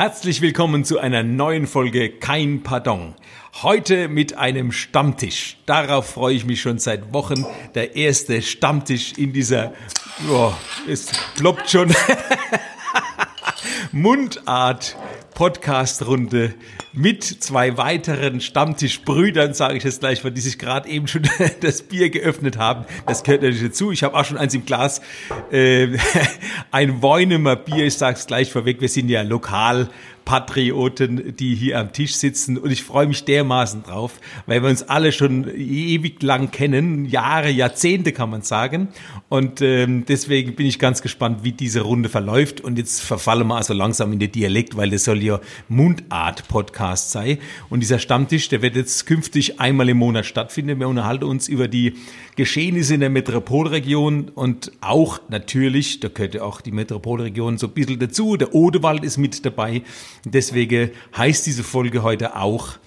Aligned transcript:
Herzlich 0.00 0.40
willkommen 0.42 0.84
zu 0.84 1.00
einer 1.00 1.24
neuen 1.24 1.66
Folge 1.66 2.08
Kein 2.08 2.62
Pardon. 2.62 3.16
Heute 3.64 4.06
mit 4.06 4.38
einem 4.38 4.70
Stammtisch. 4.70 5.56
Darauf 5.66 6.10
freue 6.10 6.36
ich 6.36 6.46
mich 6.46 6.60
schon 6.60 6.78
seit 6.78 7.12
Wochen. 7.12 7.44
Der 7.74 7.96
erste 7.96 8.40
Stammtisch 8.40 9.14
in 9.16 9.32
dieser, 9.32 9.72
oh, 10.30 10.52
es 10.86 11.10
ploppt 11.34 11.68
schon, 11.68 11.92
Mundart 13.92 14.96
Podcast-Runde 15.38 16.52
mit 16.92 17.22
zwei 17.22 17.76
weiteren 17.76 18.40
Stammtischbrüdern, 18.40 19.54
sage 19.54 19.76
ich 19.76 19.84
jetzt 19.84 20.00
gleich, 20.00 20.24
weil 20.24 20.32
die 20.32 20.40
sich 20.40 20.58
gerade 20.58 20.88
eben 20.88 21.06
schon 21.06 21.30
das 21.60 21.82
Bier 21.82 22.10
geöffnet 22.10 22.58
haben. 22.58 22.86
Das 23.06 23.22
gehört 23.22 23.42
natürlich 23.42 23.62
dazu. 23.62 23.92
Ich 23.92 24.02
habe 24.02 24.16
auch 24.16 24.24
schon 24.24 24.36
eins 24.36 24.52
im 24.54 24.66
Glas. 24.66 25.00
Äh, 25.52 25.96
ein 26.72 27.02
Weunemer 27.02 27.54
Bier, 27.54 27.86
ich 27.86 27.96
sage 27.96 28.18
es 28.18 28.26
gleich 28.26 28.50
vorweg, 28.50 28.80
wir 28.80 28.88
sind 28.88 29.10
ja 29.10 29.22
lokal 29.22 29.88
Patrioten, 30.28 31.34
die 31.36 31.54
hier 31.54 31.78
am 31.78 31.90
Tisch 31.90 32.14
sitzen. 32.16 32.58
Und 32.58 32.70
ich 32.70 32.82
freue 32.82 33.06
mich 33.06 33.24
dermaßen 33.24 33.84
drauf, 33.84 34.20
weil 34.44 34.62
wir 34.62 34.68
uns 34.68 34.82
alle 34.82 35.10
schon 35.10 35.48
ewig 35.56 36.22
lang 36.22 36.50
kennen, 36.50 37.06
Jahre, 37.06 37.48
Jahrzehnte 37.48 38.12
kann 38.12 38.28
man 38.28 38.42
sagen. 38.42 38.88
Und 39.30 39.62
ähm, 39.62 40.04
deswegen 40.06 40.54
bin 40.54 40.66
ich 40.66 40.78
ganz 40.78 41.00
gespannt, 41.00 41.44
wie 41.44 41.52
diese 41.52 41.80
Runde 41.80 42.10
verläuft. 42.10 42.60
Und 42.60 42.76
jetzt 42.76 43.00
verfallen 43.00 43.46
wir 43.46 43.56
also 43.56 43.72
langsam 43.72 44.12
in 44.12 44.18
den 44.18 44.30
Dialekt, 44.30 44.76
weil 44.76 44.90
das 44.90 45.04
soll 45.04 45.22
ja 45.22 45.40
Mundart-Podcast 45.68 47.10
sein. 47.10 47.38
Und 47.70 47.80
dieser 47.80 47.98
Stammtisch, 47.98 48.50
der 48.50 48.60
wird 48.60 48.76
jetzt 48.76 49.06
künftig 49.06 49.60
einmal 49.60 49.88
im 49.88 49.96
Monat 49.96 50.26
stattfinden. 50.26 50.78
Wir 50.78 50.88
unterhalten 50.88 51.24
uns 51.24 51.48
über 51.48 51.68
die 51.68 51.94
Geschehnisse 52.36 52.94
in 52.94 53.00
der 53.00 53.10
Metropolregion 53.10 54.28
und 54.28 54.70
auch 54.80 55.20
natürlich, 55.28 55.98
da 55.98 56.06
gehört 56.06 56.34
ja 56.34 56.42
auch 56.42 56.60
die 56.60 56.70
Metropolregion 56.70 57.58
so 57.58 57.66
ein 57.66 57.72
bisschen 57.72 57.98
dazu, 57.98 58.36
der 58.36 58.54
Odewald 58.54 59.02
ist 59.02 59.16
mit 59.16 59.44
dabei. 59.44 59.82
Deswegen 60.24 60.90
heißt 61.16 61.46
diese 61.46 61.62
Folge 61.62 62.02
heute 62.02 62.36
auch 62.36 62.78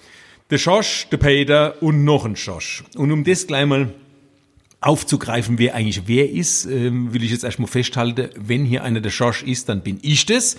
der 0.50 0.58
Schosch, 0.58 1.06
der 1.10 1.16
Peter 1.16 1.82
und 1.82 2.04
noch 2.04 2.24
ein 2.24 2.36
Schosch. 2.36 2.84
Und 2.96 3.10
um 3.10 3.24
das 3.24 3.46
gleich 3.46 3.66
mal 3.66 3.94
aufzugreifen, 4.82 5.58
wer 5.58 5.74
eigentlich 5.74 6.02
wer 6.06 6.28
ist, 6.30 6.66
ähm, 6.66 7.14
will 7.14 7.22
ich 7.22 7.30
jetzt 7.30 7.44
erstmal 7.44 7.68
festhalten, 7.68 8.28
wenn 8.36 8.64
hier 8.64 8.82
einer 8.82 9.00
der 9.00 9.10
Schosch 9.10 9.42
ist, 9.42 9.68
dann 9.68 9.82
bin 9.82 9.98
ich 10.02 10.26
das. 10.26 10.56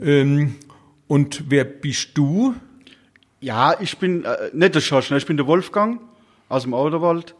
Ähm, 0.00 0.56
und 1.08 1.44
wer 1.48 1.64
bist 1.64 2.10
du? 2.14 2.54
Ja, 3.40 3.78
ich 3.80 3.98
bin 3.98 4.24
äh, 4.24 4.50
nicht 4.52 4.74
der 4.74 4.80
Schosch, 4.80 5.10
ne? 5.10 5.18
ich 5.18 5.26
bin 5.26 5.36
der 5.36 5.46
Wolfgang 5.46 6.00
aus 6.48 6.62
dem 6.62 6.74
Auderwald. 6.74 7.34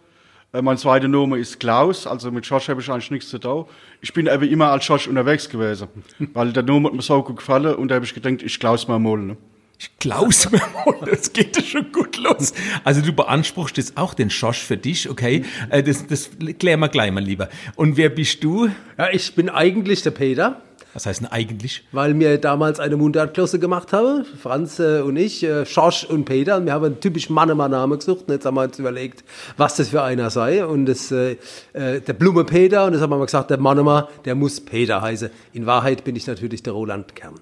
Äh, 0.52 0.62
mein 0.62 0.76
zweiter 0.78 1.06
Name 1.06 1.38
ist 1.38 1.60
Klaus, 1.60 2.06
also 2.06 2.30
mit 2.32 2.44
Schosch 2.44 2.68
habe 2.68 2.80
ich 2.80 2.90
eigentlich 2.90 3.10
nichts 3.10 3.28
zu 3.28 3.38
tun. 3.38 3.66
Ich 4.00 4.12
bin 4.12 4.28
aber 4.28 4.46
immer 4.46 4.70
als 4.70 4.84
Schosch 4.84 5.06
unterwegs 5.06 5.48
gewesen, 5.48 5.88
weil 6.32 6.52
der 6.52 6.64
Name 6.64 6.88
hat 6.88 6.94
mir 6.94 7.02
so 7.02 7.22
gut 7.22 7.36
gefallen 7.36 7.74
und 7.76 7.88
da 7.88 7.94
habe 7.96 8.04
ich 8.04 8.14
gedacht, 8.14 8.42
ich 8.42 8.58
Klaus 8.58 8.88
mal 8.88 8.98
mal. 8.98 9.18
Ne? 9.18 9.36
Ich 9.78 9.96
Klaus 9.98 10.50
mir 10.50 10.60
mal, 10.84 11.08
das 11.08 11.32
geht 11.32 11.56
ja 11.56 11.62
schon 11.62 11.92
gut 11.92 12.16
los. 12.16 12.52
Also 12.82 13.00
du 13.00 13.12
beanspruchst 13.12 13.76
jetzt 13.76 13.96
auch 13.96 14.12
den 14.12 14.28
Schosch 14.28 14.58
für 14.58 14.76
dich, 14.76 15.08
okay? 15.08 15.44
Äh, 15.70 15.84
das, 15.84 16.06
das 16.06 16.30
klären 16.58 16.80
wir 16.80 16.88
gleich 16.88 17.12
mal 17.12 17.22
lieber. 17.22 17.48
Und 17.76 17.96
wer 17.96 18.08
bist 18.08 18.42
du? 18.42 18.68
Ja, 18.98 19.08
ich 19.12 19.34
bin 19.34 19.48
eigentlich 19.48 20.02
der 20.02 20.10
Peter. 20.10 20.62
Was 20.92 21.06
heißt 21.06 21.20
denn 21.20 21.28
eigentlich? 21.28 21.84
Weil 21.92 22.18
wir 22.18 22.38
damals 22.38 22.80
eine 22.80 22.96
Mundartklasse 22.96 23.58
gemacht 23.58 23.92
haben, 23.92 24.24
Franz 24.24 24.80
äh, 24.80 25.00
und 25.00 25.16
ich, 25.16 25.42
äh, 25.44 25.64
Schorsch 25.64 26.04
und 26.04 26.24
Peter. 26.24 26.56
Und 26.56 26.66
wir 26.66 26.72
haben 26.72 26.84
einen 26.84 27.00
typisch 27.00 27.30
Mannemann-Namen 27.30 27.98
gesucht. 27.98 28.24
Und 28.26 28.34
jetzt 28.34 28.44
haben 28.44 28.54
wir 28.54 28.64
uns 28.64 28.78
überlegt, 28.78 29.24
was 29.56 29.76
das 29.76 29.90
für 29.90 30.02
einer 30.02 30.30
sei. 30.30 30.64
Und 30.64 30.86
das, 30.86 31.12
äh, 31.12 31.36
äh, 31.72 32.00
der 32.00 32.12
Blume 32.14 32.44
Peter. 32.44 32.86
Und 32.86 32.92
das 32.92 33.02
haben 33.02 33.10
wir 33.10 33.18
mal 33.18 33.26
gesagt, 33.26 33.50
der 33.50 33.58
Mannemann, 33.58 34.04
der 34.24 34.34
muss 34.34 34.60
Peter 34.60 35.00
heißen. 35.00 35.30
In 35.52 35.66
Wahrheit 35.66 36.02
bin 36.02 36.16
ich 36.16 36.26
natürlich 36.26 36.62
der 36.62 36.72
Roland 36.72 37.14
Kern. 37.14 37.34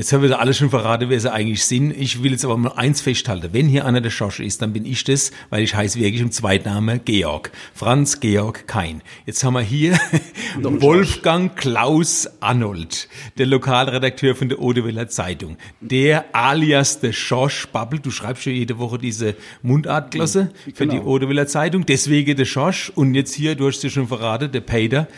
Jetzt 0.00 0.14
haben 0.14 0.22
wir 0.22 0.30
da 0.30 0.36
alle 0.36 0.54
schon 0.54 0.70
verraten, 0.70 1.10
wer 1.10 1.20
sie 1.20 1.30
eigentlich 1.30 1.62
sind. 1.62 1.90
Ich 1.90 2.22
will 2.22 2.32
jetzt 2.32 2.46
aber 2.46 2.56
mal 2.56 2.72
eins 2.72 3.02
festhalten. 3.02 3.50
Wenn 3.52 3.68
hier 3.68 3.84
einer 3.84 4.00
der 4.00 4.08
Schosche 4.08 4.42
ist, 4.42 4.62
dann 4.62 4.72
bin 4.72 4.86
ich 4.86 5.04
das, 5.04 5.30
weil 5.50 5.62
ich 5.62 5.74
heiße 5.74 5.98
wirklich 5.98 6.22
im 6.22 6.30
Zweitname 6.30 7.00
Georg. 7.00 7.52
Franz 7.74 8.18
Georg 8.18 8.66
Kein. 8.66 9.02
Jetzt 9.26 9.44
haben 9.44 9.52
wir 9.52 9.60
hier 9.60 10.00
Wolfgang 10.62 11.54
Klaus 11.54 12.26
Arnold, 12.40 13.10
der 13.36 13.44
Lokalredakteur 13.44 14.34
von 14.34 14.48
der 14.48 14.60
Odeweller 14.60 15.08
Zeitung. 15.08 15.58
Der 15.82 16.34
alias 16.34 17.00
der 17.00 17.12
Schorsch 17.12 17.68
Bubble. 17.68 18.00
Du 18.00 18.10
schreibst 18.10 18.46
ja 18.46 18.52
jede 18.52 18.78
Woche 18.78 18.96
diese 18.96 19.36
Mundartklasse 19.60 20.50
für 20.72 20.86
die 20.86 21.00
Odeweller 21.00 21.46
Zeitung. 21.46 21.84
Deswegen 21.84 22.38
der 22.38 22.46
Schorsch. 22.46 22.88
Und 22.94 23.12
jetzt 23.12 23.34
hier, 23.34 23.54
du 23.54 23.66
hast 23.66 23.84
es 23.84 23.92
schon 23.92 24.08
verraten, 24.08 24.50
der 24.50 24.62
Peter. 24.62 25.08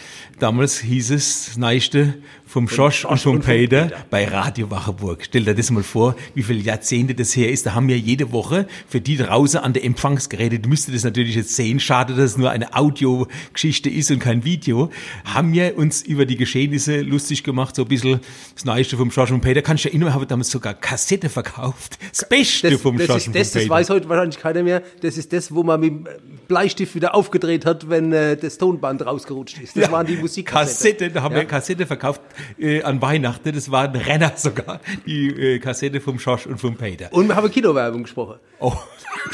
Damals 0.40 0.80
hieß 0.80 1.12
es 1.12 1.44
das 1.46 1.56
Neueste 1.56 2.14
vom 2.52 2.68
Schosch 2.68 3.06
und 3.06 3.18
vom 3.18 3.40
Peter 3.40 3.90
bei 4.10 4.26
Radio 4.28 4.70
Wacheburg. 4.70 5.24
Stell 5.24 5.44
dir 5.44 5.54
das 5.54 5.70
mal 5.70 5.82
vor, 5.82 6.14
wie 6.34 6.42
viele 6.42 6.60
Jahrzehnte 6.60 7.14
das 7.14 7.34
her 7.34 7.50
ist. 7.50 7.64
Da 7.64 7.72
haben 7.72 7.88
wir 7.88 7.96
jede 7.98 8.30
Woche 8.30 8.66
für 8.86 9.00
die 9.00 9.16
draußen 9.16 9.58
an 9.60 9.72
der 9.72 9.82
Empfangsgeräte, 9.84 10.58
du 10.58 10.68
müsstest 10.68 10.94
das 10.94 11.04
natürlich 11.04 11.34
jetzt 11.34 11.56
sehen, 11.56 11.80
schade, 11.80 12.12
dass 12.14 12.32
es 12.32 12.36
nur 12.36 12.50
eine 12.50 12.74
Audiogeschichte 12.76 13.88
ist 13.88 14.10
und 14.10 14.18
kein 14.18 14.44
Video, 14.44 14.90
haben 15.24 15.54
wir 15.54 15.78
uns 15.78 16.02
über 16.02 16.26
die 16.26 16.36
Geschehnisse 16.36 17.00
lustig 17.00 17.42
gemacht, 17.42 17.74
so 17.74 17.82
ein 17.84 17.88
bisschen 17.88 18.20
das 18.54 18.66
Neueste 18.66 18.98
vom 18.98 19.10
Schosch 19.10 19.30
und 19.30 19.40
Peter. 19.40 19.62
Kannst 19.62 19.84
du 19.84 19.88
ja 19.88 19.94
erinnern, 19.94 20.12
haben 20.12 20.28
damals 20.28 20.50
sogar 20.50 20.74
Kassette 20.74 21.30
verkauft. 21.30 21.98
Das 22.10 22.28
Beste 22.28 22.70
Das, 22.70 22.82
vom 22.82 22.98
das, 22.98 23.06
Schosch 23.06 23.26
und 23.28 23.34
das, 23.34 23.48
vom 23.48 23.54
das 23.54 23.62
Peter. 23.62 23.70
weiß 23.70 23.88
heute 23.88 24.08
wahrscheinlich 24.10 24.38
keiner 24.38 24.62
mehr. 24.62 24.82
Das 25.00 25.16
ist 25.16 25.32
das, 25.32 25.54
wo 25.54 25.62
man 25.62 25.80
mit 25.80 26.48
Bleistift 26.48 26.94
wieder 26.94 27.14
aufgedreht 27.14 27.64
hat, 27.64 27.88
wenn 27.88 28.12
äh, 28.12 28.36
das 28.36 28.58
Tonband 28.58 29.06
rausgerutscht 29.06 29.58
ist. 29.62 29.74
Das 29.74 29.90
waren 29.90 30.06
die 30.06 30.16
Musikkassetten. 30.16 30.98
Kassette, 30.98 31.10
da 31.10 31.22
haben 31.22 31.34
wir 31.34 31.46
Kassette 31.46 31.86
verkauft 31.86 32.20
äh, 32.58 32.82
an 32.82 33.00
Weihnachten. 33.02 33.52
Das 33.52 33.70
war 33.70 33.84
ein 33.84 33.96
Renner 33.96 34.32
sogar, 34.36 34.80
die 35.06 35.28
äh, 35.28 35.58
Kassette 35.58 36.00
vom 36.00 36.18
Schosch 36.18 36.46
und 36.46 36.58
vom 36.58 36.76
Peter. 36.76 37.12
Und 37.12 37.28
wir 37.28 37.36
haben 37.36 37.50
Kinowerbung 37.50 38.02
gesprochen. 38.04 38.36
Oh. 38.58 38.74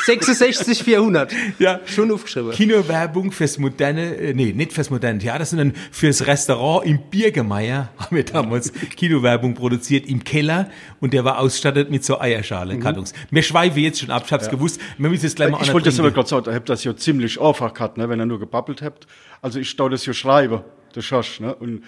66, 0.05 0.83
400. 0.83 1.33
Ja. 1.59 1.81
Schon 1.87 2.11
aufgeschrieben. 2.13 2.53
Kinowerbung 2.53 3.33
fürs 3.33 3.59
moderne, 3.59 4.17
äh, 4.17 4.35
nee, 4.35 4.53
nicht 4.53 4.73
fürs 4.73 4.91
moderne 4.91 5.19
Theater, 5.19 5.45
sondern 5.45 5.73
fürs 5.91 6.27
Restaurant 6.27 6.87
im 6.87 7.01
Birgemeier 7.11 7.91
haben 7.99 8.17
wir 8.17 8.25
damals 8.25 8.73
Kinowerbung 8.97 9.55
produziert 9.55 10.07
im 10.07 10.23
Keller 10.25 10.71
und 11.01 11.13
der 11.15 11.25
war 11.25 11.39
ausgestattet 11.39 11.91
mit 11.91 12.05
so 12.05 12.21
Eierschale-Kartons. 12.21 13.13
Wir 13.31 13.43
schweifen 13.43 13.79
jetzt 13.83 14.01
schon 14.01 14.11
ab, 14.11 14.25
ich 14.27 14.33
hab's 14.33 14.51
gewusst. 14.51 14.81
Wir 14.99 15.09
müssen 15.09 15.25
jetzt 15.25 15.37
gleich 15.37 15.51
mal 15.51 15.63
Ich 15.63 15.73
wollte 15.73 15.89
das 15.89 15.99
aber 15.99 16.11
gerade 16.11 16.29
sagen, 16.29 16.47
ihr 16.49 16.55
habt 16.55 16.69
das 16.69 16.85
ja 16.85 16.97
ziemlich 16.97 17.41
einfach 17.41 17.73
gehabt, 17.73 17.99
ne, 17.99 18.09
wenn 18.09 18.21
ihr 18.21 18.27
nur 18.27 18.39
gebabbelt 18.39 18.83
habt. 18.83 19.07
Also 19.43 19.59
ich 19.59 19.71
stau 19.71 19.89
das 19.89 20.05
ja 20.07 20.13
schreiben, 20.13 20.61
der 20.95 21.03
Schosch, 21.03 21.41
ne, 21.41 21.55
und 21.55 21.83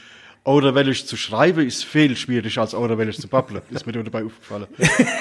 oder 0.44 0.74
wenn 0.74 0.88
ich 0.88 1.06
zu 1.06 1.16
schreiben, 1.16 1.66
ist 1.66 1.84
viel 1.84 2.16
schwieriger 2.16 2.62
als 2.62 2.74
oder 2.74 2.96
wenn 2.96 3.08
ich 3.08 3.20
zu 3.20 3.28
babbeln. 3.28 3.60
Ist 3.70 3.86
mir 3.86 3.92
da 3.92 4.02
dabei 4.02 4.24
aufgefallen. 4.24 4.66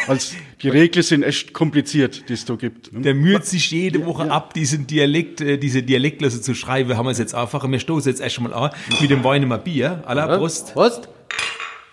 Als 0.08 0.34
die 0.62 0.70
Regeln 0.70 1.04
sind 1.04 1.24
echt 1.24 1.52
kompliziert, 1.52 2.30
die 2.30 2.34
es 2.34 2.46
da 2.46 2.56
gibt. 2.56 2.94
Ne? 2.94 3.02
Der 3.02 3.16
müht 3.16 3.46
sich 3.46 3.70
jede 3.70 4.06
Woche 4.06 4.32
ab, 4.32 4.54
diesen 4.54 4.88
Dialekt, 4.88 5.42
äh, 5.42 5.58
diese 5.58 5.84
Dialektlose 5.84 6.42
zu 6.42 6.56
schreiben. 6.56 6.96
Haben 6.96 7.06
wir 7.06 7.12
es 7.12 7.18
jetzt 7.18 7.36
einfach. 7.36 7.70
Wir 7.70 7.80
stoßen 7.80 8.10
jetzt 8.10 8.22
erst 8.22 8.40
mal 8.40 8.54
an 8.54 8.72
mit 9.02 9.10
dem 9.10 9.24
Weinemer 9.24 9.58
Bier. 9.58 10.04
Aller 10.06 10.38
Brust. 10.38 10.74
Prost. 10.74 11.10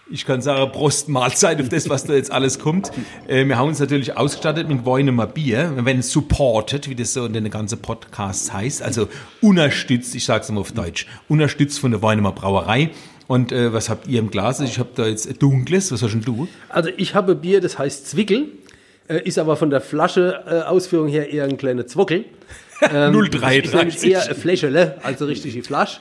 Ich 0.08 0.24
kann 0.24 0.40
sagen, 0.40 0.70
Prost, 0.70 1.08
Mahlzeit 1.08 1.60
auf 1.60 1.68
das, 1.68 1.90
was 1.90 2.04
da 2.04 2.14
jetzt 2.14 2.30
alles 2.30 2.58
kommt. 2.58 2.92
Äh, 3.28 3.44
wir 3.48 3.58
haben 3.58 3.68
uns 3.68 3.80
natürlich 3.80 4.16
ausgestattet 4.16 4.68
mit 4.68 4.86
Weinemer 4.86 5.26
Bier. 5.26 5.72
Wir 5.74 5.84
werden 5.84 6.00
supported, 6.00 6.88
wie 6.88 6.94
das 6.94 7.12
so 7.12 7.26
in 7.26 7.32
den 7.32 7.50
ganzen 7.50 7.82
Podcasts 7.82 8.52
heißt. 8.52 8.82
Also 8.82 9.08
unterstützt, 9.40 10.14
ich 10.14 10.24
sag's 10.24 10.48
mal 10.48 10.60
auf 10.60 10.70
Deutsch, 10.70 11.08
unterstützt 11.28 11.80
von 11.80 11.90
der 11.90 12.02
Weinemer 12.02 12.30
Brauerei. 12.30 12.90
Und 13.26 13.52
äh, 13.52 13.72
was 13.72 13.88
habt 13.88 14.06
ihr 14.06 14.18
im 14.20 14.30
Glas? 14.30 14.60
Ich 14.60 14.78
habe 14.78 14.90
da 14.94 15.06
jetzt 15.06 15.42
dunkles. 15.42 15.90
Was 15.92 16.02
hast 16.02 16.12
denn 16.12 16.22
du? 16.22 16.48
Also 16.68 16.90
ich 16.96 17.14
habe 17.14 17.34
Bier, 17.34 17.60
das 17.60 17.78
heißt 17.78 18.08
Zwickel, 18.08 18.48
äh, 19.08 19.20
ist 19.22 19.38
aber 19.38 19.56
von 19.56 19.70
der 19.70 19.80
Flasche 19.80 20.44
äh, 20.46 20.60
Ausführung 20.62 21.08
her 21.08 21.30
eher 21.30 21.44
ein 21.44 21.56
kleiner 21.56 21.86
Zwockel. 21.86 22.24
Ähm, 22.92 23.14
Ist 23.14 23.32
nämlich 23.32 23.40
033. 23.70 24.10
eher 24.10 24.22
eine 24.22 24.34
Fläschele, 24.34 24.98
also 25.02 25.24
richtig 25.24 25.54
die 25.54 25.62
Flasche. 25.62 25.98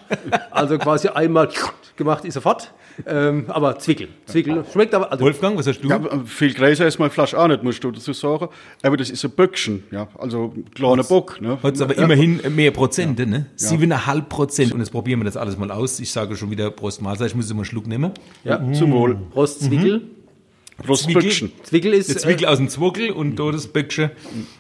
Also 0.52 0.78
quasi 0.78 1.08
einmal 1.08 1.48
gemacht 1.96 2.26
ist 2.26 2.36
er 2.36 2.42
fort. 2.42 2.74
Ähm, 3.06 3.46
aber 3.50 3.78
Zwickel. 3.80 4.08
Zwickel 4.26 4.64
schmeckt 4.72 4.94
aber. 4.94 5.12
Also 5.12 5.24
Wolfgang, 5.26 5.58
was 5.58 5.68
hast 5.68 5.82
du? 5.82 5.90
Ja, 5.90 6.00
viel 6.26 6.54
größer 6.54 6.88
ist 6.88 6.98
meine 7.00 7.12
Flasche 7.12 7.38
auch 7.40 7.48
nicht, 7.48 7.62
musst 7.64 7.84
du 7.84 7.92
dazu 7.92 8.14
sagen. 8.14 8.48
Aber 8.84 8.96
das 8.98 9.10
ist 9.10 9.24
ein 9.26 9.32
Böckchen, 9.32 9.84
ja, 9.92 10.08
also 10.18 10.54
ein 10.56 10.66
kleiner 10.74 11.04
Bock, 11.04 11.42
ne. 11.42 11.58
Hat 11.62 11.82
aber 11.82 11.96
ja. 11.98 12.04
immerhin 12.04 12.42
mehr 12.56 12.72
Prozente, 12.72 13.26
ne? 13.26 13.48
Siebeneinhalb 13.56 14.30
Prozent. 14.30 14.74
Und 14.74 14.80
jetzt 14.80 14.92
probieren 14.92 15.20
wir 15.20 15.26
das 15.26 15.36
alles 15.38 15.58
mal 15.58 15.72
aus. 15.72 16.00
Ich 16.00 16.12
sage 16.12 16.36
schon 16.36 16.52
wieder 16.52 16.72
Prost 16.72 17.02
Mahlzeit. 17.02 17.28
Ich 17.30 17.36
muss 17.36 17.50
immer 17.52 17.60
einen 17.60 17.66
Schluck 17.66 17.88
nehmen. 17.88 18.12
ja. 18.44 18.62
Zum 18.74 18.92
Wohl. 18.94 19.16
Prost 19.32 19.62
Zwickel. 19.62 20.02
Prost 20.86 21.04
Zwickel. 21.04 21.22
Böckchen. 21.24 21.52
Zwickel 21.64 21.94
ist. 21.94 22.10
Der 22.10 22.18
Zwickel 22.18 22.48
aus 22.48 22.58
dem 22.58 22.70
Zwockel 22.70 23.12
und 23.12 23.38
da 23.38 23.52
das 23.52 23.68
Böckchen 23.68 24.12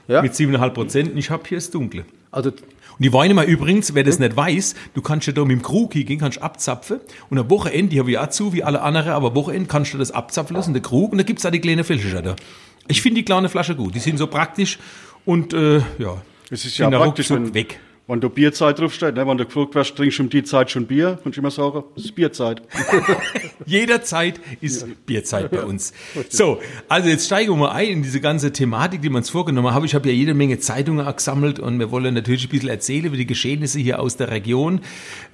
Ja. 0.08 0.22
mit 0.22 0.34
7,5 0.34 0.70
Prozent. 0.74 1.12
Und 1.12 1.18
ich 1.18 1.30
habe 1.30 1.44
hier 1.48 1.58
das 1.58 1.70
Dunkle. 1.72 2.02
Äh, 2.02 2.06
Also 2.32 2.52
Und 2.98 3.04
die 3.04 3.12
Weine 3.12 3.34
mal 3.34 3.46
übrigens, 3.46 3.94
wer 3.94 4.04
das 4.04 4.20
nicht 4.20 4.36
weiß, 4.36 4.76
du 4.94 5.02
kannst 5.02 5.28
ja 5.28 5.34
da 5.34 5.42
mit 5.44 5.52
dem 5.52 5.62
Krug 5.62 5.94
hingehen, 5.94 6.20
kannst 6.20 6.42
abzapfen 6.42 7.00
und 7.30 7.38
am 7.38 7.50
Wochenende, 7.50 7.90
die 7.90 8.00
habe 8.00 8.12
ich 8.12 8.18
auch 8.18 8.30
zu, 8.30 8.54
wie 8.54 8.64
alle 8.64 8.82
anderen, 8.82 9.12
aber 9.12 9.30
am 9.30 9.36
Wochenende 9.36 9.68
kannst 9.68 9.94
du 9.94 9.98
das 9.98 10.12
abzapfen 10.12 10.56
lassen, 10.56 10.74
der 10.74 10.82
Krug, 10.82 11.12
und 11.12 11.18
da 11.18 11.24
gibt's 11.24 11.46
auch 11.46 11.52
die 11.52 11.60
kleine 11.60 11.84
Flasche 11.84 12.22
da. 12.22 12.36
Ich 12.88 13.02
finde 13.02 13.20
die 13.20 13.26
kleine 13.26 13.50
Flasche 13.50 13.76
gut, 13.76 13.96
die 13.96 14.00
sind 14.00 14.18
so 14.18 14.28
praktisch 14.28 14.80
und 15.26 15.54
äh, 15.54 15.80
ja, 15.98 16.22
Es 16.50 16.66
ist 16.66 16.78
ja 16.78 16.90
praktisch, 16.90 17.30
wenn, 17.32 17.54
weg. 17.54 17.80
Wenn 18.08 18.22
da 18.22 18.28
Bierzeit 18.28 18.78
draufsteht, 18.78 19.16
ne? 19.16 19.28
wenn 19.28 19.38
du 19.38 19.46
gefragt 19.46 19.74
wirst, 19.74 19.96
trinkst 19.96 20.20
du 20.20 20.24
um 20.24 20.30
die 20.30 20.44
Zeit 20.44 20.70
schon 20.70 20.86
Bier, 20.86 21.18
kannst 21.24 21.38
du 21.38 21.42
immer 21.42 21.50
sagen, 21.50 21.84
es 21.96 22.06
ist 22.06 22.16
Bierzeit. 22.16 22.62
Jederzeit 23.66 24.40
ist 24.62 24.86
Bierzeit 25.08 25.50
bei 25.50 25.64
uns. 25.64 25.92
So, 26.30 26.60
also 26.88 27.10
jetzt 27.10 27.26
steigen 27.26 27.52
wir 27.52 27.58
mal 27.58 27.72
ein 27.72 27.88
in 27.88 28.04
diese 28.04 28.22
ganze 28.22 28.52
Thematik, 28.52 29.02
die 29.02 29.10
wir 29.10 29.18
uns 29.18 29.32
vorgenommen 29.32 29.74
haben. 29.74 29.86
Ich 29.86 29.96
habe 29.96 30.08
ja 30.10 30.14
jede 30.14 30.36
Menge 30.36 30.60
Zeitungen 30.60 31.06
gesammelt 31.16 31.60
und 31.60 31.80
wir 31.80 31.90
wollen 31.90 32.14
natürlich 32.14 32.46
ein 32.46 32.50
bisschen 32.50 32.70
erzählen 32.70 33.06
über 33.06 33.18
die 33.18 33.26
Geschehnisse 33.26 33.80
hier 33.80 34.00
aus 34.00 34.18
der 34.18 34.30
Region. 34.30 34.82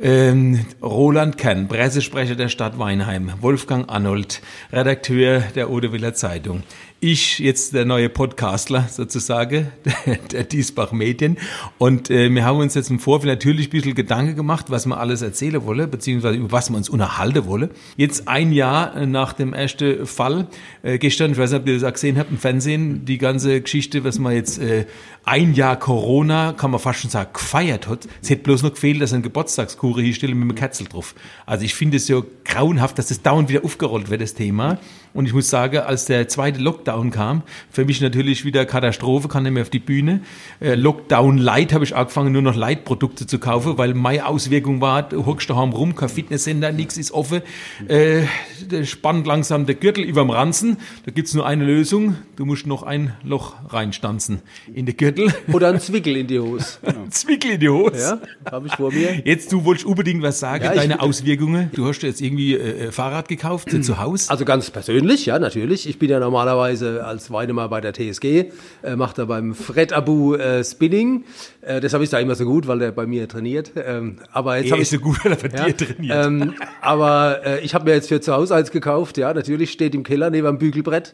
Ähm, 0.01 0.65
Roland 0.81 1.37
Kern, 1.37 1.67
Pressesprecher 1.67 2.35
der 2.35 2.47
Stadt 2.47 2.79
Weinheim, 2.79 3.33
Wolfgang 3.41 3.89
Arnold, 3.89 4.41
Redakteur 4.71 5.41
der 5.55 5.69
Odewiller 5.69 6.13
Zeitung. 6.13 6.63
Ich, 7.03 7.39
jetzt 7.39 7.73
der 7.73 7.83
neue 7.83 8.09
Podcastler 8.09 8.87
sozusagen, 8.87 9.71
der, 10.31 10.43
Diesbach 10.43 10.91
Medien. 10.91 11.39
Und 11.79 12.11
äh, 12.11 12.29
wir 12.29 12.45
haben 12.45 12.59
uns 12.59 12.75
jetzt 12.75 12.91
im 12.91 12.99
Vorfeld 12.99 13.39
natürlich 13.39 13.69
ein 13.69 13.71
bisschen 13.71 13.95
Gedanken 13.95 14.35
gemacht, 14.35 14.67
was 14.69 14.85
wir 14.85 14.99
alles 14.99 15.23
erzählen 15.23 15.65
wollen, 15.65 15.89
beziehungsweise 15.89 16.37
über 16.37 16.51
was 16.51 16.69
wir 16.69 16.77
uns 16.77 16.89
unterhalten 16.89 17.47
wollen. 17.47 17.71
Jetzt 17.97 18.27
ein 18.27 18.51
Jahr 18.51 18.95
äh, 18.95 19.07
nach 19.07 19.33
dem 19.33 19.53
ersten 19.53 20.05
Fall, 20.05 20.45
äh, 20.83 20.99
gestern, 20.99 21.31
ich 21.31 21.39
weiß 21.39 21.53
nicht, 21.53 21.61
ob 21.61 21.67
ihr 21.67 21.73
das 21.73 21.83
auch 21.83 21.93
gesehen 21.93 22.19
habt 22.19 22.29
im 22.29 22.37
Fernsehen, 22.37 23.03
die 23.03 23.17
ganze 23.17 23.61
Geschichte, 23.61 24.03
was 24.03 24.19
man 24.19 24.35
jetzt 24.35 24.59
äh, 24.59 24.85
ein 25.25 25.55
Jahr 25.55 25.79
Corona, 25.79 26.53
kann 26.53 26.69
man 26.69 26.79
fast 26.79 26.99
schon 26.99 27.09
sagen, 27.09 27.31
gefeiert 27.33 27.87
hat. 27.87 28.07
Es 28.21 28.29
hätte 28.29 28.43
bloß 28.43 28.61
noch 28.61 28.73
gefehlt, 28.73 29.01
dass 29.01 29.11
ein 29.11 29.23
Geburtstagskuchen 29.23 30.03
hier 30.03 30.13
stelle 30.13 30.35
mit 30.35 30.43
einem 30.43 30.55
Kerzel 30.55 30.87
drauf. 30.87 31.15
Also 31.47 31.65
ich 31.65 31.73
finde 31.73 31.97
es 31.97 32.07
ja 32.07 32.21
grauenhaft, 32.45 32.99
dass 32.99 33.07
das 33.07 33.23
dauernd 33.23 33.49
wieder 33.49 33.65
aufgerollt 33.65 34.11
wird, 34.11 34.21
das 34.21 34.35
Thema. 34.35 34.77
Und 35.13 35.25
ich 35.25 35.33
muss 35.33 35.49
sagen, 35.49 35.79
als 35.79 36.05
der 36.05 36.27
zweite 36.27 36.59
Lockdown 36.59 37.11
kam, 37.11 37.43
für 37.69 37.85
mich 37.85 38.01
natürlich 38.01 38.45
wieder 38.45 38.65
Katastrophe, 38.65 39.27
kann 39.27 39.43
nicht 39.43 39.53
mehr 39.53 39.63
auf 39.63 39.69
die 39.69 39.79
Bühne. 39.79 40.21
Äh, 40.59 40.75
Lockdown 40.75 41.37
Light 41.37 41.73
habe 41.73 41.83
ich 41.83 41.95
angefangen, 41.95 42.31
nur 42.33 42.41
noch 42.41 42.55
Light-Produkte 42.55 43.27
zu 43.27 43.39
kaufen, 43.39 43.77
weil 43.77 43.93
meine 43.93 44.25
Auswirkung 44.25 44.81
war, 44.81 45.03
du 45.03 45.25
hockst 45.25 45.49
daheim 45.49 45.71
rum, 45.71 45.95
kein 45.95 46.09
Fitnesscenter, 46.09 46.71
nichts 46.71 46.97
ist 46.97 47.11
offen. 47.11 47.41
Äh, 47.87 48.23
spannt 48.83 49.27
langsam 49.27 49.65
der 49.65 49.75
Gürtel 49.75 50.03
überm 50.03 50.29
Ranzen. 50.29 50.77
Da 51.05 51.11
gibt's 51.11 51.33
nur 51.33 51.45
eine 51.45 51.65
Lösung. 51.65 52.15
Du 52.35 52.45
musst 52.45 52.67
noch 52.67 52.83
ein 52.83 53.13
Loch 53.23 53.55
reinstanzen 53.69 54.41
in 54.73 54.85
den 54.85 54.95
Gürtel. 54.97 55.33
oder 55.51 55.69
ein 55.69 55.79
Zwickel 55.79 56.15
in 56.15 56.27
die 56.27 56.39
Hose. 56.39 56.77
Zwickel 57.09 57.51
in 57.51 57.59
die 57.59 57.69
Hose. 57.69 58.19
Ja, 58.45 58.51
habe 58.51 58.67
ich 58.67 58.75
vor 58.75 58.91
mir. 58.91 59.21
Jetzt, 59.25 59.51
du 59.51 59.65
wolltest 59.65 59.85
unbedingt 59.85 60.21
was 60.21 60.39
sagen, 60.39 60.63
Ja, 60.63 60.73
deine 60.73 61.01
Auswirkungen. 61.01 61.69
Du 61.73 61.87
hast 61.87 62.01
jetzt 62.01 62.21
irgendwie 62.21 62.53
äh, 62.53 62.87
äh, 62.87 62.91
Fahrrad 62.91 63.27
gekauft 63.27 63.69
zu 63.83 63.99
Hause. 63.99 64.29
Also 64.29 64.45
ganz 64.45 64.69
persönlich, 64.69 65.00
ja, 65.09 65.39
natürlich. 65.39 65.87
Ich 65.87 65.99
bin 65.99 66.09
ja 66.09 66.19
normalerweise 66.19 67.05
als 67.05 67.31
Weidemann 67.31 67.69
bei 67.69 67.81
der 67.81 67.93
TSG, 67.93 68.51
äh, 68.83 68.95
mache 68.95 69.15
da 69.15 69.25
beim 69.25 69.53
Fred 69.53 69.93
Abu 69.93 70.35
äh, 70.35 70.63
Spinning. 70.63 71.25
Äh, 71.61 71.81
das 71.81 71.93
habe 71.93 72.03
ich 72.03 72.09
da 72.09 72.19
immer 72.19 72.35
so 72.35 72.45
gut, 72.45 72.67
weil 72.67 72.79
der 72.79 72.91
bei 72.91 73.05
mir 73.05 73.27
trainiert. 73.27 73.71
Ähm, 73.75 74.17
aber 74.31 74.57
jetzt 74.57 74.71
er 74.71 74.77
ist 74.77 74.93
ich 74.93 74.99
so 74.99 75.03
gut, 75.03 75.23
weil 75.23 75.33
er 75.33 75.37
bei 75.37 75.57
ja, 75.57 75.65
dir 75.65 75.77
trainiert. 75.77 76.25
Ähm, 76.25 76.53
aber 76.81 77.45
äh, 77.45 77.59
ich 77.61 77.73
habe 77.73 77.85
mir 77.85 77.93
jetzt 77.93 78.09
für 78.09 78.21
zu 78.21 78.33
Hause 78.33 78.55
eins 78.55 78.71
gekauft, 78.71 79.17
ja, 79.17 79.33
natürlich 79.33 79.71
steht 79.71 79.95
im 79.95 80.03
Keller 80.03 80.29
neben 80.29 80.47
dem 80.47 80.57
Bügelbrett. 80.57 81.13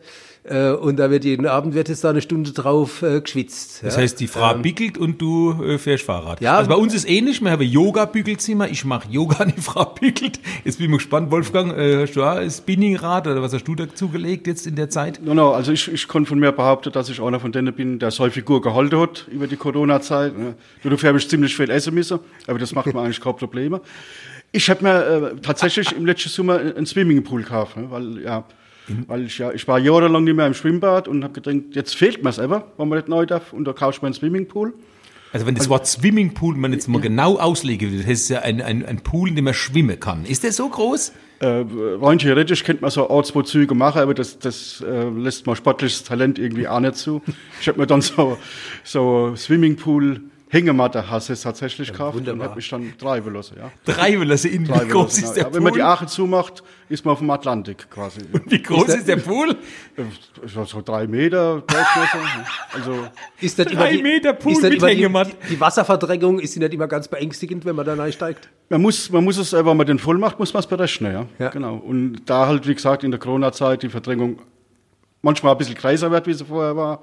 Äh, 0.49 0.71
und 0.71 0.97
da 0.97 1.11
wird 1.11 1.25
jeden 1.25 1.45
Abend 1.45 1.73
wird 1.73 1.89
jetzt 1.89 2.03
da 2.03 2.09
eine 2.09 2.21
Stunde 2.21 2.51
drauf 2.51 3.01
äh, 3.01 3.19
geschwitzt. 3.19 3.83
Das 3.83 3.95
ja. 3.95 4.01
heißt, 4.01 4.19
die 4.19 4.27
Frau 4.27 4.53
biegelt 4.55 4.97
und 4.97 5.21
du 5.21 5.61
äh, 5.61 5.77
fährst 5.77 6.05
Fahrrad. 6.05 6.39
Ja. 6.39 6.57
Also 6.57 6.69
bei 6.69 6.75
uns 6.75 6.93
ist 6.93 7.07
ähnlich. 7.07 7.41
Wir 7.41 7.51
haben 7.51 7.61
ein 7.61 7.67
Yoga-Bügelzimmer. 7.67 8.69
Ich 8.69 8.85
mache 8.85 9.09
Yoga, 9.09 9.43
die 9.57 9.59
Frau 9.61 9.85
bügelt. 9.85 10.39
Jetzt 10.63 10.77
bin 10.77 10.85
ich 10.85 10.91
mal 10.91 10.97
gespannt, 10.97 11.31
Wolfgang, 11.31 11.77
äh, 11.77 12.03
hast 12.03 12.13
du 12.13 12.23
auch 12.23 12.37
ein 12.37 12.49
Spinningrad 12.49 13.27
oder 13.27 13.41
was 13.41 13.53
hast 13.53 13.65
du 13.65 13.75
dazu 13.77 14.09
gelegt 14.09 14.47
jetzt 14.47 14.67
in 14.67 14.75
der 14.75 14.89
Zeit? 14.89 15.21
No, 15.23 15.33
no, 15.33 15.51
also 15.51 15.71
ich, 15.71 15.91
ich 15.91 16.07
kann 16.07 16.25
von 16.25 16.39
mir 16.39 16.51
behaupten, 16.51 16.91
dass 16.91 17.09
ich 17.09 17.21
einer 17.21 17.39
von 17.39 17.51
denen 17.51 17.73
bin, 17.73 17.99
der 17.99 18.11
seine 18.11 18.31
Figur 18.31 18.61
gehalten 18.61 18.99
hat 18.99 19.27
über 19.31 19.47
die 19.47 19.55
Corona-Zeit. 19.55 20.33
dafür 20.83 21.09
habe 21.09 21.17
ich 21.17 21.29
ziemlich 21.29 21.55
viel 21.55 21.69
essen 21.69 21.93
müssen, 21.93 22.19
aber 22.47 22.59
das 22.59 22.73
macht 22.73 22.93
mir 22.93 22.99
eigentlich 22.99 23.21
keine 23.21 23.35
Probleme. 23.35 23.81
Ich 24.51 24.69
habe 24.69 24.83
mir 24.83 25.05
äh, 25.05 25.41
tatsächlich 25.41 25.95
im 25.95 26.05
letzten 26.05 26.29
Sommer 26.29 26.59
einen 26.59 26.85
Swimmingpool 26.85 27.43
gekauft, 27.43 27.77
ne, 27.77 27.87
weil 27.89 28.21
ja, 28.21 28.43
weil 29.07 29.25
ich 29.25 29.37
ja, 29.37 29.51
ich 29.51 29.67
war 29.67 29.79
jahrelang 29.79 30.23
nicht 30.23 30.35
mehr 30.35 30.47
im 30.47 30.53
Schwimmbad 30.53 31.07
und 31.07 31.23
habe 31.23 31.33
gedacht, 31.33 31.75
jetzt 31.75 31.95
fehlt 31.95 32.23
mir's 32.23 32.39
aber, 32.39 32.71
wenn 32.77 32.87
man 32.87 32.97
nicht 32.97 33.09
neu 33.09 33.25
darf 33.25 33.53
und 33.53 33.65
da 33.65 33.73
kaufst 33.73 34.01
du 34.01 34.05
mir 34.05 34.07
einen 34.07 34.13
Swimmingpool. 34.13 34.73
Also 35.33 35.45
wenn 35.45 35.55
das 35.55 35.69
Wort 35.69 35.85
Swimmingpool 35.85 36.55
man 36.55 36.73
jetzt 36.73 36.87
mal 36.87 37.01
genau 37.01 37.37
auslegen 37.37 37.91
will, 37.91 37.99
das 37.99 38.07
ist 38.07 38.29
ja 38.29 38.39
ein, 38.39 38.61
ein, 38.61 38.85
ein 38.85 39.01
Pool, 39.01 39.29
in 39.29 39.35
dem 39.35 39.45
man 39.45 39.53
schwimmen 39.53 39.99
kann. 39.99 40.25
Ist 40.25 40.43
der 40.43 40.51
so 40.51 40.69
groß? 40.69 41.11
Äh, 41.39 41.65
rein 42.01 42.17
theoretisch 42.17 42.63
könnte 42.63 42.81
man 42.81 42.91
so 42.91 43.07
ein, 43.09 43.23
zwei 43.23 43.43
Züge 43.43 43.75
machen, 43.75 44.01
aber 44.01 44.13
das, 44.13 44.39
das 44.39 44.83
äh, 44.87 45.09
lässt 45.09 45.45
man 45.45 45.55
sportliches 45.55 46.03
Talent 46.03 46.39
irgendwie 46.39 46.67
auch 46.67 46.79
nicht 46.79 46.95
zu. 46.95 47.21
Ich 47.61 47.67
habe 47.67 47.79
mir 47.79 47.87
dann 47.87 48.01
so, 48.01 48.37
so 48.83 49.35
Swimmingpool 49.35 50.21
Hängematte 50.49 51.09
hast 51.09 51.29
es 51.29 51.41
tatsächlich 51.41 51.91
gekauft 51.91 52.15
und 52.15 52.21
wunderbar. 52.21 52.47
habe 52.47 52.55
mich 52.55 52.69
dann 52.69 52.97
treiben 52.97 53.33
lassen. 53.33 53.57
Ja. 53.59 53.71
Drei 53.85 54.17
will 54.17 54.31
in 54.31 54.63
wie 54.63 54.71
Treiben 54.71 54.89
groß 54.89 55.03
lassen, 55.21 55.23
ist 55.23 55.27
ja. 55.29 55.33
der 55.33 55.43
Ja, 55.43 55.53
Wenn 55.53 55.63
man 55.63 55.73
die 55.73 55.79
Pool? 55.79 55.87
Aachen 55.87 56.07
zumacht, 56.07 56.63
ist 56.87 57.03
man 57.03 57.11
auf 57.13 57.19
dem 57.19 57.29
Atlantik 57.29 57.89
quasi. 57.89 58.21
Wie 58.45 58.61
groß 58.63 58.87
ist 58.87 59.07
der 59.09 59.17
Pool? 59.17 59.57
Äh, 59.97 60.03
so, 60.45 60.81
drei 60.81 61.05
Meter 61.05 61.61
Durchmesser. 61.67 62.19
Also 62.73 63.07
Ist 63.41 63.59
das 63.59 63.65
Drei 63.67 63.73
immer 63.73 63.91
die, 63.91 64.03
Meter 64.03 64.33
Pool 64.33 64.53
ist 64.53 64.63
das 64.63 64.69
mit 64.71 64.81
Hängematte. 64.83 65.31
die, 65.43 65.55
die 65.55 65.59
Wasserverdrängung 65.59 66.39
ist 66.39 66.55
die 66.55 66.59
nicht 66.59 66.73
immer 66.73 66.87
ganz 66.87 67.09
beängstigend, 67.09 67.65
wenn 67.65 67.75
man 67.75 67.85
da 67.85 67.95
reinsteigt? 67.95 68.47
man 68.69 68.81
muss, 68.81 69.09
man 69.09 69.25
muss 69.25 69.37
es, 69.37 69.51
äh, 69.51 69.65
wenn 69.65 69.75
man 69.75 69.85
den 69.85 69.99
voll 69.99 70.17
macht, 70.17 70.39
muss 70.39 70.53
man 70.53 70.61
es 70.61 70.67
berechnen. 70.67 71.11
Ja? 71.11 71.25
Ja. 71.39 71.49
Genau. 71.49 71.75
Und 71.75 72.21
da 72.25 72.47
halt, 72.47 72.65
wie 72.67 72.75
gesagt, 72.75 73.03
in 73.03 73.11
der 73.11 73.19
Corona-Zeit 73.19 73.83
die 73.83 73.89
Verdrängung 73.89 74.39
manchmal 75.21 75.51
ein 75.53 75.57
bisschen 75.57 75.75
kreiser 75.75 76.09
wird, 76.09 76.25
wie 76.25 76.33
sie 76.33 76.45
vorher 76.45 76.75
war. 76.77 77.01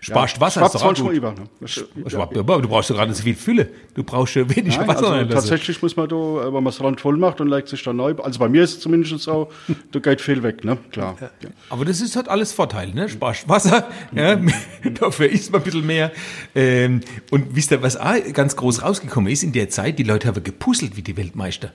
Sparst 0.00 0.40
Wasser, 0.40 0.60
schwappt 0.60 0.74
ist 0.74 0.82
doch 0.82 1.06
gut. 1.06 1.12
über. 1.12 1.32
Ne? 1.32 1.42
Das- 1.60 1.70
Schwappt 2.12 2.34
Du 2.36 2.42
brauchst 2.44 2.90
doch 2.90 2.96
gerade 2.96 3.10
nicht 3.10 3.18
so 3.18 3.22
viel 3.24 3.34
Fülle. 3.34 3.68
Du 3.94 4.02
brauchst 4.02 4.34
ja 4.34 4.48
wenig 4.48 4.76
Nein, 4.78 4.88
Wasser 4.88 5.12
also 5.12 5.32
tatsächlich 5.32 5.82
muss 5.82 5.96
man 5.96 6.08
da, 6.08 6.16
äh, 6.16 6.46
wenn 6.46 6.52
man 6.52 6.66
es 6.66 6.82
Rand 6.82 7.00
voll 7.00 7.16
macht 7.16 7.40
und 7.40 7.48
legt 7.48 7.68
sich 7.68 7.82
dann 7.82 7.96
neu, 7.96 8.14
also 8.14 8.38
bei 8.38 8.48
mir 8.48 8.62
ist 8.64 8.74
es 8.74 8.80
zumindest 8.80 9.18
so, 9.20 9.48
da 9.92 9.98
geht 9.98 10.20
viel 10.20 10.42
weg, 10.42 10.64
ne? 10.64 10.78
Klar. 10.90 11.16
Ja. 11.20 11.30
Aber 11.68 11.84
das 11.84 12.00
ist 12.00 12.16
halt 12.16 12.28
alles 12.28 12.52
Vorteil, 12.52 12.92
ne? 12.94 13.08
Sparst 13.08 13.48
Wasser, 13.48 13.88
ja, 14.14 14.40
dafür 15.00 15.28
isst 15.28 15.52
man 15.52 15.60
ein 15.60 15.64
bisschen 15.64 15.86
mehr. 15.86 16.12
Ähm, 16.54 17.00
und 17.30 17.54
wisst 17.54 17.70
ihr, 17.70 17.82
was 17.82 17.96
auch 17.98 18.14
ganz 18.32 18.56
groß 18.56 18.82
rausgekommen 18.82 19.30
ist 19.30 19.42
in 19.42 19.52
der 19.52 19.68
Zeit? 19.68 19.98
Die 19.98 20.02
Leute 20.04 20.28
haben 20.28 20.42
gepuzzelt 20.42 20.96
wie 20.96 21.02
die 21.02 21.16
Weltmeister. 21.16 21.72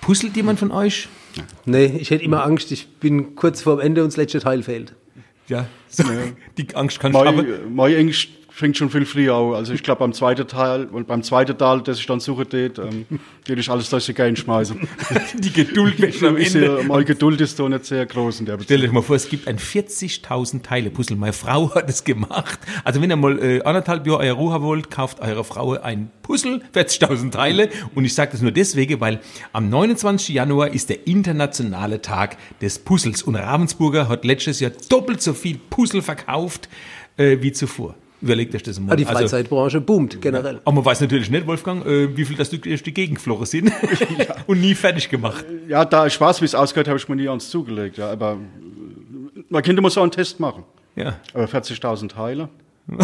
Puzzelt 0.00 0.34
jemand 0.34 0.58
von 0.58 0.70
euch? 0.72 1.08
Nee, 1.66 1.84
ich 1.98 2.10
hätte 2.10 2.24
immer 2.24 2.42
Angst, 2.44 2.72
ich 2.72 2.88
bin 2.96 3.36
kurz 3.36 3.62
vor 3.62 3.76
dem 3.76 3.86
Ende 3.86 4.02
und 4.02 4.08
das 4.08 4.16
letzte 4.16 4.40
Teil 4.40 4.62
fehlt. 4.62 4.94
Ja, 5.50 5.66
so, 5.88 6.04
die 6.56 6.74
Angst 6.76 7.00
kann 7.00 7.10
Mein, 7.10 7.26
haben. 7.26 7.74
mein 7.74 7.94
Englisch 7.94 8.28
fängt 8.60 8.76
schon 8.76 8.90
viel 8.90 9.04
früher 9.04 9.34
an. 9.34 9.54
Also 9.54 9.72
ich 9.72 9.82
glaube 9.82 10.00
beim 10.00 10.12
zweiten 10.12 10.46
Teil, 10.46 10.86
beim 10.86 11.22
zweiten 11.22 11.58
Teil, 11.58 11.80
das 11.80 11.98
ich 11.98 12.06
dann 12.06 12.20
suche, 12.20 12.46
tät, 12.46 12.78
ähm, 12.78 13.06
ich 13.48 13.70
alles 13.70 13.90
durch 13.90 14.06
die 14.06 14.14
Gegend 14.14 14.38
schmeißen. 14.38 14.86
Die 15.38 15.52
Geduld 15.52 15.98
wird 16.00 16.22
am 16.22 16.36
Ist 16.36 16.54
Ende. 16.54 16.78
ja, 16.78 16.86
meine 16.86 17.04
Geduld 17.04 17.40
ist 17.40 17.58
da 17.58 17.68
nicht 17.68 17.84
sehr 17.84 18.06
groß 18.06 18.40
in 18.40 18.46
der 18.46 18.54
Stell 18.60 18.76
Beziehung. 18.76 18.84
euch 18.84 18.92
mal 18.92 19.02
vor, 19.02 19.16
es 19.16 19.28
gibt 19.28 19.48
ein 19.48 19.58
40.000 19.58 20.62
Teile 20.62 20.90
Puzzle. 20.90 21.16
Meine 21.16 21.32
Frau 21.32 21.74
hat 21.74 21.88
es 21.90 22.04
gemacht. 22.04 22.60
Also 22.84 23.02
wenn 23.02 23.10
ihr 23.10 23.16
mal 23.16 23.42
äh, 23.42 23.62
anderthalb 23.62 24.06
Jahre 24.06 24.20
eure 24.20 24.36
Ruhe 24.36 24.62
wollt, 24.62 24.90
kauft 24.90 25.20
eurer 25.20 25.42
Frau 25.42 25.72
ein 25.72 26.10
Puzzle, 26.22 26.62
40.000 26.74 27.32
Teile. 27.32 27.70
Und 27.94 28.04
ich 28.04 28.14
sage 28.14 28.32
das 28.32 28.42
nur 28.42 28.52
deswegen, 28.52 29.00
weil 29.00 29.20
am 29.52 29.68
29. 29.68 30.34
Januar 30.34 30.72
ist 30.72 30.90
der 30.90 31.08
internationale 31.08 32.02
Tag 32.02 32.36
des 32.60 32.78
Puzzles. 32.78 33.22
Und 33.22 33.34
Ravensburger 33.34 34.08
hat 34.08 34.24
letztes 34.24 34.60
Jahr 34.60 34.72
doppelt 34.88 35.22
so 35.22 35.32
viel 35.32 35.58
Puzzle 35.70 36.02
verkauft 36.02 36.68
äh, 37.16 37.38
wie 37.40 37.52
zuvor. 37.52 37.94
Überlegt 38.22 38.54
euch 38.54 38.62
das 38.62 38.78
mal. 38.78 38.92
Ah, 38.92 38.96
die 38.96 39.06
Also, 39.06 39.18
Freizeitbranche 39.20 39.80
boomt 39.80 40.20
generell. 40.20 40.60
aber 40.64 40.72
man 40.74 40.84
weiß 40.84 41.00
natürlich 41.00 41.30
nicht, 41.30 41.46
Wolfgang, 41.46 41.86
äh, 41.86 42.14
wie 42.16 42.24
viel 42.24 42.36
das 42.36 42.50
durch 42.50 42.82
die 42.82 42.92
Gegend 42.94 43.16
geflogen 43.16 43.46
sind 43.46 43.72
und 44.46 44.60
nie 44.60 44.74
fertig 44.74 45.08
gemacht. 45.08 45.44
Ja, 45.68 45.84
da 45.84 46.06
ich 46.06 46.20
weiß, 46.20 46.40
wie 46.42 46.44
es 46.44 46.54
ausgeht, 46.54 46.86
habe 46.88 46.98
ich 46.98 47.08
mir 47.08 47.16
nie 47.16 47.28
ans 47.28 47.48
zugelegt. 47.48 47.96
Ja, 47.96 48.10
aber 48.10 48.32
äh, 48.32 49.40
man 49.48 49.62
könnte 49.62 49.80
mal 49.80 49.90
so 49.90 50.02
einen 50.02 50.10
Test 50.10 50.38
machen. 50.38 50.64
Ja. 50.96 51.16
Aber 51.32 51.44
40.000 51.46 52.08
Teile. 52.08 52.48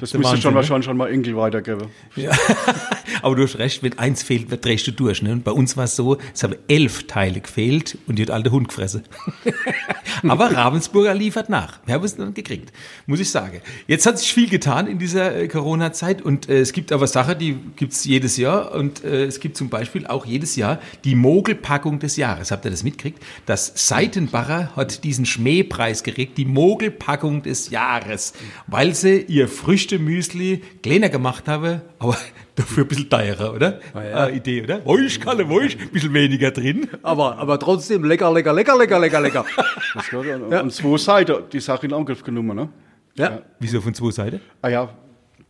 Das 0.00 0.12
müsste 0.12 0.24
Wahnsinn, 0.24 0.42
schon 0.42 0.52
ne? 0.52 0.56
wahrscheinlich 0.56 0.84
schon 0.86 0.96
mal 0.96 1.10
Enkel 1.10 1.36
weitergeben. 1.36 1.88
Ja. 2.16 2.32
Aber 3.22 3.36
du 3.36 3.42
hast 3.42 3.58
recht, 3.58 3.82
wenn 3.82 3.98
eins 3.98 4.22
fehlt, 4.22 4.50
wird 4.50 4.64
drehst 4.64 4.86
du 4.86 4.92
durch. 4.92 5.22
Ne? 5.22 5.32
Und 5.32 5.44
bei 5.44 5.52
uns 5.52 5.76
war 5.76 5.84
es 5.84 5.96
so, 5.96 6.18
es 6.34 6.42
haben 6.42 6.56
elf 6.68 7.06
Teile 7.06 7.40
gefehlt 7.40 7.98
und 8.06 8.18
die 8.18 8.22
hat 8.22 8.30
alte 8.30 8.50
Hund 8.50 8.68
gefressen. 8.68 9.02
Aber 10.28 10.54
Ravensburger 10.54 11.14
liefert 11.14 11.48
nach. 11.48 11.80
Wir 11.86 11.94
haben 11.94 12.04
es 12.04 12.16
dann 12.16 12.34
gekriegt, 12.34 12.72
muss 13.06 13.20
ich 13.20 13.30
sagen. 13.30 13.60
Jetzt 13.86 14.06
hat 14.06 14.18
sich 14.18 14.32
viel 14.32 14.48
getan 14.48 14.86
in 14.86 14.98
dieser 14.98 15.36
äh, 15.36 15.48
Corona-Zeit 15.48 16.22
und 16.22 16.48
äh, 16.48 16.60
es 16.60 16.72
gibt 16.72 16.92
aber 16.92 17.06
Sachen, 17.06 17.38
die 17.38 17.56
gibt's 17.76 18.04
jedes 18.04 18.36
Jahr 18.36 18.74
und 18.74 19.04
äh, 19.04 19.24
es 19.24 19.40
gibt 19.40 19.56
zum 19.56 19.68
Beispiel 19.68 20.06
auch 20.06 20.26
jedes 20.26 20.56
Jahr 20.56 20.80
die 21.04 21.14
Mogelpackung 21.14 21.98
des 21.98 22.16
Jahres. 22.16 22.50
Habt 22.50 22.64
ihr 22.64 22.70
das 22.70 22.82
mitgekriegt? 22.82 23.22
Das 23.46 23.72
Seitenbacher 23.74 24.74
hat 24.76 25.04
diesen 25.04 25.26
Schmähpreis 25.26 26.02
gekriegt, 26.02 26.38
die 26.38 26.44
Mogelpackung 26.44 27.42
des 27.42 27.70
Jahres, 27.70 28.34
weil 28.66 28.94
sie 28.94 29.22
ihr 29.22 29.48
Früchte-Müsli 29.70 30.62
kleiner 30.82 31.08
gemacht 31.10 31.46
habe, 31.46 31.82
aber 32.00 32.16
dafür 32.56 32.82
ein 32.84 32.88
bisschen 32.88 33.08
teurer, 33.08 33.54
oder? 33.54 33.78
ja. 33.94 34.26
Äh, 34.26 34.36
Idee, 34.36 34.64
oder? 34.64 34.84
Woischkalle, 34.84 35.48
Woisch, 35.48 35.76
ein 35.76 35.90
bisschen 35.90 36.12
weniger 36.12 36.50
drin. 36.50 36.88
Aber, 37.04 37.38
aber 37.38 37.56
trotzdem 37.56 38.02
lecker, 38.02 38.32
lecker, 38.32 38.52
lecker, 38.52 38.76
lecker, 38.76 38.98
lecker, 38.98 39.20
lecker. 39.20 39.44
Das 39.94 40.10
geht, 40.10 40.34
und, 40.34 40.52
und 40.52 40.72
zwei 40.72 40.96
Seiten 40.98 41.44
die 41.52 41.60
Sache 41.60 41.86
in 41.86 41.92
Angriff 41.92 42.24
genommen. 42.24 42.56
Ne? 42.56 42.68
Ja. 43.14 43.42
Wieso 43.60 43.80
von 43.80 43.94
zwei 43.94 44.10
Seiten? 44.10 44.40
Ah 44.60 44.68
ja, 44.70 44.88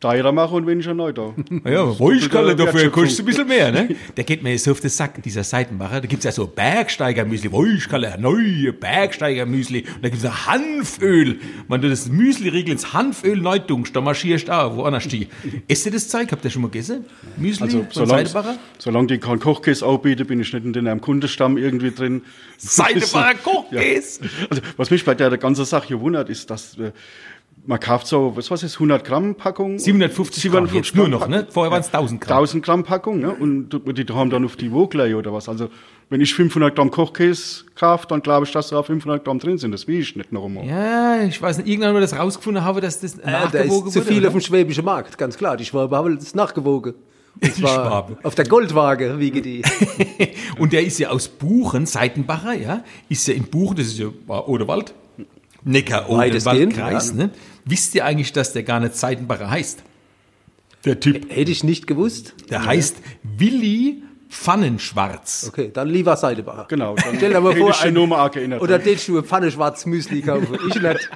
teurer 0.00 0.32
machen 0.32 0.54
und 0.54 0.66
weniger 0.66 0.94
neu 0.94 1.12
da. 1.12 1.34
Ja, 1.64 1.98
Woischkalle, 1.98 2.56
dafür 2.56 2.90
kostet 2.90 3.20
ein 3.20 3.26
bisschen 3.26 3.46
mehr, 3.48 3.70
ne? 3.70 3.96
Der 4.16 4.24
geht 4.24 4.42
mir 4.42 4.50
jetzt 4.52 4.64
so 4.64 4.70
auf 4.72 4.80
den 4.80 4.90
Sack, 4.90 5.22
dieser 5.22 5.44
Seitenbacher. 5.44 6.00
Da 6.00 6.06
gibt's 6.06 6.24
ja 6.24 6.32
so 6.32 6.46
Bergsteigermüsli, 6.46 7.52
Woischkalle, 7.52 8.16
neue 8.18 8.72
Bergsteigermüsli. 8.72 9.80
Und 9.82 10.02
da 10.02 10.08
gibt's 10.08 10.24
ja 10.24 10.46
Hanföl. 10.46 11.38
Man 11.68 11.82
tut 11.82 11.90
das 11.90 12.08
Müsli-Riegel 12.08 12.72
ins 12.72 12.92
Hanföl 12.92 13.36
neu 13.36 13.58
dunkst, 13.58 13.94
da 13.94 14.00
marschierst 14.00 14.48
du 14.48 14.52
auch, 14.52 14.76
woanders 14.76 15.04
steh. 15.04 15.26
Esst 15.68 15.84
ihr 15.86 15.92
das 15.92 16.08
Zeug? 16.08 16.32
Habt 16.32 16.44
ihr 16.44 16.50
schon 16.50 16.62
mal 16.62 16.68
gegessen? 16.68 17.04
Müsli 17.36 17.64
Also, 17.64 17.78
von 17.80 17.88
solange, 17.92 18.26
Seidenbacher? 18.26 18.58
solange 18.78 19.06
die 19.08 19.18
keinen 19.18 19.40
Kochkäse 19.40 19.86
anbieten, 19.86 20.26
bin 20.26 20.40
ich 20.40 20.52
nicht 20.52 20.64
in 20.64 20.88
einem 20.88 21.00
Kundenstamm 21.00 21.58
irgendwie 21.58 21.90
drin. 21.90 22.22
Seidenbacher 22.56 23.34
Kochkäse! 23.44 24.20
Also, 24.48 24.62
was 24.76 24.90
mich 24.90 25.04
bei 25.04 25.14
der, 25.14 25.28
der 25.28 25.38
ganzen 25.38 25.64
Sache 25.66 25.88
hier 25.88 26.00
wundert, 26.00 26.30
ist, 26.30 26.48
dass 26.50 26.78
äh, 26.78 26.92
man 27.66 27.78
kauft 27.80 28.06
so, 28.06 28.36
was 28.36 28.50
weiß 28.50 28.62
ich, 28.62 28.74
100 28.74 29.04
Gramm 29.04 29.34
Packung. 29.34 29.78
750 29.78 30.50
Gramm, 30.50 30.68
jetzt 30.72 30.94
nur 30.94 31.08
noch, 31.08 31.28
ne? 31.28 31.46
Vorher 31.50 31.70
waren's 31.70 31.86
1000 31.88 32.20
Gramm. 32.20 32.38
1000 32.38 32.64
Gramm 32.64 32.84
Packung, 32.84 33.20
ne? 33.20 33.30
Und 33.32 33.70
die 33.70 34.06
haben 34.12 34.30
dann 34.30 34.44
auf 34.44 34.56
die 34.56 34.72
Woglei 34.72 35.16
oder 35.16 35.32
was. 35.32 35.48
Also, 35.48 35.68
wenn 36.08 36.20
ich 36.20 36.34
500 36.34 36.74
Gramm 36.74 36.90
Kochkäse 36.90 37.64
kaufe, 37.74 38.06
dann 38.08 38.22
glaube 38.22 38.46
ich, 38.46 38.52
dass 38.52 38.68
da 38.68 38.82
500 38.82 39.24
Gramm 39.24 39.38
drin 39.38 39.58
sind. 39.58 39.72
Das 39.72 39.86
will 39.86 40.00
ich 40.00 40.16
nicht 40.16 40.32
noch 40.32 40.44
einmal. 40.44 40.66
Ja, 40.66 41.22
ich 41.22 41.40
weiß 41.40 41.58
nicht, 41.58 41.68
irgendwann 41.68 41.92
mal 41.92 42.00
das 42.00 42.18
rausgefunden 42.18 42.64
habe, 42.64 42.80
dass 42.80 43.00
das 43.00 43.14
Äh, 43.18 43.22
da 43.24 43.30
nachgewogen 43.44 43.88
ist 43.88 43.92
zu 43.94 44.00
wurde, 44.00 44.08
viel 44.08 44.18
oder? 44.18 44.28
auf 44.28 44.34
dem 44.34 44.40
schwäbischen 44.40 44.84
Markt, 44.84 45.18
ganz 45.18 45.36
klar. 45.36 45.56
Die 45.56 45.64
Schwabe 45.64 45.96
haben 45.96 46.18
das 46.18 46.34
nachgewogen. 46.34 46.94
Und 47.40 47.54
zwar 47.54 48.08
auf 48.24 48.34
der 48.34 48.44
Goldwaage 48.44 49.18
wiege 49.20 49.40
die. 49.40 49.62
Und 50.58 50.72
der 50.72 50.82
ist 50.84 50.98
ja 50.98 51.10
aus 51.10 51.28
Buchen, 51.28 51.86
Seitenbacher, 51.86 52.54
ja, 52.54 52.82
ist 53.08 53.28
ja 53.28 53.34
in 53.34 53.44
Buchen, 53.44 53.76
das 53.76 53.86
ist 53.86 53.98
ja 54.00 54.08
Odewald, 54.26 54.92
Neckar, 55.62 56.10
Odenwaldkreis, 56.10 57.10
ja. 57.10 57.14
ne? 57.26 57.30
Wisst 57.64 57.94
ihr 57.94 58.04
eigentlich, 58.04 58.32
dass 58.32 58.52
der 58.52 58.62
gar 58.62 58.80
nicht 58.80 58.96
Seitenbacher 58.96 59.50
heißt? 59.50 59.82
Der 60.84 60.98
Typ, 61.00 61.30
Hätte 61.30 61.50
ich 61.52 61.62
nicht 61.64 61.86
gewusst. 61.86 62.34
der 62.50 62.64
heißt 62.64 62.96
Willi 63.22 64.02
Pfannenschwarz. 64.30 65.46
Okay, 65.48 65.70
dann 65.72 65.88
lieber 65.88 66.16
Seidebacher. 66.16 66.66
Genau. 66.68 66.94
Dann 66.94 67.16
Stell 67.16 67.32
dir 67.32 67.40
mal 67.40 67.54
vor, 67.56 67.70
ich 67.70 67.80
ein- 67.82 68.30
geändert. 68.32 68.62
Oder 68.62 68.78
den 68.78 68.96
Schuhe 68.98 69.22
Pfanne 69.22 69.50
schwarz 69.50 69.86
Müsli 69.86 70.22
kaufen. 70.22 70.56
Ich 70.68 70.80
nicht. 70.80 71.10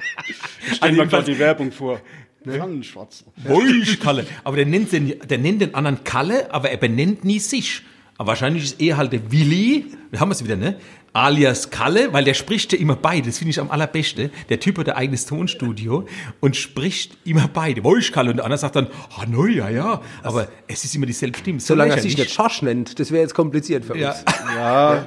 stellen 0.75 0.95
wir 0.97 1.05
gerade 1.05 1.31
die 1.31 1.39
Werbung 1.39 1.71
vor. 1.71 1.99
Pfannenschwarz. 2.47 3.23
Woisch 3.43 3.99
Kalle. 3.99 4.25
Aber 4.43 4.57
der 4.57 4.65
nennt, 4.67 4.91
den, 4.91 5.13
der 5.27 5.37
nennt 5.39 5.61
den 5.61 5.73
anderen 5.73 6.03
Kalle, 6.03 6.53
aber 6.53 6.69
er 6.69 6.77
benennt 6.77 7.23
nie 7.23 7.39
sich. 7.39 7.81
Aber 8.17 8.27
wahrscheinlich 8.29 8.63
ist 8.65 8.81
er 8.81 8.97
halt 8.97 9.11
der 9.13 9.31
Willi, 9.31 9.85
da 10.11 10.19
haben 10.19 10.29
wir 10.29 10.33
es 10.33 10.43
wieder, 10.43 10.55
ne? 10.55 10.75
Alias 11.15 11.69
Kalle, 11.69 12.11
weil 12.11 12.25
der 12.25 12.33
spricht 12.33 12.73
ja 12.73 12.79
immer 12.79 12.97
beide. 12.97 13.27
Das 13.27 13.37
finde 13.37 13.51
ich 13.51 13.59
am 13.61 13.71
allerbesten. 13.71 14.31
Der 14.49 14.59
Typ 14.59 14.77
hat 14.79 14.89
ein 14.89 14.95
eigenes 14.97 15.25
Tonstudio 15.25 16.05
und 16.41 16.57
spricht 16.57 17.17
immer 17.23 17.47
beide. 17.53 17.85
Woisch 17.85 18.11
Kalle. 18.11 18.31
Und 18.31 18.35
der 18.37 18.43
andere 18.45 18.57
sagt 18.57 18.75
dann, 18.75 18.87
ah, 19.17 19.23
no, 19.25 19.45
ja, 19.45 19.69
ja. 19.69 20.01
Aber 20.23 20.49
es 20.67 20.83
ist 20.83 20.93
immer 20.93 21.05
dieselbe 21.05 21.37
Stimme. 21.37 21.61
So 21.61 21.67
Solange 21.67 21.93
er 21.95 22.01
sich 22.01 22.17
nicht 22.17 22.31
Schorsch 22.31 22.61
nennt, 22.63 22.99
das 22.99 23.11
wäre 23.11 23.21
jetzt 23.21 23.33
kompliziert 23.33 23.85
für 23.85 23.93
uns. 23.93 24.01
Ja. 24.01 24.15
Ja, 24.55 25.05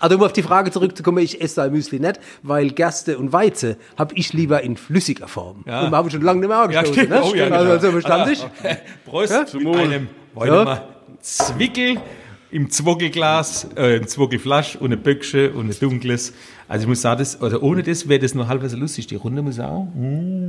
Also 0.00 0.16
um 0.16 0.22
auf 0.22 0.32
die 0.32 0.42
Frage 0.42 0.70
zurückzukommen, 0.70 1.18
ich 1.18 1.40
esse 1.40 1.54
sein 1.56 1.72
Müsli 1.72 1.98
nicht, 2.00 2.18
weil 2.42 2.70
Gerste 2.70 3.16
und 3.18 3.32
Weize 3.32 3.76
habe 3.96 4.14
ich 4.16 4.32
lieber 4.32 4.62
in 4.62 4.76
flüssiger 4.76 5.28
Form. 5.28 5.64
Ja. 5.66 5.82
Und 5.84 5.90
wir 5.90 5.96
haben 5.96 6.10
schon 6.10 6.20
lange 6.22 6.40
nicht 6.40 6.48
mehr 6.48 6.56
Ja, 6.58 6.62
angestoßen. 6.80 6.94
stimmt. 6.94 7.10
ne? 7.10 7.22
Oh, 7.22 7.34
ja, 7.34 7.44
also, 7.44 7.58
genau. 7.58 7.70
also 7.72 7.90
verstanden 7.92 8.32
ich? 8.32 8.46
Prost 9.04 9.54
mit 9.54 9.76
einem, 9.76 10.08
Ja. 10.44 10.64
mal 10.64 10.88
Zwickel 11.20 12.00
im 12.52 12.70
Zwockelglas, 12.70 13.66
äh, 13.76 13.96
ein 13.96 14.06
Zwockelflasch 14.06 14.76
und 14.76 14.92
ein 14.92 15.00
Böckchen 15.02 15.52
und 15.52 15.68
ein 15.70 15.76
dunkles. 15.80 16.32
Also 16.68 16.84
ich 16.84 16.88
muss 16.88 17.02
sagen, 17.02 17.18
das, 17.18 17.40
oder 17.42 17.62
ohne 17.62 17.82
das 17.82 18.08
wäre 18.08 18.20
das 18.20 18.34
noch 18.34 18.48
halbweise 18.48 18.76
lustig. 18.76 19.06
Die 19.06 19.16
Runde 19.16 19.42
muss 19.42 19.58
auch. 19.58 19.88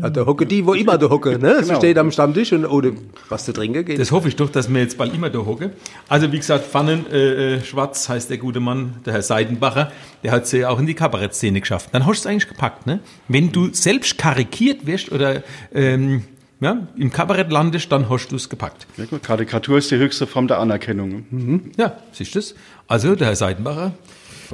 Ja, 0.01 0.09
da 0.09 0.25
hocke 0.25 0.45
die, 0.45 0.65
wo 0.65 0.73
immer 0.73 0.97
da 0.97 1.09
hocke. 1.09 1.37
Ne? 1.39 1.57
Sie 1.61 1.67
Genau. 1.67 1.79
steht 1.79 1.97
am 1.97 2.11
Stammtisch 2.11 2.53
und 2.53 2.65
ohne 2.65 2.93
was 3.29 3.43
zu 3.45 3.51
trinken 3.51 3.83
geht. 3.83 3.99
Das 3.99 4.11
hoffe 4.11 4.27
ich 4.29 4.35
doch, 4.35 4.49
dass 4.49 4.71
wir 4.71 4.79
jetzt 4.81 4.97
bald 4.97 5.13
immer 5.13 5.29
da 5.29 5.39
hocken. 5.39 5.71
Also 6.07 6.31
wie 6.31 6.37
gesagt, 6.37 6.65
Pfannen 6.65 7.05
äh, 7.11 7.55
äh, 7.55 7.63
Schwarz 7.63 8.07
heißt 8.07 8.29
der 8.29 8.37
gute 8.37 8.59
Mann, 8.61 8.95
der 9.05 9.13
Herr 9.13 9.21
Seidenbacher, 9.21 9.91
der 10.23 10.31
hat 10.31 10.47
sie 10.47 10.65
auch 10.65 10.79
in 10.79 10.85
die 10.85 10.93
Kabarettszene 10.93 11.59
geschafft. 11.59 11.89
Dann 11.91 12.05
hast 12.05 12.23
du 12.23 12.29
es 12.29 12.31
eigentlich 12.31 12.47
gepackt, 12.47 12.85
ne? 12.85 12.99
Wenn 13.27 13.51
du 13.51 13.73
selbst 13.73 14.17
karikiert 14.17 14.85
wirst 14.85 15.11
oder 15.11 15.43
ähm, 15.73 16.23
ja, 16.63 16.87
im 16.95 17.11
Kabarett 17.11 17.51
landest, 17.51 17.91
dann 17.91 18.09
hast 18.09 18.29
du 18.29 18.37
es 18.37 18.49
gepackt. 18.49 18.87
ja 18.97 19.05
gut. 19.05 19.21
Karikatur 19.23 19.77
ist 19.77 19.91
die 19.91 19.97
höchste 19.97 20.25
Form 20.25 20.47
der 20.47 20.59
Anerkennung. 20.59 21.71
Ja, 21.77 21.97
siehst 22.11 22.35
du 22.35 22.39
das? 22.39 22.55
Also 22.87 23.15
der 23.15 23.27
Herr 23.27 23.35
Seidenbacher, 23.35 23.93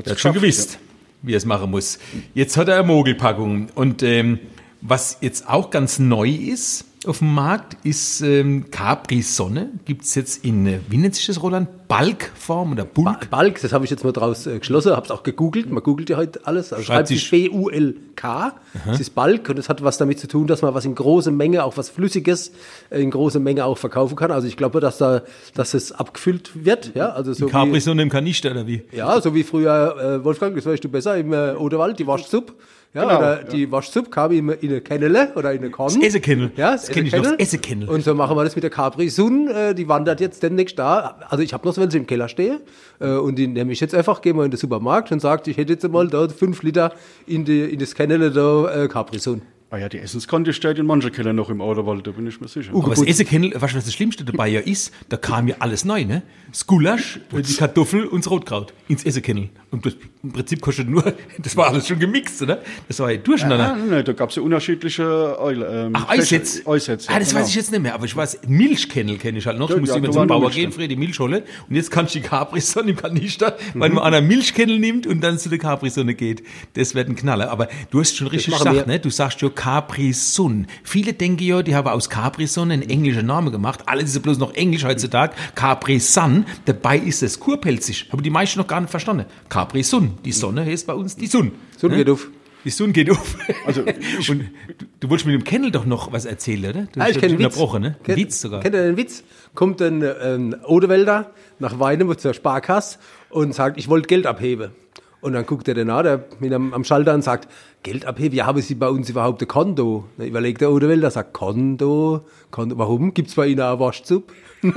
der 0.03 0.11
hat 0.11 0.19
schon 0.19 0.33
gewusst, 0.33 0.79
wie 1.21 1.33
er 1.33 1.37
es 1.37 1.45
machen 1.45 1.71
muss. 1.71 1.99
Jetzt 2.33 2.57
hat 2.57 2.67
er 2.67 2.75
eine 2.79 2.87
Mogelpackung. 2.87 3.69
Und 3.75 4.01
ähm, 4.03 4.39
was 4.81 5.17
jetzt 5.21 5.47
auch 5.47 5.69
ganz 5.69 5.99
neu 5.99 6.29
ist 6.29 6.85
auf 7.05 7.19
dem 7.19 7.33
Markt, 7.33 7.77
ist 7.85 8.21
ähm, 8.21 8.71
Capri-Sonne. 8.71 9.69
Gibt 9.85 10.03
es 10.03 10.15
jetzt 10.15 10.43
in, 10.43 10.67
äh, 10.67 10.79
wie 10.89 10.97
nennt 10.97 11.15
sich 11.15 11.25
das, 11.27 11.41
Roland? 11.41 11.87
Balkform 11.87 12.73
oder 12.73 12.83
Bulk? 12.83 13.29
Balk, 13.29 13.61
das 13.61 13.71
habe 13.71 13.85
ich 13.85 13.91
jetzt 13.91 14.03
mal 14.03 14.11
draus 14.11 14.45
äh, 14.45 14.59
geschlossen, 14.59 14.91
habe 14.91 15.05
es 15.05 15.11
auch 15.11 15.23
gegoogelt. 15.23 15.71
Man 15.71 15.81
googelt 15.81 16.09
ja 16.09 16.17
heute 16.17 16.45
alles. 16.45 16.73
Also 16.73 16.85
Schreibt 16.85 17.07
sich 17.07 17.31
B-U-L-K. 17.31 18.53
Es 18.91 18.99
ist 18.99 19.15
Balk 19.15 19.49
und 19.49 19.57
das 19.57 19.69
hat 19.69 19.81
was 19.81 19.97
damit 19.97 20.19
zu 20.19 20.27
tun, 20.27 20.45
dass 20.45 20.61
man 20.61 20.73
was 20.73 20.83
in 20.83 20.93
großer 20.93 21.31
Menge, 21.31 21.63
auch 21.63 21.77
was 21.77 21.89
Flüssiges, 21.89 22.51
äh, 22.89 23.01
in 23.01 23.11
großer 23.11 23.39
Menge 23.39 23.63
auch 23.63 23.77
verkaufen 23.77 24.17
kann. 24.17 24.31
Also 24.31 24.47
ich 24.47 24.57
glaube, 24.57 24.81
dass 24.81 24.97
da, 24.97 25.21
dass 25.53 25.73
es 25.73 25.93
abgefüllt 25.93 26.65
wird. 26.65 26.91
Ja, 26.95 27.09
also 27.09 27.31
so 27.31 27.47
wie, 27.47 27.51
Capri-Sonne 27.51 28.01
im 28.01 28.09
Kanister 28.09 28.51
oder 28.51 28.67
wie? 28.67 28.83
ja, 28.91 29.21
so 29.21 29.33
wie 29.33 29.43
früher, 29.43 30.19
äh, 30.19 30.23
Wolfgang, 30.25 30.53
das 30.55 30.65
weißt 30.65 30.83
du 30.83 30.89
besser, 30.89 31.17
im 31.17 31.31
äh, 31.31 31.53
Odewald, 31.53 31.97
die 31.97 32.05
Waschsuppe. 32.05 32.53
Ja, 32.93 33.03
Genau, 33.03 33.17
oder 33.17 33.41
ja. 33.41 33.47
die 33.47 33.71
Waschsuppe 33.71 34.09
kam 34.09 34.31
in, 34.31 34.49
in 34.49 34.69
eine 34.69 34.81
Kennele 34.81 35.31
oder 35.35 35.51
in 35.53 35.59
eine 35.59 35.69
Korn. 35.69 35.93
Das 35.93 36.03
Essekennel. 36.03 36.51
Ja, 36.55 36.71
Das 36.71 36.88
kenn 36.89 37.05
ich 37.05 37.13
noch, 37.13 37.23
das 37.23 37.33
Essekennel. 37.33 37.89
Und 37.89 38.03
so 38.03 38.13
machen 38.13 38.35
wir 38.35 38.43
das 38.43 38.55
mit 38.55 38.63
der 38.63 38.69
Capri 38.69 39.09
Sun. 39.09 39.47
Äh, 39.47 39.75
die 39.75 39.87
wandert 39.87 40.21
jetzt 40.21 40.43
demnächst 40.43 40.77
da. 40.77 41.17
Also 41.29 41.43
ich 41.43 41.53
habe 41.53 41.67
noch 41.67 41.73
so, 41.73 41.81
wenn 41.81 41.89
sie 41.89 41.97
im 41.97 42.07
Keller 42.07 42.27
stehe. 42.27 42.61
Äh, 42.99 43.11
und 43.11 43.35
die 43.35 43.47
nehme 43.47 43.71
ich 43.71 43.79
jetzt 43.79 43.95
einfach, 43.95 44.21
gehe 44.21 44.33
mal 44.33 44.45
in 44.45 44.51
den 44.51 44.57
Supermarkt 44.57 45.11
und 45.11 45.19
sagt, 45.19 45.47
ich 45.47 45.57
hätte 45.57 45.73
jetzt 45.73 45.87
mal 45.87 46.07
da 46.07 46.27
fünf 46.29 46.63
Liter 46.63 46.93
in, 47.25 47.45
die, 47.45 47.61
in 47.61 47.79
das 47.79 47.95
Kennele 47.95 48.31
da 48.31 48.83
äh, 48.83 48.87
Capri 48.87 49.19
Sun. 49.19 49.41
Ah 49.71 49.77
ja, 49.77 49.87
die 49.87 49.99
Essenskonto 49.99 50.51
steht 50.51 50.79
in 50.79 50.87
manchen 50.87 51.11
Keller 51.11 51.31
noch 51.31 51.51
im 51.51 51.61
Autowald, 51.61 52.07
da 52.07 52.09
bin 52.09 52.25
ich 52.25 52.41
mir 52.41 52.47
sicher. 52.47 52.73
Aber 52.73 52.89
das 52.89 53.03
Essekennel, 53.03 53.53
weißt 53.53 53.73
du, 53.73 53.77
was 53.77 53.85
das 53.85 53.93
Schlimmste 53.93 54.23
dabei 54.23 54.47
ja 54.47 54.61
ist? 54.61 54.91
Da 55.09 55.17
kam 55.17 55.47
ja 55.47 55.57
alles 55.59 55.85
neu, 55.85 56.05
ne? 56.05 56.23
Das 56.49 56.65
Gulasch, 56.65 57.19
die 57.31 57.53
Kartoffel 57.53 58.07
und 58.07 58.25
das 58.25 58.31
Rotkraut 58.31 58.73
ins 58.87 59.05
Essekennel. 59.05 59.49
Und 59.69 59.85
das 59.85 59.95
im 60.23 60.33
Prinzip 60.33 60.59
kostet 60.61 60.89
nur, 60.89 61.03
das 61.37 61.55
war 61.55 61.67
alles 61.67 61.87
schon 61.87 61.99
gemixt, 61.99 62.41
oder? 62.41 62.63
Das 62.87 62.99
war 62.99 63.11
ja 63.11 63.17
durcheinander. 63.17 63.73
Ah, 63.73 63.77
nein, 63.77 64.03
da 64.03 64.13
gab 64.13 64.31
es 64.31 64.37
ja 64.37 64.41
unterschiedliche 64.41 65.39
Eule, 65.39 65.85
ähm, 65.85 65.93
Ach, 65.93 66.09
Eissetz. 66.09 66.65
Eissetz, 66.65 67.05
ja, 67.05 67.13
ah, 67.13 67.19
das 67.19 67.29
genau. 67.29 67.41
weiß 67.41 67.49
ich 67.49 67.55
jetzt 67.55 67.71
nicht 67.71 67.81
mehr, 67.81 67.93
aber 67.93 68.05
ich 68.05 68.15
weiß, 68.15 68.39
Milchkennel 68.47 69.17
kenne 69.17 69.37
ich 69.37 69.45
halt 69.45 69.59
noch. 69.59 69.69
Ja, 69.69 69.75
Du 69.75 69.81
musst 69.81 69.93
ja, 69.93 69.99
immer 69.99 70.09
zum 70.09 70.25
Bauer 70.25 70.49
gehen, 70.49 70.73
die 70.75 70.95
Milch 70.95 71.19
holen. 71.19 71.43
Und 71.69 71.75
jetzt 71.75 71.91
kannst 71.91 72.15
du 72.15 72.19
die 72.19 72.27
Capri-Sonne 72.27 72.89
im 72.89 72.97
Kanister, 72.97 73.55
weil 73.75 73.91
man 73.91 74.03
einer 74.03 74.21
Milchkennel 74.21 74.79
nimmt 74.79 75.05
und 75.05 75.21
dann 75.21 75.37
zu 75.37 75.47
der 75.49 75.59
Capri-Sonne 75.59 76.15
geht. 76.15 76.41
Das 76.73 76.95
wird 76.95 77.07
ein 77.07 77.15
Knaller. 77.15 77.51
Aber 77.51 77.67
du 77.91 77.99
hast 77.99 78.17
schon 78.17 78.27
richtig 78.27 78.57
gesagt, 78.57 78.75
wir. 78.75 78.87
ne? 78.87 78.99
Du 78.99 79.11
sagst 79.11 79.39
ja 79.41 79.49
Capri-Sun. 79.59 80.67
Viele 80.83 81.11
denken 81.13 81.43
ja, 81.43 81.61
die 81.61 81.75
haben 81.75 81.87
aus 81.87 82.09
Capri-Sonne 82.09 82.73
einen 82.75 82.89
englischen 82.89 83.25
Namen 83.25 83.51
gemacht. 83.51 83.81
Alle 83.87 84.05
sind 84.07 84.21
bloß 84.23 84.37
noch 84.37 84.53
Englisch 84.53 84.85
heutzutage. 84.85 85.33
Capri-Sun. 85.55 86.45
Dabei 86.65 86.97
ist 86.97 87.23
es 87.23 87.39
kurpelzig. 87.39 88.07
Haben 88.11 88.23
die 88.23 88.29
meisten 88.29 88.59
noch 88.59 88.67
gar 88.67 88.79
nicht 88.79 88.89
verstanden. 88.89 89.25
Capri-Sun. 89.49 90.17
Die 90.23 90.31
Sonne 90.31 90.65
heißt 90.65 90.87
bei 90.87 90.93
uns 90.93 91.15
die 91.15 91.27
Sun. 91.27 91.51
Sun 91.77 91.91
Ne? 91.91 91.97
geht 91.97 92.09
auf. 92.09 92.27
Die 92.65 92.69
Sonne 92.69 92.93
geht 92.93 93.09
auf. 93.11 93.37
Also, 93.65 93.81
und 94.29 94.39
du, 94.77 94.85
du 94.99 95.09
wolltest 95.09 95.25
mit 95.27 95.33
dem 95.35 95.43
Kennel 95.43 95.71
doch 95.71 95.85
noch 95.85 96.11
was 96.13 96.25
erzählen, 96.25 96.69
oder? 96.71 96.87
Du 96.93 96.99
Ah, 97.01 97.07
ich 97.09 97.19
kenne 97.19 97.33
einen 97.33 97.39
Witz. 97.39 97.45
unterbrochen, 97.47 97.81
ne? 97.81 97.87
Ein 97.99 98.03
Kennt- 98.03 98.17
Witz 98.17 98.41
sogar. 98.41 98.61
Kennt 98.61 98.75
ihr 98.75 98.83
den 98.83 98.97
Witz? 98.97 99.23
Kommt 99.55 99.81
ein 99.81 100.03
ähm, 100.21 100.55
Odewälder 100.65 101.31
nach 101.59 101.79
Weinem 101.79 102.17
zur 102.17 102.33
Sparkasse 102.33 102.99
und 103.29 103.53
sagt, 103.53 103.77
ich 103.77 103.87
wollte 103.89 104.07
Geld 104.07 104.25
abheben. 104.25 104.71
Und 105.21 105.33
dann 105.33 105.45
guckt 105.45 105.67
er 105.67 105.73
den 105.73 105.89
an, 105.89 106.03
der 106.05 106.25
mit 106.39 106.53
am, 106.53 106.73
am 106.73 106.85
Schalter 106.85 107.13
und 107.13 107.23
sagt, 107.23 107.49
Geld 107.81 108.05
abheben, 108.05 108.35
ja, 108.35 108.45
haben 108.45 108.61
Sie 108.61 108.75
bei 108.75 108.89
uns 108.89 109.09
überhaupt 109.09 109.41
ein 109.41 109.47
Konto? 109.47 110.03
Dann 110.17 110.27
überlegt 110.27 110.59
der 110.59 110.69
Odewälder, 110.69 111.09
sagt, 111.11 111.31
Konto, 111.31 112.25
Konto, 112.51 112.77
warum? 112.77 113.13
Gibt's 113.13 113.35
bei 113.35 113.47
Ihnen 113.47 113.61
eine 113.61 113.79
Waschsuppe? 113.79 114.33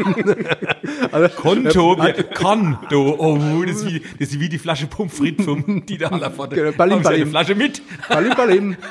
also, 1.10 1.28
Konto, 1.34 1.96
ja, 1.96 2.12
Konto. 2.22 3.16
Oh, 3.18 3.64
das 3.66 3.78
ist, 3.78 3.86
wie, 3.86 3.98
das 4.20 4.28
ist 4.28 4.38
wie 4.38 4.48
die 4.48 4.58
Flasche 4.58 4.86
Pommes 4.86 5.14
frites 5.14 5.44
vom 5.44 5.84
Dieter 5.86 6.10
Hallervorder. 6.10 6.54
Genau, 6.54 6.72
Ballim, 6.76 6.94
Haben 6.98 7.02
Sie 7.02 7.08
eine 7.08 7.18
Ballim. 7.18 7.30
Flasche 7.30 7.54
mit? 7.56 7.82
Balim, 8.08 8.34
balim. 8.34 8.76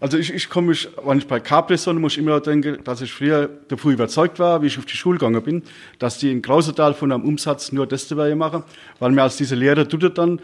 Also 0.00 0.18
ich, 0.18 0.32
ich 0.34 0.50
komme 0.50 0.68
mich, 0.68 0.86
wenn 1.02 1.16
ich 1.16 1.26
bei 1.26 1.40
Capri-Sonne 1.40 1.98
muss 1.98 2.12
ich 2.12 2.18
immer 2.18 2.40
denken, 2.40 2.84
dass 2.84 3.00
ich 3.00 3.10
früher 3.10 3.48
davon 3.68 3.92
überzeugt 3.92 4.38
war, 4.38 4.60
wie 4.60 4.66
ich 4.66 4.78
auf 4.78 4.84
die 4.84 4.96
Schule 4.96 5.18
gegangen 5.18 5.42
bin, 5.42 5.62
dass 5.98 6.18
die 6.18 6.30
in 6.30 6.42
Grausetal 6.42 6.92
von 6.92 7.10
einem 7.10 7.24
Umsatz 7.24 7.72
nur 7.72 7.86
das 7.86 8.06
dabei 8.06 8.34
machen, 8.34 8.64
weil 8.98 9.12
mir 9.12 9.22
als 9.22 9.38
diese 9.38 9.54
Lehrer 9.54 9.88
tut 9.88 10.18
dann, 10.18 10.40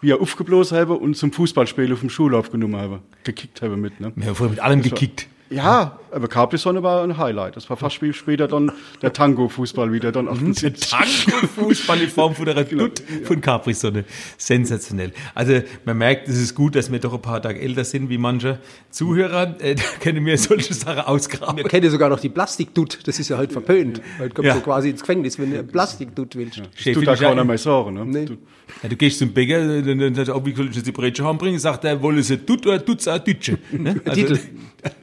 wie 0.00 0.10
er 0.10 0.20
aufgeblasen 0.20 0.78
habe 0.78 0.94
und 0.94 1.16
zum 1.16 1.32
Fußballspiel 1.32 1.92
auf 1.92 2.00
dem 2.00 2.10
Schulhof 2.10 2.50
genommen 2.50 2.76
habe, 2.76 3.00
gekickt 3.24 3.62
habe 3.62 3.76
mit. 3.76 4.00
Ne? 4.00 4.06
Haben 4.08 4.34
vorher 4.34 4.50
mit 4.50 4.60
allem 4.60 4.82
gekickt. 4.82 5.28
Ja, 5.54 5.98
aber 6.10 6.28
Capri-Sonne 6.28 6.82
war 6.82 7.02
ein 7.04 7.16
Highlight. 7.16 7.56
Das 7.56 7.68
war 7.70 7.76
fast 7.76 8.00
wie 8.02 8.12
später 8.12 8.48
dann 8.48 8.72
der 9.02 9.12
Tango-Fußball 9.12 9.92
wieder 9.92 10.10
dann 10.12 10.26
auf 10.28 10.38
dem 10.38 10.52
Sitz. 10.54 10.88
Tango-Fußball 10.90 12.00
in 12.02 12.08
Form 12.08 12.34
von 12.34 12.48
einer 12.48 12.64
Dutt 12.64 13.02
von 13.24 13.40
Capri-Sonne. 13.40 14.04
Sensationell. 14.36 15.12
Also 15.34 15.60
man 15.84 15.98
merkt, 15.98 16.28
es 16.28 16.40
ist 16.40 16.54
gut, 16.54 16.74
dass 16.74 16.90
wir 16.90 16.98
doch 16.98 17.14
ein 17.14 17.22
paar 17.22 17.40
Tage 17.42 17.60
älter 17.60 17.84
sind 17.84 18.08
wie 18.08 18.18
manche 18.18 18.58
Zuhörer. 18.90 19.56
Äh, 19.60 19.76
da 19.76 19.82
können 20.00 20.24
wir 20.26 20.36
solche 20.38 20.74
Sachen 20.74 21.00
ausgraben. 21.00 21.56
Wir 21.58 21.64
kennen 21.64 21.90
sogar 21.90 22.08
noch 22.08 22.20
die 22.20 22.28
Plastikdutt, 22.30 23.00
das 23.06 23.18
ist 23.18 23.28
ja 23.28 23.38
heute 23.38 23.52
verpönt. 23.52 24.00
Heute 24.18 24.34
kommst 24.34 24.48
Ja. 24.48 24.54
du 24.54 24.60
quasi 24.60 24.90
ins 24.90 25.00
Gefängnis, 25.00 25.38
wenn 25.38 25.52
du 25.52 25.62
Plastikdutt 25.62 26.36
willst. 26.36 26.62
Chef, 26.74 26.94
Tut 26.94 27.06
da 27.06 27.14
ich 27.14 27.20
ja- 27.20 27.28
keiner 27.28 27.44
mehr 27.44 27.58
sagen. 27.58 27.94
Ne? 27.94 28.04
Nee. 28.06 28.24
Du- 28.24 28.38
Ja, 28.82 28.88
du 28.88 28.96
gehst 28.96 29.18
zum 29.18 29.32
Bäcker, 29.32 29.82
dann, 29.82 29.98
dann 29.98 30.14
sagt 30.14 30.28
er, 30.28 30.36
oh, 30.36 30.44
wie 30.46 30.54
soll 30.54 30.68
ich 30.70 30.76
jetzt 30.76 30.86
die 30.86 30.92
Brötchen 30.92 31.26
hembringen? 31.26 31.58
Sagt 31.58 31.84
er, 31.84 32.00
wolle 32.02 32.22
sie 32.22 32.38
Dutt 32.38 32.66
oder 32.66 32.82
tut's 32.84 33.06
auch 33.06 33.18
Dütsche? 33.18 33.58
Ne? 33.72 34.00
Also, 34.06 34.20
Titel. 34.20 34.38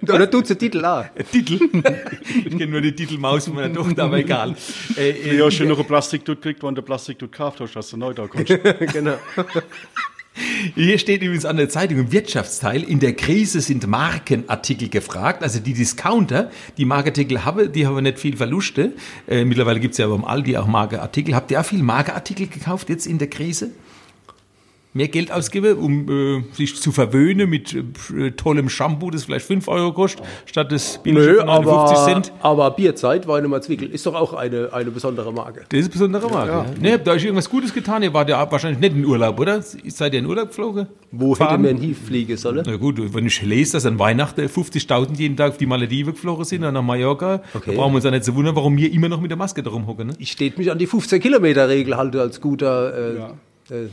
Oder 0.03 0.29
tut's 0.48 0.60
Titel 0.60 0.84
auch. 0.86 1.06
Titel. 1.32 1.60
ich 2.46 2.58
kenne 2.58 2.68
nur 2.68 2.82
die 2.82 2.94
Titelmaus 2.94 3.46
von 3.46 3.56
meiner 3.56 3.74
Tochter, 3.74 4.04
aber 4.04 4.18
egal. 4.18 4.56
Äh, 4.98 5.12
äh, 5.12 5.38
Ja, 5.38 5.50
schon 5.50 5.68
noch 5.68 5.80
ein 5.80 5.86
Plastikdutt 5.86 6.42
kriegt, 6.42 6.64
wenn 6.64 6.76
du 6.76 6.82
Plastikdutt 6.82 7.32
gekauft 7.32 7.60
hast, 7.60 7.76
dass 7.76 7.90
du 7.90 7.98
neu 7.98 8.14
da 8.14 8.28
kommst. 8.28 8.48
genau. 8.94 9.16
Hier 10.76 10.98
steht 10.98 11.22
übrigens 11.22 11.46
an 11.46 11.58
der 11.58 11.70
Zeitung 11.70 12.00
im 12.00 12.12
Wirtschaftsteil, 12.12 12.84
in 12.84 13.00
der 13.00 13.14
Krise 13.14 13.62
sind 13.62 13.86
Markenartikel 13.88 14.90
gefragt. 14.90 15.44
Also 15.44 15.60
die 15.60 15.74
Discounter, 15.74 16.52
die 16.78 16.86
Markenartikel 16.86 17.44
haben, 17.46 17.72
die 17.72 17.86
haben 17.86 18.02
nicht 18.04 18.20
viel 18.20 18.38
Verluste. 18.38 18.94
Äh, 19.28 19.46
mittlerweile 19.46 19.80
gibt's 19.80 19.98
ja 19.98 20.08
beim 20.08 20.24
Aldi 20.24 20.58
auch 20.58 20.68
Markenartikel. 20.68 21.36
Habt 21.36 21.52
ihr 21.52 21.60
auch 21.60 21.66
viel 21.66 21.84
Markenartikel 21.84 22.48
gekauft 22.48 22.90
jetzt 22.90 23.06
in 23.06 23.18
der 23.18 23.30
Krise? 23.30 23.72
Mehr 24.94 25.08
Geld 25.08 25.32
ausgeben, 25.32 25.78
um 25.78 26.10
äh, 26.40 26.44
sich 26.54 26.76
zu 26.76 26.92
verwöhnen 26.92 27.50
mit 27.50 27.74
äh, 27.74 28.32
tollem 28.32 28.68
Shampoo, 28.68 29.10
das 29.10 29.24
vielleicht 29.24 29.46
5 29.46 29.68
Euro 29.70 29.94
kostet, 29.94 30.22
statt 30.46 30.70
des 30.72 30.98
billigen 30.98 31.26
Nö, 31.26 31.38
von 31.38 31.46
59 31.46 31.98
aber, 31.98 32.06
Cent. 32.06 32.34
aber 32.42 32.72
Bierzeit, 32.72 33.26
Weinemann 33.28 33.62
Zwickel, 33.62 33.90
ist 33.90 34.06
doch 34.06 34.16
auch 34.16 34.34
eine, 34.34 34.74
eine 34.74 34.92
besondere 34.92 35.32
Marke. 35.32 35.62
Das 35.70 35.80
ist 35.80 35.86
eine 35.86 35.92
besondere 35.94 36.30
Marke. 36.30 36.52
Ja. 36.52 36.66
Nee, 36.82 36.92
habt 36.94 37.08
ihr 37.08 37.14
euch 37.14 37.24
irgendwas 37.24 37.50
Gutes 37.50 37.74
getan? 37.74 38.04
Ihr 38.04 38.14
wart 38.14 38.28
ja 38.30 38.52
wahrscheinlich 38.52 38.82
nicht 38.82 38.94
in 38.96 39.06
Urlaub, 39.06 39.40
oder? 39.40 39.62
Seid 39.62 40.14
ihr 40.14 40.20
in 40.20 40.26
Urlaub 40.26 40.50
geflogen? 40.50 40.88
Wo 41.12 41.36
hätte 41.36 41.46
Fahren? 41.46 41.62
man 41.62 41.78
hinfliegen 41.78 42.36
sollen? 42.36 42.64
Na 42.66 42.76
gut, 42.76 43.14
wenn 43.14 43.26
ich 43.26 43.42
lese, 43.42 43.74
dass 43.74 43.86
an 43.86 43.98
Weihnachten 43.98 44.42
50.000 44.42 45.16
jeden 45.18 45.38
Tag 45.38 45.52
auf 45.52 45.58
die 45.58 45.66
Malediven 45.68 46.14
geflogen 46.14 46.44
sind 46.44 46.64
und 46.66 46.74
nach 46.74 46.82
Mallorca, 46.82 47.42
Okay. 47.54 47.72
da 47.72 47.78
brauchen 47.78 47.94
wir 47.94 47.96
uns 47.98 48.04
ja 48.06 48.12
nicht 48.12 48.26
zu 48.26 48.36
wundern, 48.36 48.56
warum 48.58 48.76
wir 48.76 48.92
immer 48.92 49.08
noch 49.08 49.22
mit 49.22 49.32
der 49.32 49.38
Maske 49.38 49.64
darum 49.64 49.88
hocken. 49.88 50.08
Ne? 50.08 50.14
Ich 50.20 50.32
steht 50.34 50.58
mich 50.58 50.70
an 50.70 50.78
die 50.78 50.88
15-Kilometer-Regel 50.88 51.96
halte 51.96 52.20
als 52.22 52.42
guter 52.42 52.94
äh, 52.94 53.18
äh, 53.18 53.20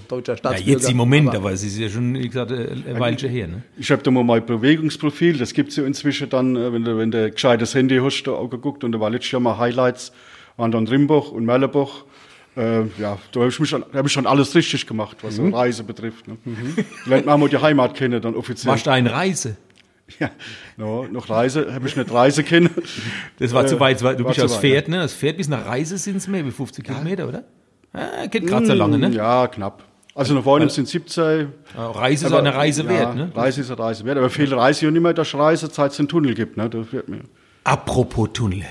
deutscher 0.09 0.33
Ja, 0.33 0.37
Staatsbürger. 0.39 0.71
jetzt 0.73 0.91
im 0.91 0.97
Moment, 0.97 1.35
aber 1.35 1.53
es 1.53 1.63
ist 1.63 1.79
ja 1.79 1.89
schon, 1.89 2.15
wie 2.15 2.27
gesagt, 2.29 2.51
äh, 2.51 2.69
ein 2.89 2.99
Weilchen 3.01 3.31
her. 3.31 3.47
Ne? 3.49 3.63
Ich 3.79 3.91
habe 3.91 4.03
da 4.03 4.11
mal 4.11 4.25
mein 4.25 4.45
Bewegungsprofil, 4.45 5.39
das 5.39 5.53
gibt's 5.55 5.77
ja 5.77 5.85
inzwischen 5.85 6.29
dann, 6.31 6.57
äh, 6.57 6.73
wenn 6.73 6.85
du, 6.85 6.99
wenn 6.99 7.11
du 7.11 7.25
ein 7.25 7.31
gescheites 7.33 7.75
Handy 7.75 7.99
hast, 8.03 8.23
da 8.25 8.33
auch 8.33 8.49
geguckt 8.49 8.85
und 8.85 8.93
da 8.93 9.01
war 9.01 9.11
letztes 9.11 9.33
Jahr 9.33 9.41
mal 9.41 9.57
Highlights, 9.59 10.13
waren 10.57 10.71
dann 10.73 10.87
Rimbach 10.89 11.31
und 11.31 11.45
Merlebach. 11.45 12.05
Äh, 12.57 12.81
ja, 12.99 13.19
da 13.33 13.41
habe 13.41 13.49
ich, 13.51 13.61
mich 13.61 13.69
schon- 13.71 13.85
da 13.93 13.99
hab 13.99 14.07
ich 14.07 14.13
schon 14.13 14.27
alles 14.27 14.55
richtig 14.55 14.87
gemacht, 14.87 15.19
was 15.23 15.37
so 15.37 15.49
Reise 15.49 15.85
betrifft. 15.85 16.27
Ne? 16.27 16.37
Lernt 17.07 17.27
man 17.27 17.39
mal 17.39 17.49
die 17.49 17.59
Heimat 17.59 17.95
kennen, 17.95 18.21
dann 18.21 18.35
offiziell. 18.35 18.73
Warst 18.73 18.87
du 18.87 18.91
eine 18.91 19.13
Reise? 19.13 19.57
Ja, 20.19 20.31
no, 20.79 21.05
noch 21.07 21.29
Reise, 21.29 21.71
habe 21.75 21.87
ich 21.87 21.95
nicht 21.95 22.11
Reise 22.11 22.43
kennen. 22.43 22.71
Das 23.39 23.53
war 23.53 23.65
Äh, 23.65 23.67
zu 23.67 23.79
weit. 23.79 24.01
Du 24.01 24.05
war 24.07 24.15
bist 24.15 24.41
aus 24.41 24.57
Pferd, 24.57 24.89
ne? 24.89 25.03
Aus 25.05 25.13
Pferd 25.13 25.37
bis 25.37 25.51
nach 25.51 25.67
Reise 25.67 25.99
sind 25.99 26.17
es 26.17 26.27
mehr 26.27 26.47
wie 26.47 26.51
50 26.51 26.83
Kilometer, 26.83 27.29
oder? 27.29 27.45
Ah, 27.93 28.27
geht 28.27 28.47
gerade 28.47 28.67
so 28.67 28.75
lange, 28.75 28.99
ne? 28.99 29.11
Ja, 29.11 29.47
knapp. 29.47 29.85
Also 30.15 30.35
nach 30.35 30.45
Weinem 30.45 30.69
sind 30.69 30.89
17. 30.89 31.49
Ja, 31.77 31.91
Reise 31.91 32.27
ist 32.27 32.33
aber- 32.33 32.41
eine 32.41 32.55
Reise 32.55 32.83
ja, 32.83 32.89
wert, 32.89 33.15
ne? 33.17 33.31
Reise 33.35 33.61
ist 33.61 33.71
eine 33.71 33.79
Reise 33.79 34.05
wert. 34.05 34.19
Aber 34.19 34.31
viele 34.31 34.57
Reise 34.57 34.87
ja 34.87 34.91
nicht 34.91 35.01
mehr, 35.03 35.15
dass 35.15 35.33
Reisezeit 35.35 35.93
es 35.93 35.99
einen 35.99 36.09
Tunnel 36.09 36.35
gibt. 36.35 36.57
Ne? 36.57 36.69
Das 36.69 36.93
wird 36.93 37.09
mir. 37.09 37.21
Apropos 37.65 38.31
Tunnel. 38.33 38.65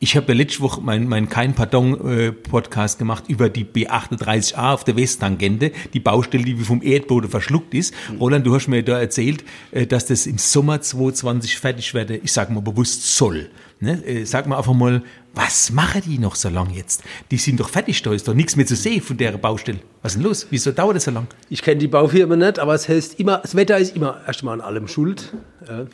Ich 0.00 0.16
habe 0.16 0.32
ja 0.32 0.38
letzte 0.38 0.60
Woche 0.60 0.80
meinen 0.80 1.08
mein 1.08 1.28
Kein 1.28 1.54
Pardon 1.54 2.10
äh, 2.10 2.32
Podcast 2.32 2.98
gemacht 2.98 3.24
über 3.28 3.48
die 3.48 3.64
B38A 3.64 4.72
auf 4.72 4.84
der 4.84 4.96
Westtangente, 4.96 5.72
die 5.92 6.00
Baustelle, 6.00 6.44
die 6.44 6.58
wie 6.58 6.64
vom 6.64 6.82
Erdboden 6.82 7.30
verschluckt 7.30 7.74
ist. 7.74 7.94
Roland, 8.18 8.46
du 8.46 8.54
hast 8.54 8.68
mir 8.68 8.82
da 8.82 8.98
erzählt, 8.98 9.44
äh, 9.72 9.86
dass 9.86 10.06
das 10.06 10.26
im 10.26 10.38
Sommer 10.38 10.80
2020 10.80 11.58
fertig 11.58 11.94
werde, 11.94 12.16
ich 12.16 12.32
sage 12.32 12.52
mal 12.52 12.60
bewusst 12.60 13.16
soll. 13.16 13.50
Ne? 13.80 14.02
Äh, 14.06 14.24
sag 14.24 14.46
mal 14.46 14.56
einfach 14.58 14.74
mal, 14.74 15.02
was 15.34 15.72
machen 15.72 16.02
die 16.06 16.18
noch 16.18 16.34
so 16.36 16.48
lang 16.48 16.70
jetzt? 16.70 17.02
Die 17.30 17.36
sind 17.36 17.58
doch 17.60 17.68
fertig, 17.68 18.00
da 18.02 18.12
ist 18.12 18.28
doch 18.28 18.34
nichts 18.34 18.56
mehr 18.56 18.66
zu 18.66 18.76
sehen 18.76 19.02
von 19.02 19.16
der 19.16 19.32
Baustelle. 19.32 19.78
Was 20.02 20.12
ist 20.12 20.18
denn 20.18 20.26
los? 20.28 20.46
Wieso 20.50 20.70
dauert 20.72 20.96
das 20.96 21.04
so 21.04 21.10
lang? 21.10 21.26
Ich 21.48 21.62
kenne 21.62 21.78
die 21.78 21.88
Baufirma 21.88 22.36
nicht, 22.36 22.58
aber 22.58 22.74
es 22.74 22.88
heißt 22.88 23.18
immer, 23.18 23.38
das 23.38 23.54
Wetter 23.54 23.78
ist 23.78 23.96
immer 23.96 24.20
erstmal 24.26 24.54
an 24.54 24.60
allem 24.60 24.86
schuld. 24.88 25.32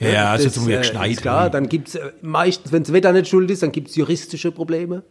Äh, 0.00 0.12
Ja, 0.12 0.32
also 0.32 0.44
das, 0.44 0.54
zum 0.54 0.64
Beispiel 0.64 0.74
äh, 0.74 0.78
geschneit. 0.78 1.10
ist 1.12 1.22
Klar, 1.22 1.48
dann 1.50 1.68
gibt's 1.68 1.94
äh, 1.94 2.12
meistens, 2.22 2.72
wenn 2.72 2.82
das 2.82 2.92
Wetter 2.92 3.12
nicht 3.12 3.28
schuld 3.28 3.50
ist, 3.50 3.62
dann 3.62 3.72
gibt's 3.72 3.96
juristische 3.96 4.50
Probleme. 4.52 5.02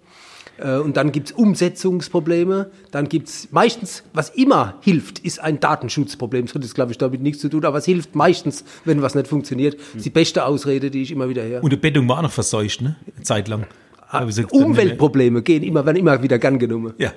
Äh, 0.58 0.76
Und 0.78 0.98
dann 0.98 1.12
gibt's 1.12 1.32
Umsetzungsprobleme. 1.32 2.70
Dann 2.92 3.08
gibt's 3.10 3.48
meistens, 3.52 4.04
was 4.13 4.30
immer 4.30 4.76
hilft, 4.82 5.20
ist 5.20 5.39
ein 5.39 5.60
Datenschutzproblem. 5.60 6.46
Das 6.46 6.56
hat 6.56 6.63
jetzt, 6.63 6.76
glaube 6.76 6.92
ich, 6.92 6.98
damit 6.98 7.22
nichts 7.22 7.39
zu 7.42 7.50
tun, 7.50 7.65
aber 7.65 7.78
es 7.78 7.86
hilft 7.86 8.15
meistens, 8.15 8.63
wenn 8.86 9.02
was 9.02 9.15
nicht 9.15 9.28
funktioniert. 9.28 9.76
Das 9.80 9.96
ist 9.98 10.06
die 10.06 10.10
beste 10.10 10.46
Ausrede, 10.46 10.92
die 10.92 11.02
ich 11.02 11.12
immer 11.12 11.30
wieder 11.30 11.44
höre. 11.44 11.63
Und 11.63 11.72
die 11.72 11.78
Bettung 11.78 12.08
war 12.10 12.18
auch 12.18 12.24
noch 12.24 12.32
verseucht, 12.32 12.82
ne? 12.82 12.96
Eine 13.15 13.24
Zeit 13.24 13.48
lang. 13.48 13.65
Aber 14.10 14.32
sie- 14.32 14.45
Umweltprobleme 14.45 15.41
gehen 15.41 15.63
immer, 15.63 15.86
werden 15.86 15.98
immer 15.98 16.22
wieder 16.22 16.38
gern 16.39 16.58
genommen. 16.60 16.93
Ja. 16.98 17.12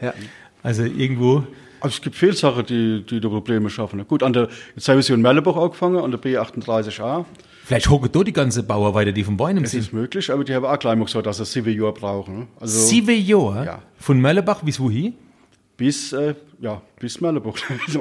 Also 0.62 0.85
irgendwo 0.85 1.44
Also 1.81 1.94
es 1.96 2.00
gibt 2.02 2.14
viele 2.14 2.35
Sachen, 2.35 2.64
die, 2.66 3.05
die 3.09 3.18
da 3.20 3.28
Probleme 3.28 3.68
schaffen. 3.70 4.07
Gut, 4.07 4.22
an 4.22 4.33
der, 4.33 4.48
jetzt 4.76 4.88
habe 4.88 5.00
ich 5.00 5.07
sie 5.07 5.14
in 5.14 5.20
Merlebach 5.22 5.57
angefangen, 5.57 5.96
an 5.96 6.11
der 6.12 6.20
B38A. 6.20 7.24
Vielleicht 7.64 7.88
hocken 7.90 8.09
da 8.12 8.22
die 8.22 8.33
ganze 8.33 8.62
Bauer 8.62 8.94
weiter, 8.94 9.11
die 9.12 9.24
von 9.24 9.37
Bäumen 9.37 9.62
Das 9.62 9.72
sind. 9.72 9.81
ist 9.81 9.92
möglich, 9.92 10.31
aber 10.31 10.44
die 10.44 10.55
haben 10.55 10.64
auch 10.64 10.78
gleich 10.78 10.96
mal 10.96 11.05
gesagt, 11.07 11.26
dass 11.26 11.38
sie 11.38 11.44
sieben 11.44 11.76
Jahre 11.76 11.92
brauchen. 11.92 12.38
Ne? 12.40 12.46
Also 12.61 12.78
Sieben 12.87 13.20
Jahre? 13.24 13.64
Ja. 13.66 13.83
Von 13.98 14.20
Möllebach 14.20 14.62
bis 14.62 14.78
wohin? 14.78 15.14
Bis, 15.76 16.12
äh, 16.12 16.35
ja, 16.61 16.80
bis 17.00 17.20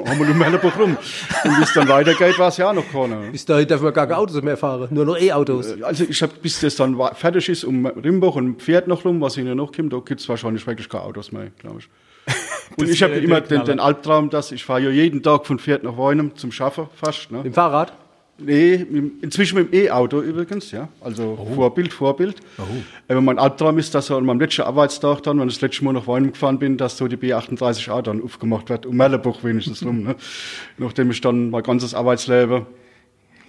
haben 0.08 0.18
wir 0.18 0.26
nur 0.26 0.34
Merlebach 0.34 0.78
rum. 0.78 0.96
Und 1.44 1.62
es 1.62 1.72
dann 1.74 1.88
weitergeht, 1.88 2.38
weiß 2.38 2.58
ja 2.58 2.70
auch 2.70 2.74
noch 2.74 2.90
keiner. 2.90 3.20
ne? 3.20 3.30
Bis 3.30 3.44
dahin 3.44 3.66
dürfen 3.66 3.84
wir 3.84 3.92
gar 3.92 4.06
keine 4.06 4.18
Autos 4.18 4.40
mehr 4.42 4.56
fahren, 4.56 4.88
nur 4.90 5.04
noch 5.04 5.18
E-Autos. 5.18 5.82
Also 5.82 6.04
ich 6.04 6.22
habe, 6.22 6.32
bis 6.40 6.60
das 6.60 6.76
dann 6.76 6.96
fertig 7.14 7.48
ist, 7.48 7.64
um 7.64 7.86
Rimbach 7.86 8.36
und 8.36 8.62
Pferd 8.62 8.88
noch 8.88 9.04
rum, 9.04 9.20
was 9.20 9.36
ihnen 9.36 9.56
noch 9.56 9.72
kommt, 9.72 9.92
da 9.92 9.98
gibt 9.98 10.20
es 10.20 10.28
wahrscheinlich 10.28 10.66
wirklich 10.66 10.88
keine 10.88 11.04
Autos 11.04 11.32
mehr, 11.32 11.50
glaube 11.58 11.80
ich. 11.80 11.88
Und 12.76 12.88
ich 12.88 13.02
habe 13.02 13.14
immer 13.14 13.40
den, 13.40 13.64
den 13.64 13.80
Albtraum, 13.80 14.30
dass 14.30 14.52
ich 14.52 14.64
fahre 14.64 14.82
ja 14.82 14.90
jeden 14.90 15.22
Tag 15.22 15.44
von 15.44 15.58
Pferd 15.58 15.82
nach 15.82 15.98
Weinem 15.98 16.36
zum 16.36 16.52
Schaffen 16.52 16.86
fast. 16.94 17.30
Ne? 17.30 17.42
Dem 17.42 17.52
Fahrrad? 17.52 17.92
Nee, 18.44 18.74
inzwischen 19.20 19.58
mit 19.58 19.72
dem 19.72 19.86
E-Auto 19.86 20.20
übrigens, 20.20 20.70
ja. 20.70 20.88
Also 21.00 21.38
Vorbild, 21.54 21.92
Vorbild. 21.92 22.36
Aber 23.08 23.20
mein 23.20 23.38
Albtraum 23.38 23.78
ist, 23.78 23.94
dass 23.94 24.06
so 24.06 24.16
an 24.16 24.24
meinem 24.24 24.40
letzten 24.40 24.62
Arbeitstag 24.62 25.22
dann, 25.22 25.38
wenn 25.38 25.48
ich 25.48 25.54
das 25.54 25.62
letzte 25.62 25.84
Mal 25.84 25.92
nach 25.92 26.06
Weinem 26.06 26.32
gefahren 26.32 26.58
bin, 26.58 26.76
dass 26.76 26.96
so 26.96 27.08
die 27.08 27.16
B38A 27.16 28.02
dann 28.02 28.22
aufgemacht 28.22 28.68
wird, 28.68 28.86
um 28.86 28.96
Merlebuch 28.96 29.44
wenigstens 29.44 29.84
rum. 29.84 30.02
Ne? 30.02 30.16
Nachdem 30.78 31.10
ich 31.10 31.20
dann 31.20 31.50
mein 31.50 31.62
ganzes 31.62 31.94
Arbeitsleben 31.94 32.66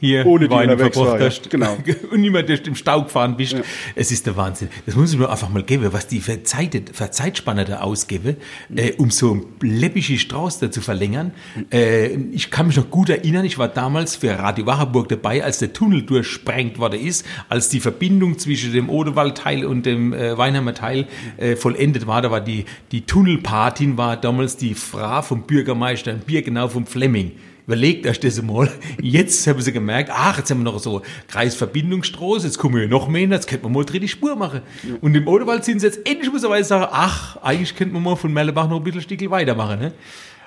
Hier 0.03 0.25
Ohne 0.25 0.49
die 0.49 0.53
Wein 0.53 0.69
unterwegs 0.69 0.97
verbracht 0.97 1.13
war, 1.13 1.19
ja. 1.21 1.27
hast. 1.27 1.49
Genau. 1.49 1.77
Und 2.11 2.19
niemand 2.19 2.49
durch 2.49 2.61
den 2.61 2.75
Stau 2.75 3.03
gefahren 3.03 3.37
bist. 3.37 3.55
Es 3.95 4.11
ist 4.11 4.25
der 4.25 4.35
Wahnsinn. 4.35 4.67
Das 4.85 4.97
muss 4.97 5.13
ich 5.13 5.17
mir 5.17 5.29
einfach 5.29 5.47
mal 5.47 5.63
geben, 5.63 5.87
was 5.93 6.07
die 6.07 6.19
für, 6.19 6.43
Zeit, 6.43 6.91
für 6.91 7.09
Zeitspanne 7.09 7.63
da 7.63 7.79
ausgeben, 7.79 8.35
äh, 8.75 8.91
um 8.97 9.11
so 9.11 9.31
eine 9.61 9.71
läppische 9.71 10.17
Straße 10.17 10.65
da 10.65 10.71
zu 10.71 10.81
verlängern. 10.81 11.31
Äh, 11.71 12.07
ich 12.33 12.51
kann 12.51 12.67
mich 12.67 12.75
noch 12.75 12.89
gut 12.89 13.07
erinnern, 13.07 13.45
ich 13.45 13.57
war 13.57 13.69
damals 13.69 14.17
für 14.17 14.37
Radio 14.37 14.65
Wacherburg 14.65 15.07
dabei, 15.07 15.41
als 15.41 15.59
der 15.59 15.71
Tunnel 15.71 16.01
durchsprengt 16.01 16.79
worden 16.79 16.99
ist, 16.99 17.25
als 17.47 17.69
die 17.69 17.79
Verbindung 17.79 18.37
zwischen 18.37 18.73
dem 18.73 18.89
Odewald-Teil 18.89 19.63
und 19.63 19.85
dem 19.85 20.11
äh, 20.11 20.37
Weinheimer 20.37 20.73
Teil 20.73 21.07
äh, 21.37 21.55
vollendet 21.55 22.07
war. 22.07 22.21
Da 22.21 22.29
war 22.29 22.41
die, 22.41 22.65
die 22.91 23.05
Tunnelpatin 23.05 23.97
war 23.97 24.17
damals 24.17 24.57
die 24.57 24.73
Frau 24.73 25.21
vom 25.21 25.43
Bürgermeister 25.43 26.11
in 26.11 26.19
Birkenau 26.19 26.67
vom 26.67 26.85
Flemming. 26.85 27.31
Überlegt 27.65 28.06
euch 28.06 28.19
das 28.19 28.41
mal. 28.41 28.69
Jetzt 29.02 29.47
haben 29.47 29.62
sie 29.62 29.71
gemerkt, 29.71 30.10
ach, 30.13 30.38
jetzt 30.38 30.52
haben 30.52 30.60
wir 30.60 30.71
noch 30.71 30.80
so 30.80 31.02
Kreisverbindungsstraße, 31.30 32.45
jetzt 32.47 32.58
kommen 32.58 32.76
wir 32.76 32.88
noch 32.89 33.08
mehr 33.08 33.21
hin, 33.21 33.32
jetzt 33.32 33.47
könnten 33.47 33.65
wir 33.65 33.69
mal 33.69 33.86
dritte 33.86 34.08
Spur 34.08 34.36
machen. 34.36 34.62
Und 34.99 35.15
im 35.15 35.28
Odewald 35.28 35.63
sind 35.63 35.80
sie 35.80 35.88
jetzt 35.88 36.06
endlich 36.06 36.32
muss 36.32 36.41
sagen, 36.41 36.88
ach, 36.91 37.38
eigentlich 37.38 37.76
könnten 37.76 37.93
wir 37.93 38.02
mal 38.02 38.17
von 38.17 38.34
Merlebach 38.34 38.67
noch 38.67 38.78
ein 38.78 38.84
bisschen 38.84 39.02
Stickel 39.02 39.32
weitermachen. 39.32 39.80
Ne? 39.80 39.93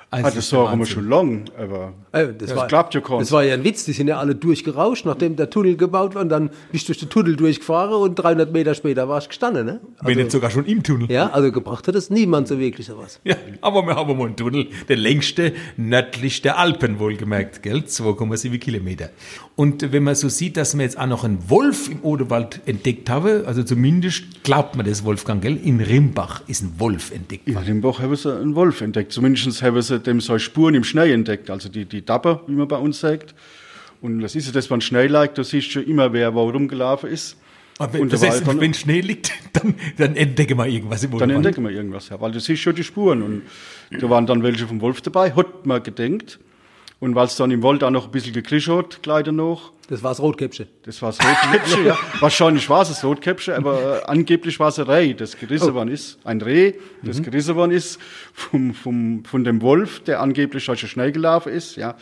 Also 0.09 0.27
Ah, 0.27 0.31
das 0.31 0.49
sagen 0.49 0.79
wir 0.79 0.85
schon 0.85 1.09
lang, 1.09 1.45
aber 1.57 1.93
Äh, 2.13 2.29
das, 2.37 2.55
war, 2.55 2.67
klappt 2.67 2.93
ja 2.95 3.01
kaum. 3.01 3.19
Das 3.19 3.31
war 3.33 3.43
ja 3.43 3.55
ein 3.55 3.63
Witz, 3.65 3.83
die 3.83 3.91
sind 3.91 4.07
ja 4.07 4.17
alle 4.19 4.35
durchgerauscht, 4.35 5.05
nachdem 5.05 5.35
der 5.35 5.49
Tunnel 5.49 5.75
gebaut 5.75 6.15
war 6.15 6.21
und 6.21 6.29
dann 6.29 6.49
bist 6.71 6.87
du 6.87 6.93
durch 6.93 6.99
den 6.99 7.09
Tunnel 7.09 7.35
durchgefahren 7.35 7.93
und 7.93 8.15
300 8.15 8.53
Meter 8.53 8.73
später 8.73 9.09
warst 9.09 9.27
du 9.27 9.29
gestanden. 9.29 9.65
Ne? 9.65 9.81
Wenn 10.01 10.17
nicht 10.17 10.31
sogar 10.31 10.49
schon 10.49 10.63
im 10.65 10.81
Tunnel. 10.81 11.11
Ja, 11.11 11.29
also 11.31 11.51
gebracht 11.51 11.87
hat 11.89 11.95
das 11.95 12.09
niemand 12.09 12.47
so 12.47 12.57
wirklich 12.57 12.87
sowas. 12.87 13.19
Ja, 13.25 13.35
aber 13.59 13.85
wir 13.85 13.95
haben 13.97 14.17
mal 14.17 14.27
einen 14.27 14.37
Tunnel, 14.37 14.67
der 14.87 14.95
längste 14.95 15.51
nördlich 15.75 16.41
der 16.41 16.57
Alpen 16.57 16.99
wohlgemerkt, 16.99 17.61
gell? 17.61 17.79
2,7 17.79 18.59
Kilometer. 18.59 19.09
Und 19.57 19.91
wenn 19.91 20.03
man 20.03 20.15
so 20.15 20.29
sieht, 20.29 20.55
dass 20.55 20.77
wir 20.77 20.83
jetzt 20.85 20.97
auch 20.97 21.07
noch 21.07 21.25
einen 21.25 21.49
Wolf 21.49 21.89
im 21.91 22.01
Odewald 22.03 22.61
entdeckt 22.65 23.09
haben, 23.09 23.45
also 23.45 23.61
zumindest 23.61 24.43
glaubt 24.43 24.77
man 24.77 24.85
das, 24.85 25.03
Wolfgang, 25.03 25.41
gell? 25.41 25.57
In 25.61 25.81
Rimbach 25.81 26.43
ist 26.47 26.63
ein 26.63 26.75
Wolf 26.77 27.11
entdeckt 27.11 27.45
in. 27.47 27.57
Rimbach 27.57 27.99
haben 27.99 28.15
sie 28.15 28.33
einen 28.33 28.55
Wolf 28.55 28.79
entdeckt. 28.79 29.11
Zumindest 29.11 29.61
haben 29.61 29.81
sie 29.81 29.96
dem 29.99 30.19
so 30.21 30.37
Spuren 30.39 30.75
im 30.75 30.83
Schnee 30.83 31.11
entdeckt, 31.11 31.49
also 31.49 31.69
die, 31.69 31.85
die 31.85 32.03
Dapper, 32.05 32.41
wie 32.47 32.53
man 32.53 32.67
bei 32.67 32.77
uns 32.77 32.99
sagt. 32.99 33.33
Und 34.01 34.19
das 34.21 34.35
ist 34.35 34.45
ja 34.47 34.51
das, 34.53 34.69
wenn 34.69 34.81
Schnee 34.81 35.07
liegt, 35.07 35.37
du 35.37 35.43
siehst 35.43 35.71
schon 35.71 35.83
immer, 35.85 36.13
wer 36.13 36.33
wo 36.33 36.49
rumgelaufen 36.49 37.09
ist. 37.09 37.37
Aber 37.79 37.99
Und 37.99 38.11
das 38.11 38.23
heißt, 38.23 38.47
dann- 38.47 38.59
wenn 38.59 38.73
Schnee 38.73 39.01
liegt, 39.01 39.31
dann, 39.53 39.75
dann 39.97 40.15
entdecken 40.15 40.57
wir 40.57 40.67
irgendwas 40.67 41.03
im 41.03 41.17
Dann 41.17 41.29
entdecken 41.29 41.63
wir 41.63 41.71
irgendwas, 41.71 42.09
ja, 42.09 42.19
weil 42.19 42.31
du 42.31 42.39
siehst 42.39 42.61
schon 42.61 42.75
die 42.75 42.83
Spuren. 42.83 43.21
Und 43.21 43.41
da 43.91 44.09
waren 44.09 44.25
dann 44.25 44.43
welche 44.43 44.67
vom 44.67 44.81
Wolf 44.81 45.01
dabei, 45.01 45.31
hat 45.33 45.65
man 45.65 45.81
gedenkt. 45.83 46.39
Und 46.99 47.13
weil 47.13 47.27
es 47.27 47.35
dann 47.35 47.51
im 47.51 47.61
Wald 47.61 47.83
auch 47.83 47.91
noch 47.91 48.05
ein 48.05 48.11
bisschen 48.11 48.33
gekrischt 48.33 48.69
hat, 48.69 49.03
gleich 49.03 49.23
danach, 49.23 49.71
Das 49.87 50.01
war 50.01 50.09
das 50.11 50.19
Rotkäppchen. 50.19 50.67
das 50.83 50.99
war 51.01 51.11
das 51.11 51.19
Rotkäppchen, 51.19 51.85
ja. 51.85 51.97
Wahrscheinlich 52.19 52.67
war 52.69 52.81
es 52.81 52.89
das 52.89 53.03
Rotkäppchen, 53.03 53.53
aber 53.53 54.01
äh, 54.01 54.05
angeblich 54.05 54.59
war 54.59 54.69
es 54.69 54.79
ein 54.79 54.87
Reh, 54.87 55.13
das 55.13 55.37
gerissen 55.37 55.73
worden 55.75 55.89
ist. 55.89 56.17
Ein 56.23 56.41
Reh, 56.41 56.73
das 57.03 57.21
gerissen 57.21 57.55
worden 57.55 57.71
ist 57.71 57.99
vom, 58.33 58.73
vom, 58.73 59.23
von 59.25 59.43
dem 59.43 59.61
Wolf, 59.61 59.99
der 60.05 60.21
angeblich 60.21 60.65
durch 60.65 60.79
den 60.79 60.89
Schnee 60.89 61.11
gelaufen 61.11 61.53
ist, 61.53 61.75
ja. 61.75 61.95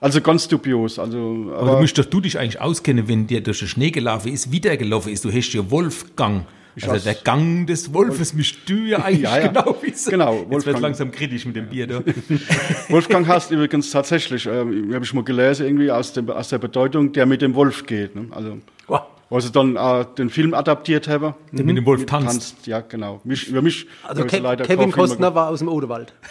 Also 0.00 0.20
ganz 0.22 0.48
dubios, 0.48 0.98
also, 0.98 1.52
Aber 1.54 1.72
du 1.74 1.80
müsstest 1.82 2.12
du 2.12 2.20
dich 2.20 2.38
eigentlich 2.38 2.60
auskennen, 2.60 3.06
wenn 3.06 3.26
dir 3.26 3.42
durch 3.42 3.58
den 3.58 3.68
Schnee 3.68 3.90
gelaufen 3.90 4.32
ist, 4.32 4.50
wieder 4.50 4.76
gelaufen 4.76 5.12
ist. 5.12 5.24
Du 5.24 5.30
hast 5.30 5.52
ja 5.52 5.70
Wolfgang. 5.70 6.46
Also 6.88 7.04
der 7.04 7.14
Gang 7.14 7.66
des 7.66 7.92
Wolfes 7.92 8.32
müsst 8.34 8.56
du 8.68 8.74
ja 8.86 8.98
eigentlich 8.98 9.22
Ja, 9.22 9.38
ja. 9.38 9.46
genau 9.48 9.76
wissen. 9.82 10.10
Genau, 10.10 10.32
Jetzt 10.34 10.42
wird 10.42 10.52
Wolfgang. 10.52 10.80
langsam 10.82 11.10
kritisch 11.10 11.44
mit 11.46 11.56
dem 11.56 11.66
Bier 11.68 11.86
da. 11.86 12.00
Wolfgang 12.88 13.26
heißt 13.26 13.50
übrigens 13.50 13.90
tatsächlich, 13.90 14.46
äh, 14.46 14.50
habe 14.60 15.00
ich 15.02 15.14
mal 15.14 15.24
gelesen, 15.24 15.66
irgendwie 15.66 15.90
aus, 15.90 16.12
dem, 16.12 16.30
aus 16.30 16.48
der 16.48 16.58
Bedeutung, 16.58 17.12
der 17.12 17.26
mit 17.26 17.42
dem 17.42 17.54
Wolf 17.54 17.86
geht. 17.86 18.14
Ne? 18.16 18.26
Also, 18.30 18.58
wo 19.28 19.38
sie 19.38 19.52
dann 19.52 19.76
äh, 19.76 20.04
den 20.18 20.28
Film 20.28 20.54
adaptiert 20.54 21.06
haben. 21.06 21.34
Der 21.52 21.64
mit 21.64 21.76
dem 21.76 21.86
Wolf 21.86 22.04
tanzt. 22.06 22.26
Tanzt, 22.28 22.66
ja, 22.66 22.80
genau. 22.80 23.20
Mich, 23.24 23.46
über 23.48 23.62
mich. 23.62 23.86
Also 24.02 24.22
habe 24.22 24.56
Ke 24.56 24.64
Kevin 24.64 24.90
Costner 24.90 25.34
war 25.34 25.48
aus 25.50 25.60
dem 25.60 25.68
Odewald. 25.68 26.12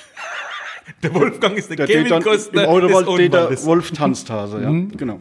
Der 1.03 1.13
Wolfgang 1.13 1.55
ist 1.55 1.69
der, 1.69 1.77
Der 1.77 1.85
Kevin 1.85 2.07
dann 2.09 2.23
Costner 2.23 2.63
im 2.63 2.69
Autowald, 2.69 3.31
des 3.51 3.61
der. 3.61 3.65
Wolf 3.69 3.91
tanzt 3.91 4.29
Hase, 4.31 4.59
ja, 4.61 4.71
Mhm. 4.71 4.97
genau. 4.97 5.19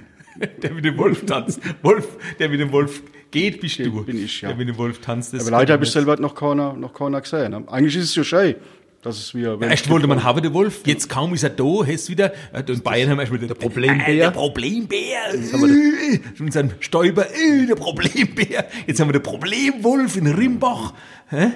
Der 0.62 0.72
mit 0.72 0.84
dem 0.84 0.96
Wolf 0.96 1.26
tanzt. 1.26 1.60
Wolf, 1.82 2.08
der 2.38 2.48
mit 2.48 2.58
dem 2.58 2.72
Wolf 2.72 3.02
geht, 3.30 3.60
bist 3.60 3.78
du. 3.78 4.04
bin 4.04 4.24
ich, 4.24 4.40
ja. 4.40 4.48
Der 4.48 4.56
mit 4.56 4.68
dem 4.68 4.76
Wolf 4.76 5.00
tanzt. 5.00 5.32
das 5.32 5.42
Aber 5.42 5.52
leider 5.58 5.74
habe 5.74 5.84
ich 5.84 5.88
ist 5.88 5.94
selber 5.94 6.16
noch 6.16 6.34
keiner, 6.34 6.72
noch 6.72 6.92
keiner 6.92 7.20
gesehen. 7.20 7.68
Eigentlich 7.68 7.96
ist 7.96 8.04
es 8.04 8.14
ja 8.14 8.24
schön, 8.24 8.54
dass 9.02 9.18
es 9.18 9.34
wir. 9.34 9.58
Ja, 9.60 9.68
Erst 9.68 9.88
wollte 9.88 10.06
man 10.06 10.22
haben, 10.24 10.42
der 10.42 10.52
Wolf, 10.52 10.82
jetzt 10.86 11.08
kaum 11.08 11.34
ist 11.34 11.42
er 11.42 11.50
da, 11.50 11.64
hast 11.86 12.08
wieder, 12.10 12.32
äh, 12.52 12.62
in 12.66 12.82
Bayern 12.82 13.10
haben 13.10 13.16
wir 13.18 13.22
erstmal 13.22 13.40
den, 13.40 13.48
der 13.48 13.54
Problembär. 13.54 14.14
der 14.14 14.30
Problembär, 14.30 15.34
äh, 15.34 16.18
schon 16.36 16.50
sein 16.50 16.72
Stäuber, 16.80 17.26
äh, 17.30 17.66
der 17.66 17.76
Problembär, 17.76 18.66
jetzt 18.86 19.00
haben 19.00 19.08
wir 19.08 19.12
den 19.14 19.22
Problemwolf 19.22 20.16
in 20.16 20.26
Rimbach, 20.26 20.94
hä? 21.30 21.50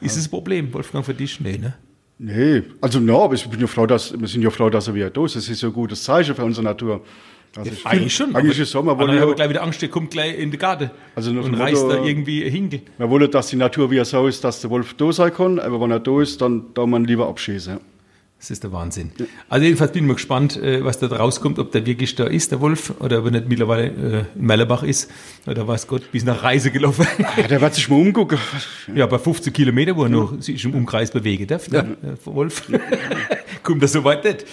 Ist 0.00 0.16
das 0.16 0.26
ein 0.26 0.30
Problem, 0.30 0.72
Wolfgang, 0.74 1.04
für 1.04 1.14
dich? 1.14 1.40
Nee, 1.40 1.56
ne? 1.56 1.74
Nee, 2.18 2.62
also 2.80 3.00
na, 3.00 3.14
aber 3.16 3.34
ich 3.34 3.48
bin 3.48 3.60
ja 3.60 3.66
froh, 3.66 3.86
dass 3.86 4.18
wir 4.18 4.28
sind 4.28 4.42
ja 4.42 4.50
froh, 4.50 4.70
dass 4.70 4.86
er 4.86 4.94
wieder 4.94 5.10
da 5.10 5.24
ist. 5.24 5.34
Das 5.34 5.48
ist 5.48 5.60
ja 5.62 5.68
ein 5.68 5.74
gutes 5.74 6.04
Zeichen 6.04 6.34
für 6.34 6.44
unsere 6.44 6.64
Natur. 6.64 7.00
Also 7.56 7.70
ich 7.70 7.86
Eigentlich 7.86 8.14
schon. 8.14 8.34
Eigentlich 8.34 8.58
ist 8.58 8.70
Sommer, 8.72 8.92
aber 8.92 9.02
wollen 9.04 9.14
ich 9.14 9.20
habe 9.20 9.30
wir, 9.30 9.36
gleich 9.36 9.48
wieder 9.50 9.62
Angst, 9.62 9.80
der 9.82 9.88
kommt 9.88 10.10
gleich 10.10 10.38
in 10.38 10.50
den 10.50 10.58
Garten 10.58 10.90
Also 11.14 11.30
und 11.30 11.42
dem 11.44 11.54
reißt 11.54 11.82
Motto- 11.84 11.96
da 11.96 12.04
irgendwie 12.04 12.48
Hinkel. 12.50 12.82
wir 12.98 13.10
wollen, 13.10 13.30
dass 13.30 13.48
die 13.48 13.56
Natur 13.56 13.90
wieder 13.90 14.04
so 14.04 14.26
ist, 14.26 14.42
dass 14.44 14.60
der 14.60 14.70
Wolf 14.70 14.94
da 14.94 15.12
sein 15.12 15.32
kann. 15.32 15.58
Aber 15.60 15.80
wenn 15.80 15.90
er 15.90 16.00
da 16.00 16.20
ist, 16.20 16.40
dann 16.40 16.66
da 16.74 16.84
man 16.86 17.04
lieber 17.04 17.28
abschießen. 17.28 17.78
Das 18.40 18.50
ist 18.50 18.62
der 18.62 18.72
Wahnsinn. 18.72 19.10
Also 19.48 19.64
jedenfalls 19.64 19.92
bin 19.92 20.02
ich 20.04 20.08
mal 20.08 20.14
gespannt, 20.14 20.56
äh, 20.58 20.84
was 20.84 20.98
da 20.98 21.06
rauskommt, 21.06 21.58
ob 21.58 21.72
der 21.72 21.86
wirklich 21.86 22.14
da 22.14 22.24
ist, 22.24 22.50
der 22.52 22.60
Wolf, 22.60 22.92
oder 23.00 23.20
ob 23.20 23.26
er 23.26 23.30
nicht 23.30 23.48
mittlerweile 23.48 23.84
äh, 23.86 24.38
in 24.38 24.44
Mellebach 24.46 24.82
ist, 24.82 25.10
oder 25.46 25.66
weiß 25.66 25.86
Gott, 25.86 26.12
bis 26.12 26.24
nach 26.24 26.42
Reise 26.42 26.70
gelaufen. 26.70 27.06
Ja, 27.38 27.46
der 27.46 27.60
wird 27.62 27.74
sich 27.74 27.88
mal 27.88 27.96
umgucken. 27.96 28.36
Ja, 28.94 29.06
bei 29.06 29.18
15 29.18 29.50
Kilometer, 29.52 29.96
wo 29.96 30.02
er 30.02 30.10
noch 30.10 30.42
sich 30.42 30.62
im 30.64 30.74
Umkreis 30.74 31.10
bewegen 31.10 31.46
darf, 31.46 31.68
der 31.68 31.86
Wolf. 32.26 32.64
Kommt 33.64 33.82
das 33.82 33.92
so 33.92 34.04
weit 34.04 34.22
nicht. 34.24 34.44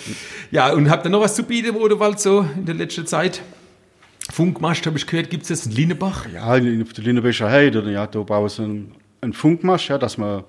Ja, 0.49 0.73
und 0.73 0.89
habt 0.89 1.05
ihr 1.05 1.09
noch 1.09 1.21
was 1.21 1.35
zu 1.35 1.43
bieten 1.43 1.69
im 1.69 1.75
Odewald 1.75 2.19
so 2.19 2.45
in 2.55 2.65
der 2.65 2.75
letzten 2.75 3.05
Zeit? 3.05 3.41
Funkmast, 4.31 4.85
habe 4.85 4.97
ich 4.97 5.05
gehört, 5.05 5.29
gibt 5.29 5.43
es 5.43 5.49
das 5.49 5.65
in 5.65 5.73
Lienebach? 5.73 6.25
Ja, 6.33 6.55
in- 6.55 6.81
auf 6.81 6.93
der 6.93 7.03
Linnebecher 7.03 7.49
Heide, 7.49 7.89
ja, 7.91 8.07
da 8.07 8.19
bauen 8.23 8.47
sie 8.49 8.63
einen, 8.63 8.95
einen 9.21 9.33
Funkmast, 9.33 9.89
ja, 9.89 9.97
dass 9.97 10.17
man 10.17 10.43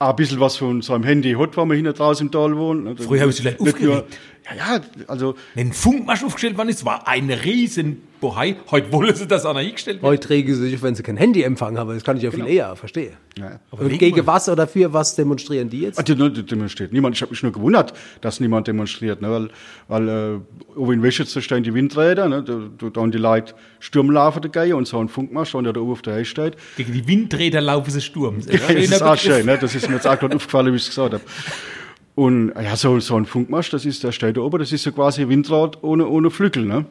ein 0.00 0.16
bisschen 0.16 0.40
was 0.40 0.56
von 0.56 0.82
seinem 0.82 1.04
Handy 1.04 1.32
hat, 1.34 1.56
wenn 1.56 1.68
man 1.68 1.76
hinten 1.76 1.94
draußen 1.94 2.26
im 2.26 2.32
Tal 2.32 2.56
wohnt. 2.56 2.84
ne. 2.84 2.96
Früher 2.96 3.22
haben 3.22 3.32
sie 3.32 3.42
vielleicht 3.42 3.60
nur- 3.60 3.68
aufgeregt. 3.68 4.18
Ja, 4.56 4.76
ja, 4.76 4.80
also 5.06 5.34
Wenn 5.54 5.68
ein 5.68 5.72
Funkmast 5.72 6.24
aufgestellt 6.24 6.56
worden 6.56 6.68
ist, 6.70 6.84
war 6.84 7.06
ein 7.06 7.30
riesen 7.30 8.02
Bohai. 8.20 8.56
Heute 8.70 8.92
wollen 8.92 9.14
sie 9.14 9.26
das 9.26 9.44
auch 9.44 9.54
noch 9.54 9.60
hingestellt 9.60 10.02
werden. 10.02 10.10
Heute 10.10 10.30
regen 10.30 10.54
sie 10.54 10.70
sich, 10.70 10.82
wenn 10.82 10.94
sie 10.94 11.02
kein 11.02 11.16
Handyempfang 11.16 11.78
haben. 11.78 11.94
Das 11.94 12.04
kann 12.04 12.16
ich 12.16 12.22
ja 12.22 12.30
viel 12.30 12.46
eher, 12.46 12.76
verstehe. 12.76 13.12
Ja. 13.38 13.60
Und 13.70 13.98
gegen 13.98 14.26
was 14.26 14.48
oder 14.48 14.66
für 14.66 14.92
was 14.92 15.14
demonstrieren 15.14 15.70
die 15.70 15.80
jetzt? 15.82 15.98
Ah, 15.98 16.02
die, 16.02 16.14
die 16.14 16.32
die 16.32 16.42
demonstriert. 16.44 16.92
Niemand, 16.92 17.14
ich 17.16 17.22
habe 17.22 17.30
mich 17.30 17.42
nur 17.42 17.52
gewundert, 17.52 17.92
dass 18.20 18.40
niemand 18.40 18.66
demonstriert, 18.66 19.22
ne, 19.22 19.30
weil, 19.30 19.48
weil 19.86 20.08
äh, 20.08 20.78
oben 20.78 20.94
in 20.94 21.02
Wäschitzer 21.02 21.40
stehen 21.40 21.62
die 21.62 21.72
Windräder, 21.72 22.28
ne, 22.28 22.42
da, 22.42 22.60
da, 22.76 22.90
da 22.90 23.00
haben 23.00 23.12
die 23.12 23.18
Leute 23.18 23.54
Sturmlaufen 23.78 24.42
dagegen 24.42 24.74
und 24.74 24.88
so 24.88 24.98
ein 24.98 25.08
Funkmast, 25.08 25.54
der 25.54 25.72
da 25.72 25.80
oben 25.80 25.92
auf 25.92 26.02
der 26.02 26.14
Heide 26.14 26.24
steht. 26.24 26.56
Gegen 26.76 26.92
die 26.92 27.06
Windräder 27.06 27.60
laufen 27.60 27.90
sie 27.90 28.00
Sturm. 28.00 28.38
Ja, 28.48 28.74
das 28.74 28.90
ist 28.90 29.02
auch 29.02 29.16
schön, 29.16 29.46
ne? 29.46 29.56
das 29.58 29.74
ist 29.74 29.88
mir 29.88 29.94
jetzt 29.96 30.06
auch 30.06 30.18
gerade 30.18 30.34
aufgefallen, 30.34 30.72
wie 30.72 30.76
ich 30.76 30.82
es 30.82 30.88
gesagt 30.88 31.14
habe. 31.14 31.22
Und 32.14 32.52
ja, 32.60 32.74
so, 32.74 32.98
so 32.98 33.14
ein 33.16 33.26
Funkmast, 33.26 33.72
das 33.72 33.84
ist, 33.84 34.02
der 34.02 34.10
steht 34.10 34.36
da 34.36 34.40
oben, 34.40 34.58
das 34.58 34.72
ist 34.72 34.84
ja 34.84 34.90
quasi 34.90 35.22
ein 35.22 35.28
Windrad 35.28 35.82
ohne, 35.84 36.08
ohne 36.08 36.30
Flügel. 36.30 36.64
Ne? 36.64 36.84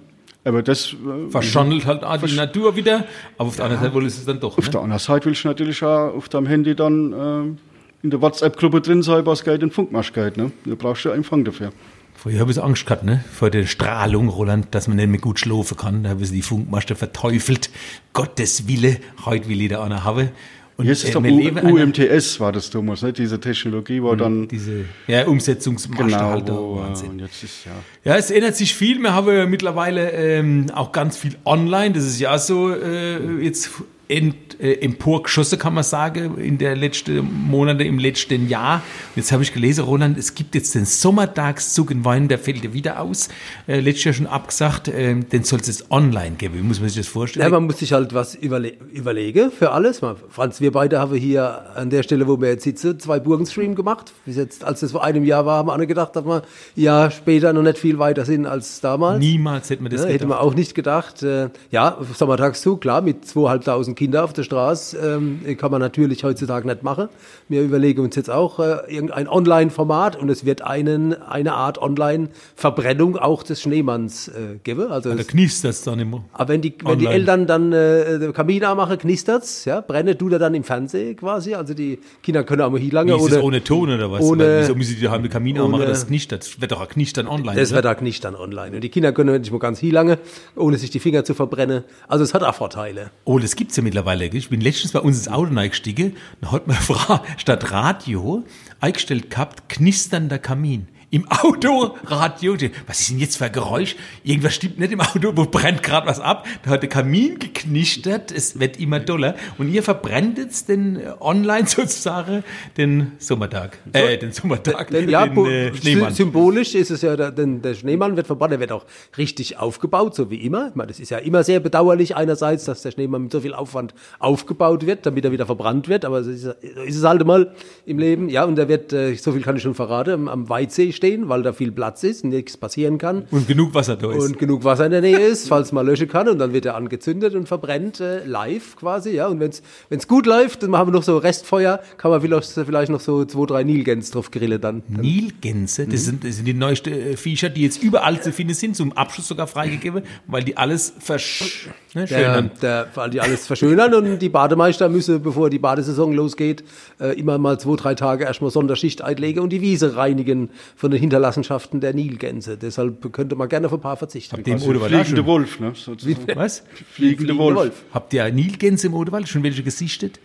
Aber 0.44 0.64
das, 0.64 0.94
äh, 0.94 1.30
Verschandelt 1.30 1.86
halt 1.86 2.04
auch 2.04 2.18
die 2.22 2.36
Natur 2.36 2.76
wieder, 2.76 3.06
aber 3.38 3.50
auf 3.50 3.56
der 3.58 3.66
anderen 3.66 3.84
Seite 3.92 4.10
sie 4.10 4.20
es 4.20 4.26
dann 4.26 4.40
doch. 4.40 4.58
auf 4.58 4.66
Ne? 4.66 4.72
der 4.72 4.82
anderen 4.82 5.00
Seite 5.00 5.26
willst 5.26 5.44
du 5.44 5.48
natürlich 5.50 5.84
auch 5.84 6.14
auf 6.16 6.30
deinem 6.30 6.48
Handy 6.48 6.76
dann 6.76 7.14
äh, 7.14 8.04
in 8.04 8.10
der 8.12 8.22
WhatsApp-Gruppe 8.22 8.82
drin 8.82 9.04
sein, 9.04 9.26
was 9.26 9.44
geht, 9.44 9.62
den 9.62 9.72
Funkmast 9.72 10.14
geht. 10.14 10.38
Ne? 10.38 10.52
Da 10.66 10.76
brauchst 10.76 11.04
du 11.06 11.10
ja 11.10 11.16
Empfang 11.16 11.44
dafür. 11.44 11.72
Früher 12.16 12.40
habe 12.40 12.50
ich 12.52 12.62
Angst 12.62 12.86
gehabt, 12.88 13.04
ne? 13.04 13.24
Vor 13.32 13.52
der 13.52 13.68
Strahlung, 13.68 14.30
Roland, 14.30 14.68
dass 14.72 14.88
man 14.88 14.98
nicht 14.98 15.08
mehr 15.10 15.20
gut 15.20 15.40
schlafen 15.40 15.78
kann. 15.78 16.04
Da 16.04 16.10
habe 16.10 16.24
ich 16.24 16.32
die 16.32 16.42
Funkmaste 16.42 16.96
verteufelt. 16.96 17.70
Gottes 18.14 18.68
Wille, 18.68 18.98
heute 19.26 19.48
will 19.50 19.58
jeder 19.62 19.84
einer 19.84 20.04
haben. 20.04 20.30
Und 20.78 20.86
Jetzt 20.86 21.04
ist 21.04 21.10
äh, 21.10 21.14
doch 21.14 21.24
UMTS, 21.24 22.40
war 22.40 22.52
das 22.52 22.70
Thomas, 22.70 23.02
ne? 23.02 23.12
diese 23.12 23.40
Technologie, 23.40 24.02
wo 24.02 24.14
dann. 24.16 24.48
diese 24.48 24.86
ja, 25.08 25.26
Umsetzungsmaste 25.26 26.06
Genau, 26.06 26.38
äh, 26.38 26.82
Wahnsinn. 26.82 27.10
und 27.10 27.20
jetzt 27.20 27.44
ist 27.44 27.66
ja. 27.66 27.72
Ja, 28.04 28.16
es 28.16 28.30
ändert 28.30 28.56
sich 28.56 28.76
viel. 28.76 29.00
Wir 29.00 29.12
haben 29.12 29.28
ja 29.36 29.48
mittlerweile 29.48 30.12
ähm, 30.12 30.68
auch 30.76 30.92
ganz 30.92 31.18
viel 31.18 31.36
online. 31.46 31.94
Das 31.94 32.04
ist 32.04 32.20
ja 32.20 32.38
so 32.38 32.70
äh, 32.72 33.42
jetzt 33.42 33.72
ent, 34.08 34.48
emporgeschossen, 34.60 35.60
äh, 35.60 35.62
kann 35.62 35.74
man 35.74 35.84
sagen, 35.84 36.38
in 36.38 36.58
der 36.58 36.76
letzten 36.76 37.48
Monate, 37.48 37.84
im 37.84 38.00
letzten 38.00 38.48
Jahr. 38.48 38.82
Jetzt 39.16 39.32
habe 39.32 39.44
ich 39.44 39.54
gelesen, 39.54 39.84
Roland, 39.84 40.18
es 40.18 40.36
gibt 40.36 40.56
jetzt 40.56 40.76
den 40.76 40.86
Sommertagszug 40.86 41.92
in 41.92 42.06
Wein, 42.06 42.28
der 42.28 42.40
fällt 42.40 42.64
ja 42.64 42.74
wieder 42.74 43.00
aus. 43.00 43.30
Äh, 43.68 43.80
letztes 43.80 44.04
Jahr 44.06 44.14
schon 44.14 44.28
abgesagt, 44.28 44.88
äh, 44.88 45.16
den 45.16 45.44
soll 45.44 45.60
es 45.60 45.68
jetzt 45.68 45.92
online 45.92 46.36
geben. 46.38 46.56
Wie 46.56 46.64
muss 46.64 46.80
man 46.80 46.90
sich 46.90 46.98
das 46.98 47.08
vorstellen? 47.08 47.46
Ja, 47.46 47.50
man 47.50 47.66
muss 47.66 47.80
sich 47.80 47.94
halt 47.94 48.14
was 48.14 48.36
überle 48.36 48.74
überlegen 48.92 49.52
für 49.52 49.72
alles. 49.72 50.02
Man, 50.02 50.16
Franz, 50.30 50.62
wir 50.62 50.72
beide 50.72 51.00
haben 51.00 51.16
hier 51.16 51.76
an 51.76 51.90
der 51.90 52.04
Stelle, 52.04 52.28
wo 52.28 52.40
wir 52.40 52.50
jetzt 52.50 52.64
sitzen, 52.64 53.00
zwei 53.00 53.20
Burgenstream 53.20 53.76
gemacht. 53.76 54.14
Bis 54.26 54.38
jetzt, 54.38 54.64
als 54.64 54.80
das 54.80 54.92
vor 54.92 55.04
einem 55.04 55.24
Jahr 55.24 55.46
war, 55.46 55.58
haben 55.58 55.70
alle 55.70 55.88
gedacht, 55.88 56.16
dass 56.16 56.26
wir 56.26 56.44
ja 56.76 57.12
später 57.12 57.54
noch 57.54 57.62
nicht 57.62 57.78
viel 57.78 58.00
weiter 58.00 58.26
sind 58.26 58.46
als 58.46 58.82
damals. 58.82 59.20
Niemals 59.20 59.70
hätten 59.70 59.84
wir 59.84 59.90
das 59.90 60.02
ja, 60.02 60.08
gedacht. 60.08 60.22
Hätte 60.22 60.28
man 60.28 60.38
auch 60.40 60.54
nicht 60.54 60.76
gedacht. 60.76 61.24
Äh, 61.24 61.50
ja, 61.72 61.98
Sommertagszug, 62.14 62.82
klar, 62.82 63.02
mit 63.02 63.26
2.500 63.26 63.97
Kinder 63.98 64.24
auf 64.24 64.32
der 64.32 64.44
Straße 64.44 64.98
ähm, 64.98 65.42
kann 65.58 65.72
man 65.72 65.82
natürlich 65.82 66.24
heutzutage 66.24 66.68
nicht 66.68 66.84
machen. 66.84 67.10
Wir 67.50 67.64
überlegen 67.64 68.02
uns 68.02 68.16
jetzt 68.16 68.30
auch 68.30 68.60
äh, 68.60 68.78
irgendein 68.88 69.28
Online-Format 69.28 70.16
und 70.16 70.30
es 70.30 70.46
wird 70.46 70.62
einen, 70.62 71.20
eine 71.22 71.54
Art 71.54 71.82
Online-Verbrennung 71.82 73.18
auch 73.18 73.42
des 73.44 73.62
Schneemanns 73.62 74.28
äh, 74.28 74.60
geben. 74.64 74.92
Also 74.92 75.12
ah, 75.12 75.16
da 75.16 75.24
knistert 75.24 75.72
es 75.72 75.82
dann 75.82 76.00
immer. 76.00 76.24
Aber 76.32 76.50
wenn 76.50 76.62
die, 76.62 76.76
wenn 76.84 77.00
die 77.00 77.08
Eltern 77.08 77.48
dann 77.48 77.74
äh, 77.74 78.32
Kamin 78.34 78.64
anmachen, 78.64 79.00
knistert 79.00 79.44
es, 79.44 79.66
ja, 79.66 79.82
brennt 79.82 80.22
du 80.22 80.30
da 80.30 80.38
dann 80.38 80.54
im 80.54 80.64
Fernsehen 80.64 81.18
quasi. 81.18 81.56
Also 81.56 81.74
die 81.74 82.00
Kinder 82.22 82.44
können 82.44 82.62
auch 82.62 82.70
mal 82.70 82.80
hier 82.80 82.94
lange. 82.94 83.14
Wie 83.14 83.26
ist 83.26 83.34
ohne, 83.34 83.42
ohne 83.42 83.64
Ton 83.64 83.90
oder 83.90 84.12
was? 84.12 84.22
Ohne, 84.22 84.60
Wieso 84.62 84.76
müssen 84.76 84.96
die 84.96 85.02
daheim 85.02 85.24
den 85.24 85.32
Kamin 85.32 85.58
ohne, 85.58 85.66
anmachen? 85.66 85.88
Das 85.88 86.06
knistert, 86.06 86.44
das 86.44 86.62
wird 86.62 86.72
doch 86.72 86.82
auch 86.82 86.88
knistern 86.88 87.28
online. 87.28 87.60
Das 87.60 87.72
oder? 87.72 87.84
wird 87.84 87.96
auch 87.96 88.00
knistern 88.00 88.36
online. 88.36 88.76
Und 88.76 88.84
die 88.84 88.90
Kinder 88.90 89.12
können 89.12 89.42
nicht 89.42 89.52
mal 89.52 89.58
ganz 89.58 89.80
hier 89.80 89.94
lange, 89.94 90.20
ohne 90.56 90.78
sich 90.78 90.92
die 90.92 91.00
Finger 91.00 91.26
zu 91.26 91.34
verbrennen. 91.34 91.84
Also 92.08 92.24
es 92.24 92.36
hat 92.36 92.44
auch 92.44 92.54
Vorteile. 92.54 93.10
Oh, 93.26 93.40
das 93.40 93.56
gibt 93.56 93.72
es 93.72 93.78
ja 93.78 93.87
mittlerweile. 93.88 94.26
Ich 94.26 94.50
bin 94.50 94.60
letztens 94.60 94.92
bei 94.92 95.00
uns 95.00 95.18
ins 95.18 95.28
Auto 95.30 95.56
eingestiegen 95.56 96.18
und 96.42 96.52
hat 96.52 96.68
meine 96.68 96.80
Frau 96.82 97.20
statt 97.38 97.72
Radio 97.72 98.44
eingestellt 98.80 99.30
gehabt, 99.30 99.70
knisternder 99.70 100.40
Kamin. 100.40 100.88
Im 101.10 101.26
Auto 101.32 101.96
Radio. 102.04 102.58
Was 102.86 103.00
ist 103.00 103.12
denn 103.12 103.20
jetzt 103.20 103.38
für 103.38 103.46
ein 103.46 103.54
Geräusch? 103.54 103.96
Irgendwas 104.26 104.56
stimmt 104.56 104.78
nicht 104.78 104.92
im 104.92 105.00
Auto, 105.00 105.32
wo 105.38 105.46
brennt 105.46 105.82
gerade 105.82 106.06
was 106.06 106.20
ab. 106.20 106.46
Da 106.64 106.72
hat 106.72 106.82
der 106.82 106.90
Kamin 106.90 107.40
geknistert, 107.40 108.30
es 108.34 108.60
wird 108.60 108.78
immer 108.78 109.00
doller. 109.00 109.36
Und 109.58 109.72
ihr 109.72 109.84
verbrennt 109.84 110.38
jetzt 110.38 110.68
den 110.68 110.98
äh, 110.98 111.14
online 111.22 111.66
sozusagen 111.68 112.44
den 112.76 113.14
Sommertag. 113.20 113.78
Äh, 113.94 114.18
den 114.18 114.34
Sommertag. 114.34 114.90
Denn 114.90 115.08
ja, 115.08 115.26
den 115.28 115.46
äh, 115.46 115.74
Schneemann. 115.76 116.14
symbolisch 116.14 116.76
ist 116.76 116.92
es 116.92 117.02
ja, 117.04 117.16
der, 117.16 117.32
der 117.32 117.74
Schneemann 117.74 118.18
wird 118.18 118.28
verbrannt, 118.28 118.52
der 118.52 118.60
wird 118.60 118.74
auch 118.74 118.84
richtig 119.18 119.58
aufgebaut, 119.58 120.14
so 120.14 120.30
wie 120.30 120.44
immer. 120.46 120.68
Ich 120.70 120.76
meine, 120.76 120.88
das 120.88 121.00
ist 121.00 121.10
ja 121.12 121.20
immer 121.20 121.42
sehr 121.46 121.62
bedauerlich 121.62 122.18
einerseits, 122.18 122.66
dass 122.66 122.82
der 122.82 122.92
Schneemann 122.92 123.24
mit 123.24 123.32
so 123.32 123.40
viel 123.40 123.54
Aufwand 123.54 123.94
aufgebaut 124.20 124.86
wird, 124.86 125.06
damit 125.06 125.24
er 125.24 125.32
wieder 125.32 125.46
verbrannt 125.46 125.88
wird, 125.88 126.04
aber 126.04 126.26
so 126.26 126.32
ist, 126.32 126.44
ist 126.44 126.98
es 126.98 127.04
halt 127.06 127.26
mal 127.26 127.54
im 127.86 127.98
Leben. 127.98 128.28
Ja, 128.28 128.44
und 128.44 128.58
der 128.58 128.68
wird, 128.68 128.92
äh, 128.92 129.16
so 129.16 129.32
viel 129.32 129.42
kann 129.42 129.56
ich 129.56 129.64
schon 129.64 129.74
verraten, 129.74 130.12
am- 130.12 130.28
am 130.28 130.50
Weidsee 130.50 130.92
stehen, 130.98 131.30
weil 131.30 131.44
da 131.44 131.54
viel 131.54 131.72
Platz 131.72 132.04
ist 132.04 132.26
und 132.26 132.32
nichts 132.32 132.58
passieren 132.58 132.98
kann. 132.98 133.26
Und 133.32 133.48
genug 133.48 133.74
Wasser 133.74 133.96
da 133.96 134.12
ist. 134.12 134.26
Und 134.26 134.38
genug 134.38 134.66
Wasser 134.66 134.86
in 134.86 134.92
der 134.92 135.02
Nähe 135.02 135.20
ist, 135.20 135.48
falls 135.48 135.72
man 135.72 135.86
löschen 135.86 136.10
kann 136.10 136.28
und 136.28 136.40
dann 136.40 136.52
wird 136.52 136.66
er 136.66 136.76
angezündet 136.76 137.36
und 137.36 137.48
verbrennt 137.48 138.02
äh, 138.02 138.26
live 138.26 138.76
quasi, 138.76 139.12
ja. 139.12 139.28
Und 139.28 139.40
wenn's 139.40 139.62
wenn's 139.88 140.08
gut 140.08 140.26
läuft, 140.26 140.64
dann 140.64 140.72
machen 140.72 140.90
wir 140.90 140.92
noch 140.92 141.04
so 141.04 141.18
Restfeuer, 141.18 141.80
kann 141.98 142.12
man 142.12 142.20
vielleicht, 142.20 142.50
vielleicht 142.50 142.92
noch 142.92 143.00
so 143.00 143.24
zwei, 143.24 143.46
drei 143.46 143.64
Nilgänse 143.64 144.12
drauf 144.12 144.32
grillen 144.32 144.60
dann. 144.60 144.84
Nilgänse, 144.88 145.88
das, 145.88 146.06
sind, 146.06 146.24
das 146.24 146.36
sind 146.36 146.46
die 146.46 146.54
neuesten 146.54 146.92
äh, 146.94 147.16
Viecher, 147.16 147.50
die 147.50 147.62
jetzt 147.62 147.82
überall 147.82 148.22
zu 148.22 148.34
finden 148.34 148.54
sind, 148.54 148.76
zum 148.76 148.92
Abschluss 148.94 149.28
sogar 149.28 149.48
freigegeben, 149.48 150.04
weil 150.28 150.44
die 150.44 150.58
alles 150.58 150.94
versch 151.00 151.70
ne, 151.94 152.06
der, 152.06 152.42
der, 152.42 152.88
weil 152.96 153.10
die 153.10 153.22
alles 153.22 153.48
verschönern 153.48 153.94
und 153.94 154.20
die 154.20 154.30
Bademeister 154.30 154.90
müssen, 154.90 155.22
bevor 155.22 155.50
die 155.50 155.60
Badesaison 155.60 156.14
losgeht, 156.14 156.64
äh, 157.00 157.18
immer 157.20 157.38
mal 157.38 157.60
zwei, 157.60 157.76
drei 157.76 157.96
Tage 157.96 158.26
erstmal 158.26 158.52
Sonderschicht 158.52 159.02
einlegen 159.02 159.42
und 159.42 159.50
die 159.50 159.62
Wiese 159.62 159.96
reinigen 159.96 160.50
von 160.76 160.87
den 160.90 161.00
Hinterlassenschaften 161.00 161.80
der 161.82 161.94
Nilgänse. 161.94 162.58
Deshalb 162.58 163.12
könnte 163.14 163.36
man 163.36 163.50
gerne 163.50 163.68
auf 163.68 163.74
ein 163.74 163.82
paar 163.82 163.98
verzichten. 163.98 164.42
Dem 164.44 164.54
Also 164.54 164.70
Odewald 164.70 164.92
fliegende. 164.94 165.26
Wolf, 165.26 165.60
ne? 165.60 165.72
sozusagen. 165.76 166.26
Was? 166.36 166.64
Fliegende 166.92 167.38
Wolf. 167.38 167.84
Habt 167.94 168.14
ihr 168.14 168.30
Nilgänse 168.32 168.88
im 168.88 168.94
Odewald? 168.94 169.28
Schon 169.28 169.44
welche 169.44 169.64
gesichtet? 169.64 170.20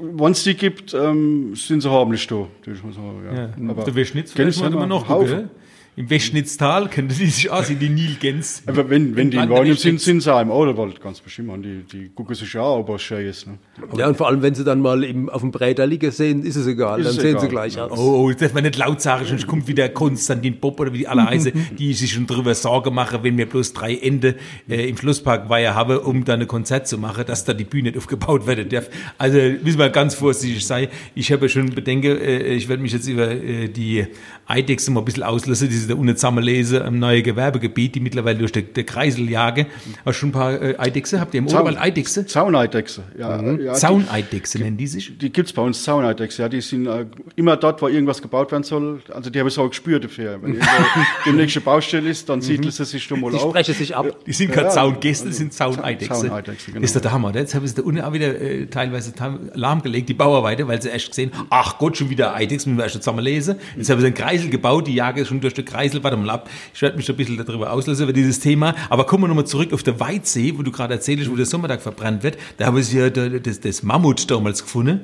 Wenn 0.00 0.32
es 0.32 0.44
die 0.44 0.54
gibt, 0.54 0.94
ähm, 0.94 1.54
sind 1.56 1.80
sie 1.80 1.90
harmlich 1.90 2.26
da. 2.28 2.36
mal 2.36 2.92
sagen, 2.92 3.24
Ja. 3.34 3.70
Aber 3.70 3.82
der 3.84 3.94
Weschnitz, 3.94 4.32
Gänse 4.34 4.60
vielleicht 4.60 4.72
haben 4.74 4.80
wir 4.80 4.86
noch. 4.86 5.08
Haufen. 5.08 5.28
gell? 5.28 5.50
Im 5.98 6.08
Weschnitztal 6.10 6.88
können 6.88 7.08
die 7.08 7.26
sich 7.26 7.50
aussehen, 7.50 7.80
die 7.80 7.88
Nilgänse. 7.88 8.62
Aber 8.66 8.88
wenn, 8.88 9.16
wenn 9.16 9.32
die 9.32 9.36
in 9.36 9.50
Warnum 9.50 9.74
sind, 9.74 10.00
sind 10.00 10.20
sie 10.20 10.32
auch 10.32 10.40
im 10.40 10.52
Oderwald 10.52 11.00
ganz 11.00 11.18
bestimmt. 11.18 11.50
Und 11.50 11.64
die, 11.64 11.82
die 11.82 12.10
gucken 12.10 12.36
sich 12.36 12.52
ja 12.52 12.60
auch, 12.60 12.78
ob 12.78 12.90
es 12.90 13.02
schön 13.02 13.26
ist. 13.26 13.48
Ne? 13.48 13.58
Ja, 13.96 14.06
und 14.06 14.16
vor 14.16 14.28
allem, 14.28 14.40
wenn 14.40 14.54
sie 14.54 14.62
dann 14.62 14.80
mal 14.80 15.02
im, 15.02 15.28
auf 15.28 15.40
dem 15.40 15.50
Bräder 15.50 15.88
liegen 15.88 16.12
sehen, 16.12 16.44
ist 16.44 16.54
es 16.54 16.68
egal. 16.68 17.00
Ist 17.00 17.06
dann 17.06 17.16
es 17.16 17.20
sehen 17.20 17.30
egal. 17.30 17.40
sie 17.40 17.48
gleich 17.48 17.80
aus. 17.80 17.98
Oh, 17.98 18.30
das 18.30 18.38
darf 18.38 18.54
man 18.54 18.62
nicht 18.62 18.76
laut 18.76 19.02
sagen, 19.02 19.24
sonst 19.26 19.48
kommt 19.48 19.66
wieder 19.66 19.88
Konstantin 19.88 20.60
Bob 20.60 20.78
oder 20.78 20.92
wie 20.92 20.98
die 20.98 21.08
alle 21.08 21.24
heißen, 21.24 21.52
die 21.78 21.92
sich 21.94 22.12
schon 22.12 22.28
drüber 22.28 22.54
Sorge 22.54 22.92
machen, 22.92 23.18
wenn 23.24 23.36
wir 23.36 23.46
bloß 23.46 23.72
drei 23.72 23.96
Ende 23.96 24.36
äh, 24.68 24.88
im 24.88 24.96
Schlusspark 24.96 25.48
Weiher 25.48 25.74
haben, 25.74 25.98
um 25.98 26.24
da 26.24 26.34
ein 26.34 26.46
Konzert 26.46 26.86
zu 26.86 26.98
machen, 26.98 27.24
dass 27.26 27.44
da 27.44 27.54
die 27.54 27.64
Bühne 27.64 27.88
nicht 27.88 27.98
aufgebaut 27.98 28.46
werden 28.46 28.68
darf. 28.68 28.88
Also 29.18 29.36
müssen 29.36 29.80
wir 29.80 29.90
ganz 29.90 30.14
vorsichtig 30.14 30.64
sein. 30.64 30.86
Ich 31.16 31.32
habe 31.32 31.46
ja 31.46 31.48
schon 31.48 31.70
Bedenke, 31.70 32.14
äh, 32.20 32.54
ich 32.54 32.68
werde 32.68 32.84
mich 32.84 32.92
jetzt 32.92 33.08
über 33.08 33.32
äh, 33.32 33.66
die 33.66 34.06
Eidechse 34.46 34.92
mal 34.92 35.00
ein 35.00 35.04
bisschen 35.04 35.24
auslassen, 35.24 35.68
die 35.68 35.87
sie 35.88 35.94
da 35.94 35.98
unten 35.98 36.14
zusammenlesen, 36.16 36.82
am 36.82 36.98
neuen 36.98 37.22
Gewerbegebiet, 37.22 37.94
die 37.94 38.00
mittlerweile 38.00 38.38
durch 38.38 38.52
den, 38.52 38.72
Kreisel 38.86 39.28
jagen. 39.28 39.66
Hast 40.04 40.04
du 40.06 40.12
schon 40.12 40.28
ein 40.28 40.32
paar 40.32 40.60
äh, 40.62 40.74
Eidechse? 40.78 41.20
Habt 41.20 41.34
ihr 41.34 41.38
im 41.38 41.48
Zaun- 41.48 41.62
Oberwald 41.62 41.78
Eidechse? 41.80 42.26
Zauneidechse. 42.26 43.02
Ja, 43.18 43.42
ja, 43.42 43.56
die- 43.56 43.72
Zauneidechse 43.78 44.58
nennen 44.58 44.76
die 44.76 44.86
sich. 44.86 45.18
Die 45.18 45.30
gibt's 45.32 45.52
bei 45.52 45.62
uns, 45.62 45.82
Zauneidechse. 45.82 46.42
Ja, 46.42 46.48
die 46.48 46.60
sind 46.60 46.86
äh, 46.86 47.06
immer 47.36 47.56
dort, 47.56 47.82
wo 47.82 47.88
irgendwas 47.88 48.22
gebaut 48.22 48.52
werden 48.52 48.62
soll. 48.62 49.00
Also 49.12 49.30
die 49.30 49.38
habe 49.38 49.48
ich 49.48 49.54
so 49.54 49.68
gespürt 49.68 50.04
dafür. 50.04 50.38
Wenn 50.42 50.58
die 51.26 51.32
nächste 51.32 51.60
Baustelle 51.60 52.08
ist, 52.08 52.28
dann 52.28 52.40
siedeln 52.40 52.70
sie 52.70 52.84
sich 52.84 53.02
schon 53.02 53.20
mal 53.20 53.30
Die 53.30 53.36
auf. 53.38 53.50
sprechen 53.50 53.74
sich 53.74 53.96
ab. 53.96 54.06
Die 54.26 54.32
sind 54.32 54.52
keine 54.52 54.68
Ja, 54.68 54.72
Zaungäste, 54.72 55.24
also 55.26 55.26
die 55.26 55.34
sind 55.44 55.52
Zauneidechse. 55.52 56.14
Zauneidechse, 56.28 56.66
genau. 56.72 56.80
Das 56.82 56.90
ist 56.90 56.96
doch 56.96 57.02
der 57.02 57.12
Hammer. 57.12 57.28
oder? 57.28 57.40
Jetzt 57.40 57.54
haben 57.54 57.66
sie 57.66 57.74
da 57.74 57.82
unten 57.82 58.00
auch 58.00 58.12
wieder 58.12 58.40
äh, 58.40 58.66
teilweise 58.66 59.12
lahmgelegt, 59.54 60.08
die 60.08 60.14
Bauarbeiter, 60.14 60.66
weil 60.68 60.80
sie 60.82 60.88
erst 60.88 61.08
gesehen 61.08 61.30
ach 61.50 61.78
Gott, 61.78 61.96
schon 61.96 62.10
wieder 62.10 62.34
Eidechse, 62.34 62.68
müssen 62.68 62.78
wir 62.78 62.84
erst 62.84 62.96
zusammen 62.96 63.20
lesen. 63.24 63.56
Jetzt 63.76 63.88
haben 63.90 64.00
sie 64.00 64.06
einen 64.06 64.14
Kreisel 64.14 64.50
gebaut, 64.50 64.86
die 64.86 64.94
jagen 64.94 65.24
schon 65.24 65.40
durch 65.40 65.54
den 65.54 65.64
Kreisel, 65.64 65.77
warte 66.02 66.16
mal 66.16 66.30
ab. 66.30 66.50
Ich 66.74 66.82
werde 66.82 66.96
mich 66.96 67.08
ein 67.08 67.16
bisschen 67.16 67.36
darüber 67.44 67.72
auslösen, 67.72 68.02
über 68.04 68.12
dieses 68.12 68.40
Thema. 68.40 68.74
Aber 68.90 69.04
kommen 69.06 69.24
wir 69.24 69.28
nochmal 69.28 69.46
zurück 69.46 69.72
auf 69.72 69.82
der 69.82 69.98
Weitsee, 70.00 70.54
wo 70.56 70.62
du 70.62 70.70
gerade 70.72 70.94
erzählst, 70.94 71.30
wo 71.30 71.36
der 71.36 71.46
Sommertag 71.46 71.80
verbrannt 71.82 72.22
wird. 72.22 72.36
Da 72.56 72.66
haben 72.66 72.82
sie 72.82 72.98
ja 72.98 73.10
da- 73.10 73.28
das, 73.28 73.60
das 73.60 73.82
Mammut 73.82 74.30
damals 74.30 74.62
gefunden. 74.62 75.00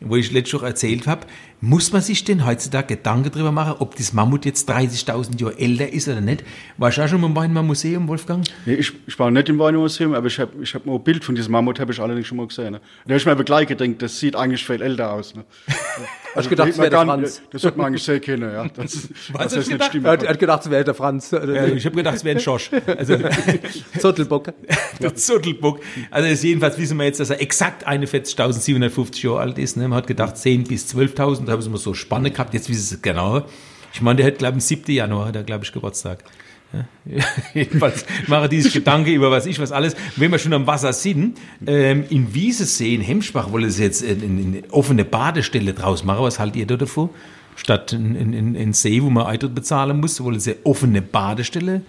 Wo 0.00 0.14
ich 0.14 0.30
letztes 0.30 0.54
Woche 0.60 0.66
erzählt 0.66 1.08
habe, 1.08 1.26
muss 1.60 1.92
man 1.92 2.02
sich 2.02 2.24
denn 2.24 2.46
heutzutage 2.46 2.96
Gedanken 2.96 3.30
darüber 3.32 3.50
machen, 3.50 3.76
ob 3.80 3.96
das 3.96 4.12
Mammut 4.12 4.44
jetzt 4.44 4.70
30.000 4.70 5.40
Jahre 5.40 5.58
älter 5.58 5.92
ist 5.92 6.08
oder 6.08 6.20
nicht? 6.20 6.44
Warst 6.76 6.98
du 6.98 7.02
auch 7.02 7.08
schon 7.08 7.20
mal 7.20 7.26
im 7.26 7.36
Weinmann 7.36 7.66
Museum, 7.66 8.06
Wolfgang? 8.06 8.46
Nee, 8.64 8.74
ich, 8.74 8.92
ich 9.06 9.18
war 9.18 9.30
nicht 9.30 9.48
im 9.48 9.58
Weinmuseum, 9.58 10.14
aber 10.14 10.28
ich 10.28 10.38
habe 10.38 10.52
ich 10.62 10.74
hab 10.74 10.86
mal 10.86 10.94
ein 10.94 11.02
Bild 11.02 11.24
von 11.24 11.34
diesem 11.34 11.52
Mammut, 11.52 11.80
habe 11.80 11.92
ich 11.92 12.00
allerdings 12.00 12.28
schon 12.28 12.38
mal 12.38 12.46
gesehen. 12.46 12.72
Ne? 12.72 12.80
Da 13.04 13.10
habe 13.10 13.16
ich 13.16 13.26
mir 13.26 13.32
aber 13.32 13.44
gleich 13.44 13.66
gedacht, 13.66 13.90
das 13.98 14.18
sieht 14.18 14.36
eigentlich 14.36 14.64
viel 14.64 14.80
älter 14.80 15.12
aus. 15.12 15.34
Ne? 15.34 15.44
Du 16.42 16.48
gedacht, 16.50 16.68
das 16.68 16.74
es 16.76 16.80
wäre 16.80 16.90
der 16.90 17.04
Franz? 17.04 17.42
Das 17.50 17.62
sollte 17.62 17.78
man 17.78 17.86
eigentlich 17.88 18.02
sehen 18.02 18.20
können, 18.20 18.52
ja. 18.52 18.68
Das, 18.76 19.08
das 19.54 19.68
nicht 19.68 19.84
stimmt. 19.84 20.04
Er 20.06 20.12
hat, 20.12 20.28
hat 20.28 20.38
gedacht, 20.38 20.62
es 20.62 20.70
wäre 20.70 20.84
der 20.84 20.94
Franz. 20.94 21.30
Ja, 21.30 21.66
ich 21.66 21.84
habe 21.84 21.96
gedacht, 21.96 22.16
es 22.16 22.24
wäre 22.24 22.36
ein 22.36 22.40
Schorsch. 22.44 22.70
Also 22.86 23.16
Zottelbock. 23.98 24.52
der 25.00 25.14
Zottelbock. 25.16 25.80
Also 26.10 26.46
jedenfalls 26.46 26.78
wissen 26.78 26.96
wir 26.98 27.06
jetzt, 27.06 27.18
dass 27.18 27.30
er 27.30 27.40
exakt 27.40 27.88
41.750 27.88 29.24
Jahre 29.26 29.40
alt 29.40 29.58
ist. 29.58 29.76
Ne? 29.76 29.88
Man 29.88 29.96
hat 29.96 30.06
gedacht 30.06 30.36
10 30.36 30.64
bis 30.64 30.94
12.000, 30.94 31.47
da 31.48 31.54
haben 31.54 31.62
sie 31.62 31.70
mal 31.70 31.78
so 31.78 31.94
Spanne 31.94 32.30
gehabt. 32.30 32.52
Jetzt 32.54 32.68
wissen 32.68 32.82
sie 32.82 32.94
es 32.96 33.02
genau. 33.02 33.42
Ich 33.92 34.02
meine, 34.02 34.18
der 34.18 34.26
hat, 34.26 34.38
glaube 34.38 34.52
ich, 34.52 34.56
am 34.56 34.60
7. 34.60 34.94
Januar, 34.94 35.34
er, 35.34 35.42
glaube 35.44 35.64
ich, 35.64 35.72
Geburtstag. 35.72 36.24
Ja. 36.72 36.84
Jedenfalls 37.54 38.04
machen 38.26 38.50
die 38.50 38.60
sich 38.60 38.74
Gedanken 38.74 39.10
über 39.10 39.30
was 39.30 39.46
ich, 39.46 39.58
was 39.58 39.72
alles. 39.72 39.96
Wenn 40.16 40.30
wir 40.30 40.38
schon 40.38 40.52
am 40.52 40.66
Wasser 40.66 40.92
sind, 40.92 41.38
ähm, 41.66 42.04
in 42.10 42.34
Wiesesee, 42.34 42.94
in 42.94 43.00
Hemschbach, 43.00 43.50
wollen 43.50 43.70
sie 43.70 43.82
jetzt 43.82 44.04
eine, 44.04 44.22
eine 44.22 44.62
offene 44.70 45.06
Badestelle 45.06 45.72
draus 45.72 46.04
machen. 46.04 46.22
Was 46.22 46.38
haltet 46.38 46.56
ihr 46.56 46.66
da 46.66 46.76
davon? 46.76 47.08
Statt 47.56 47.94
in, 47.94 48.14
in, 48.14 48.32
in, 48.34 48.54
in 48.54 48.72
See, 48.74 49.02
wo 49.02 49.08
man 49.08 49.26
Eintritt 49.26 49.54
bezahlen 49.54 49.98
muss, 49.98 50.22
wollen 50.22 50.38
sie 50.38 50.52
eine 50.52 50.60
offene 50.64 51.00
Badestelle 51.00 51.80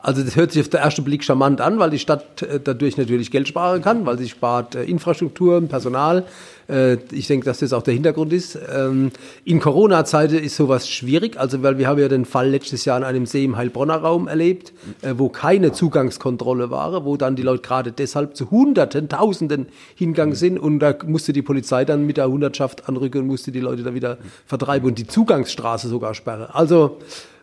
Also 0.00 0.22
das 0.22 0.36
hört 0.36 0.52
sich 0.52 0.62
auf 0.62 0.68
den 0.68 0.80
ersten 0.80 1.02
Blick 1.02 1.24
charmant 1.24 1.60
an, 1.60 1.80
weil 1.80 1.90
die 1.90 1.98
Stadt 1.98 2.42
äh, 2.42 2.60
dadurch 2.62 2.96
natürlich 2.96 3.32
Geld 3.32 3.48
sparen 3.48 3.82
kann, 3.82 4.06
weil 4.06 4.16
sie 4.16 4.28
spart 4.28 4.76
äh, 4.76 4.84
Infrastruktur, 4.84 5.60
Personal. 5.62 6.24
Äh, 6.68 6.98
ich 7.10 7.26
denke, 7.26 7.44
dass 7.46 7.58
das 7.58 7.72
auch 7.72 7.82
der 7.82 7.94
Hintergrund 7.94 8.32
ist. 8.32 8.56
Ähm, 8.72 9.10
in 9.44 9.58
Corona-Zeiten 9.58 10.38
ist 10.38 10.54
sowas 10.54 10.88
schwierig, 10.88 11.36
also 11.36 11.64
weil 11.64 11.78
wir 11.78 11.88
haben 11.88 11.98
ja 11.98 12.06
den 12.06 12.26
Fall 12.26 12.48
letztes 12.48 12.84
Jahr 12.84 12.96
in 12.96 13.02
einem 13.02 13.26
See 13.26 13.44
im 13.44 13.56
Heilbronner 13.56 13.96
Raum 13.96 14.28
erlebt, 14.28 14.72
wo 15.16 15.28
keine 15.28 15.72
Zugangskontrolle 15.72 16.70
war, 16.70 17.04
wo 17.04 17.16
dann 17.16 17.34
die 17.34 17.42
Leute 17.42 17.62
gerade 17.62 17.90
deshalb 17.90 18.36
zu 18.36 18.50
Hunderten, 18.50 19.08
Tausenden 19.08 19.66
hingegangen 19.96 20.34
sind 20.34 20.58
und 20.58 20.78
da 20.78 20.94
musste 21.06 21.32
die 21.32 21.42
Polizei 21.42 21.84
dann 21.84 22.06
mit 22.06 22.18
der 22.18 22.28
Hundertschaft 22.28 22.88
anrücken 22.88 23.22
und 23.22 23.26
musste 23.26 23.50
die 23.50 23.60
Leute 23.60 23.82
da 23.82 23.94
wieder 23.94 24.18
vertreiben 24.46 24.88
und 24.88 24.98
die 24.98 25.06
Zugangsstraße 25.06 25.88
sogar 25.88 26.14
sperren. 26.14 26.48
Also 26.52 26.98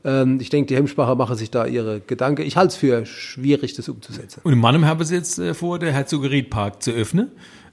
ähm, 0.06 0.39
ich 0.39 0.50
denke, 0.50 0.68
die 0.68 0.76
Hemmspracher 0.76 1.15
machen 1.15 1.36
sich 1.36 1.52
da 1.52 1.65
ihre 1.65 2.00
Gedanken. 2.00 2.44
Ich 2.44 2.56
halte 2.56 2.70
es 2.70 2.76
für 2.78 3.06
schwierig, 3.06 3.74
das 3.74 3.89
umzusetzen. 3.89 4.41
Und 4.44 4.54
in 4.54 4.60
Mannheim 4.60 4.86
haben 4.86 5.04
sie 5.04 5.15
jetzt 5.15 5.39
äh, 5.39 5.54
vor, 5.54 5.80
der 5.80 5.91
Herzogeriedpark 5.91 6.82
zu 6.82 6.91
öffnen, 6.91 7.32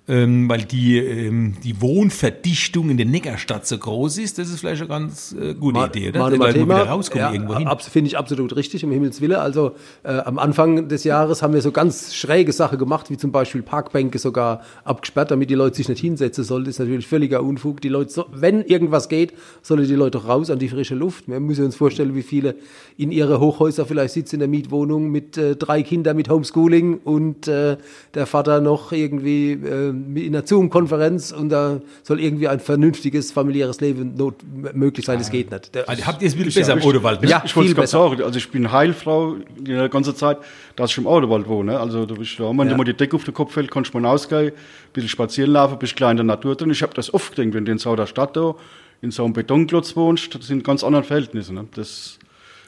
ähm, 0.09 0.49
weil 0.49 0.62
die, 0.65 0.99
ähm, 0.99 1.55
die 1.62 1.81
Wohnverdichtung 1.81 2.91
in 2.91 2.97
der 2.97 3.07
Neckarstadt 3.07 3.67
so 3.67 3.79
groß 3.79 4.19
ist. 4.19 4.37
Das 4.37 4.49
ist 4.49 4.59
vielleicht 4.59 4.83
eine 4.83 4.88
ganz 4.88 5.33
äh, 5.41 5.55
gute 5.55 5.79
Idee, 5.79 6.09
oder? 6.09 6.19
Mal, 6.19 6.37
mal 6.37 6.53
Thema. 6.53 6.75
wieder 6.75 6.88
rauskommen 6.88 7.25
Ja, 7.25 7.33
irgendwo 7.33 7.57
hin. 7.57 7.69
Finde 7.79 8.09
ich 8.09 8.19
absolut 8.19 8.57
richtig, 8.57 8.85
um 8.85 8.91
Himmels 8.91 9.21
Willen. 9.21 9.37
Also 9.37 9.77
äh, 10.03 10.15
am 10.15 10.41
Anfang 10.41 10.88
des 10.88 11.05
Jahres 11.05 11.41
haben 11.43 11.55
wir 11.55 11.62
so 11.62 11.71
ganz 11.71 12.15
schräge 12.17 12.53
Sachen 12.53 12.79
gemacht, 12.79 13.11
wie 13.11 13.17
zum 13.17 13.31
Beispiel 13.31 13.62
Parkbänke 13.62 14.19
sogar 14.19 14.62
abgesperrt, 14.83 15.31
damit 15.31 15.51
die 15.51 15.55
Leute 15.55 15.77
sich 15.77 15.88
nicht 15.88 16.01
hinsetzen 16.01 16.43
sollten. 16.43 16.65
Das 16.65 16.75
ist 16.75 16.81
natürlich 16.81 17.07
völliger 17.07 17.43
Unfug. 17.45 17.81
Die 17.81 17.88
Leute, 17.88 18.11
so, 18.11 18.27
wenn 18.33 18.62
irgendwas 18.62 19.09
geht, 19.09 19.33
sollen 19.62 19.87
die 19.87 19.95
Leute 19.95 20.25
raus 20.25 20.51
an 20.51 20.59
die 20.59 20.69
frische 20.69 20.97
Luft. 20.97 21.29
Wir 21.29 21.38
müssen 21.38 21.65
uns 21.65 21.77
vorstellen, 21.77 22.17
wie 22.17 22.23
viele 22.23 22.57
in 22.97 23.12
ihre 23.12 23.38
Hochhäuser 23.38 23.87
vielleicht 23.87 24.15
sitzen 24.15 24.37
in 24.37 24.41
der 24.41 24.49
Mietwohnung 24.49 25.11
mit 25.11 25.38
äh, 25.38 25.55
drei 25.55 25.85
Kindern 25.85 26.17
mit 26.17 26.29
Homeschooling 26.29 26.99
und 27.05 27.47
äh, 27.47 27.77
der 28.15 28.27
Vater 28.27 28.61
noch 28.61 28.91
irgendwie 28.91 29.53
äh, 29.53 29.91
in 29.92 30.35
einer 30.35 30.46
Zoom-Konferenz 30.46 31.33
und 31.33 31.48
da 31.50 31.81
soll 32.02 32.20
irgendwie 32.20 32.48
ein 32.48 32.61
vernünftiges 32.61 33.31
familiäres 33.33 33.81
Leben 33.81 34.14
not 34.16 34.37
möglich 34.74 35.07
sein. 35.07 35.18
Das 35.18 35.31
geht 35.31 35.50
nicht. 35.50 35.74
Der, 35.74 35.88
Also, 35.88 36.05
habt 36.07 36.22
ihr 36.22 36.28
es 36.28 36.35
ja 36.37 36.44
besser 36.44 36.72
im. 36.74 36.83
Odewald? 36.83 37.22
Ne? 37.22 37.28
Ja, 37.28 37.42
ich 37.44 37.55
wollte 37.55 37.68
viel 37.68 37.74
gerade 37.74 37.83
besser. 37.85 38.09
sagen, 38.11 38.22
also 38.22 38.38
ich 38.38 38.50
bin 38.50 38.70
Heilfrau 38.72 39.37
die 39.59 39.88
ganze 39.90 40.14
Zeit, 40.14 40.38
dass 40.76 40.90
ich 40.90 40.98
im 40.98 41.07
Autowald 41.07 41.46
wohne. 41.48 41.78
Also 41.78 42.07
da 42.07 42.14
bist 42.14 42.38
du, 42.38 42.44
wenn 42.59 42.68
Ja. 42.68 42.76
mal 42.76 42.85
die 42.85 42.94
Decke 42.94 43.16
auf 43.16 43.24
den 43.24 43.35
Kopf 43.35 43.52
fällt, 43.52 43.70
kannst 43.70 43.92
du 43.94 43.98
mal 44.00 44.09
rausgehen, 44.09 44.48
ein 44.48 44.52
bisschen 44.92 45.09
spazieren 45.09 45.52
laufen, 45.52 45.78
bist 45.78 45.96
klein 45.96 46.12
in 46.12 46.16
der 46.28 46.37
Natur 46.37 46.57
drin. 46.57 46.70
Ich 46.70 46.83
habe 46.83 46.94
das 46.94 47.12
oft 47.14 47.37
gedacht, 47.37 47.55
wenn 47.55 47.64
du 47.64 47.72
in 47.72 47.78
so 47.78 47.92
einer 47.92 48.07
Stadt 48.07 48.37
da 48.37 48.55
in 49.00 49.11
so 49.11 49.24
einem 49.24 49.33
Betonklotz 49.33 49.96
wohnst, 49.96 50.35
das 50.35 50.46
sind 50.46 50.62
ganz 50.62 50.85
andere 50.85 51.02
Verhältnisse. 51.02 51.52
Ne? 51.52 51.66
Das 51.74 52.18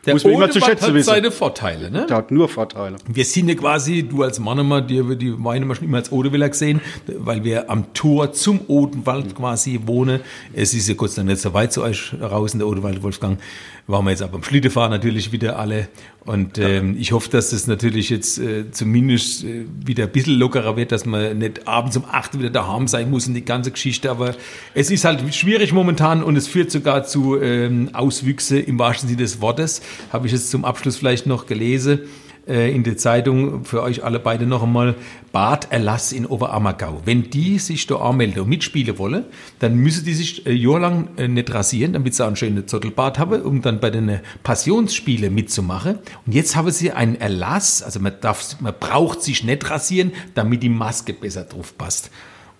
Der 0.06 0.14
muss 0.14 0.24
man 0.24 0.34
immer 0.34 0.50
zu 0.50 0.60
schätzen 0.60 0.86
hat 0.86 0.94
wissen. 0.94 1.06
seine 1.06 1.30
Vorteile, 1.30 1.90
ne? 1.90 2.06
Der 2.08 2.16
hat 2.18 2.30
nur 2.30 2.48
Vorteile. 2.48 2.96
Wir 3.06 3.24
sind 3.24 3.48
ja 3.48 3.54
quasi, 3.54 4.02
du 4.02 4.22
als 4.22 4.38
Mannemer, 4.38 4.80
die, 4.80 5.16
die 5.16 5.44
Weinemer 5.44 5.74
schon 5.74 5.84
immer 5.84 5.98
als 5.98 6.12
Odeweller 6.12 6.48
gesehen, 6.48 6.80
weil 7.06 7.44
wir 7.44 7.70
am 7.70 7.92
Tor 7.94 8.32
zum 8.32 8.60
Odenwald 8.68 9.34
quasi 9.34 9.80
wohnen. 9.86 10.20
Es 10.52 10.74
ist 10.74 10.88
ja 10.88 10.94
kurz 10.94 11.14
dann 11.14 11.26
nicht 11.26 11.40
so 11.40 11.54
weit 11.54 11.72
zu 11.72 11.82
euch 11.82 12.12
raus 12.20 12.52
in 12.52 12.58
der 12.60 12.68
Odewald, 12.68 13.02
Wolfgang. 13.02 13.38
Waren 13.86 14.06
wir 14.06 14.12
jetzt 14.12 14.22
aber 14.22 14.36
am 14.36 14.42
Schlittefahren 14.42 14.90
natürlich 14.90 15.30
wieder 15.30 15.58
alle. 15.58 15.88
Und 16.24 16.56
ähm, 16.56 16.96
ich 16.98 17.12
hoffe, 17.12 17.28
dass 17.28 17.50
das 17.50 17.66
natürlich 17.66 18.08
jetzt 18.08 18.38
äh, 18.38 18.70
zumindest 18.70 19.44
äh, 19.44 19.66
wieder 19.84 20.04
ein 20.04 20.10
bisschen 20.10 20.38
lockerer 20.38 20.74
wird, 20.76 20.90
dass 20.90 21.04
man 21.04 21.36
nicht 21.36 21.68
abends 21.68 21.94
um 21.98 22.06
8 22.10 22.38
wieder 22.38 22.48
daheim 22.48 22.88
sein 22.88 23.10
muss 23.10 23.26
und 23.26 23.34
die 23.34 23.44
ganze 23.44 23.70
Geschichte. 23.70 24.10
Aber 24.10 24.34
es 24.72 24.90
ist 24.90 25.04
halt 25.04 25.34
schwierig 25.34 25.74
momentan 25.74 26.22
und 26.22 26.36
es 26.36 26.48
führt 26.48 26.70
sogar 26.70 27.04
zu 27.04 27.38
ähm, 27.38 27.90
Auswüchse 27.92 28.58
im 28.58 28.78
wahrsten 28.78 29.10
Sinne 29.10 29.20
des 29.20 29.42
Wortes. 29.42 29.82
Habe 30.10 30.28
ich 30.28 30.32
jetzt 30.32 30.50
zum 30.50 30.64
Abschluss 30.64 30.96
vielleicht 30.96 31.26
noch 31.26 31.44
gelesen. 31.44 32.00
Äh, 32.46 32.74
in 32.74 32.82
der 32.84 32.96
Zeitung 32.96 33.64
für 33.64 33.82
euch 33.82 34.04
alle 34.04 34.18
beide 34.18 34.46
noch 34.46 34.62
einmal 34.62 34.94
Barterlass 35.32 36.12
in 36.12 36.26
Oberammergau. 36.26 37.02
Wenn 37.04 37.30
die 37.30 37.58
sich 37.58 37.86
da 37.86 37.96
anmelden 37.96 38.42
und 38.42 38.48
mitspielen 38.48 38.98
wollen, 38.98 39.24
dann 39.58 39.76
müssen 39.76 40.04
die 40.04 40.14
sich 40.14 40.46
äh, 40.46 40.52
jahrelang 40.52 41.08
äh, 41.16 41.28
nicht 41.28 41.52
rasieren, 41.52 41.92
damit 41.92 42.14
sie 42.14 42.24
einen 42.24 42.36
schönen 42.36 42.68
Zottelbart 42.68 43.18
haben, 43.18 43.42
um 43.42 43.62
dann 43.62 43.80
bei 43.80 43.90
den 43.90 44.20
Passionsspielen 44.42 45.34
mitzumachen. 45.34 45.98
Und 46.26 46.34
jetzt 46.34 46.54
haben 46.56 46.70
sie 46.70 46.92
einen 46.92 47.16
Erlass, 47.16 47.82
also 47.82 48.00
man 48.00 48.12
darf, 48.20 48.60
man 48.60 48.74
braucht 48.78 49.22
sich 49.22 49.44
nicht 49.44 49.70
rasieren, 49.70 50.12
damit 50.34 50.62
die 50.62 50.68
Maske 50.68 51.14
besser 51.14 51.44
drauf 51.44 51.76
passt. 51.78 52.10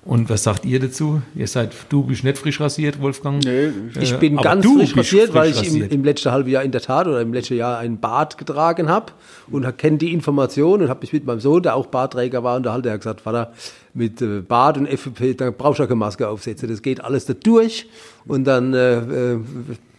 Und 0.05 0.29
was 0.29 0.43
sagt 0.43 0.67
ihr 0.67 0.81
dazu? 0.81 1.23
Ihr 1.35 1.47
seid, 1.47 1.73
du 1.89 2.03
bist 2.03 2.25
nicht 2.25 2.37
frisch 2.37 2.61
rasiert, 2.61 3.01
Wolfgang? 3.01 3.43
Nee, 3.43 3.71
ich 3.99 4.13
äh, 4.13 4.19
bin 4.19 4.37
ganz 4.37 4.67
frisch 4.67 4.95
rasiert, 4.95 5.31
frisch 5.31 5.35
weil 5.35 5.51
ich 5.51 5.75
im, 5.75 5.89
im, 5.89 6.05
letzten 6.05 6.31
halben 6.31 6.51
Jahr 6.51 6.63
in 6.63 6.73
der 6.73 6.83
Tat 6.83 7.07
oder 7.07 7.23
im 7.23 7.33
letzten 7.33 7.57
Jahr 7.57 7.79
einen 7.79 7.99
Bart 7.99 8.37
getragen 8.37 8.91
habe 8.91 9.13
und 9.51 9.79
kenne 9.79 9.97
die 9.97 10.13
Information 10.13 10.83
und 10.83 10.91
habe 10.91 11.01
mich 11.01 11.15
mit 11.15 11.25
meinem 11.25 11.41
Sohn, 11.41 11.63
der 11.63 11.75
auch 11.75 11.87
Bartträger 11.87 12.45
war, 12.45 12.57
unterhalten. 12.57 12.89
Er 12.89 12.95
hat 12.95 13.01
gesagt, 13.01 13.23
Vater, 13.23 13.55
mit 13.95 14.21
äh, 14.21 14.41
Bart 14.41 14.77
und 14.77 14.87
FFP, 14.89 15.35
da 15.35 15.51
brauchst 15.51 15.81
du 15.81 15.85
keine 15.85 15.97
Maske 15.97 16.29
aufsetzen. 16.29 16.69
Das 16.69 16.83
geht 16.83 17.03
alles 17.03 17.25
da 17.25 17.33
durch 17.33 17.87
und 18.27 18.45
dann 18.45 18.75
äh, 18.75 18.99
äh, 18.99 19.39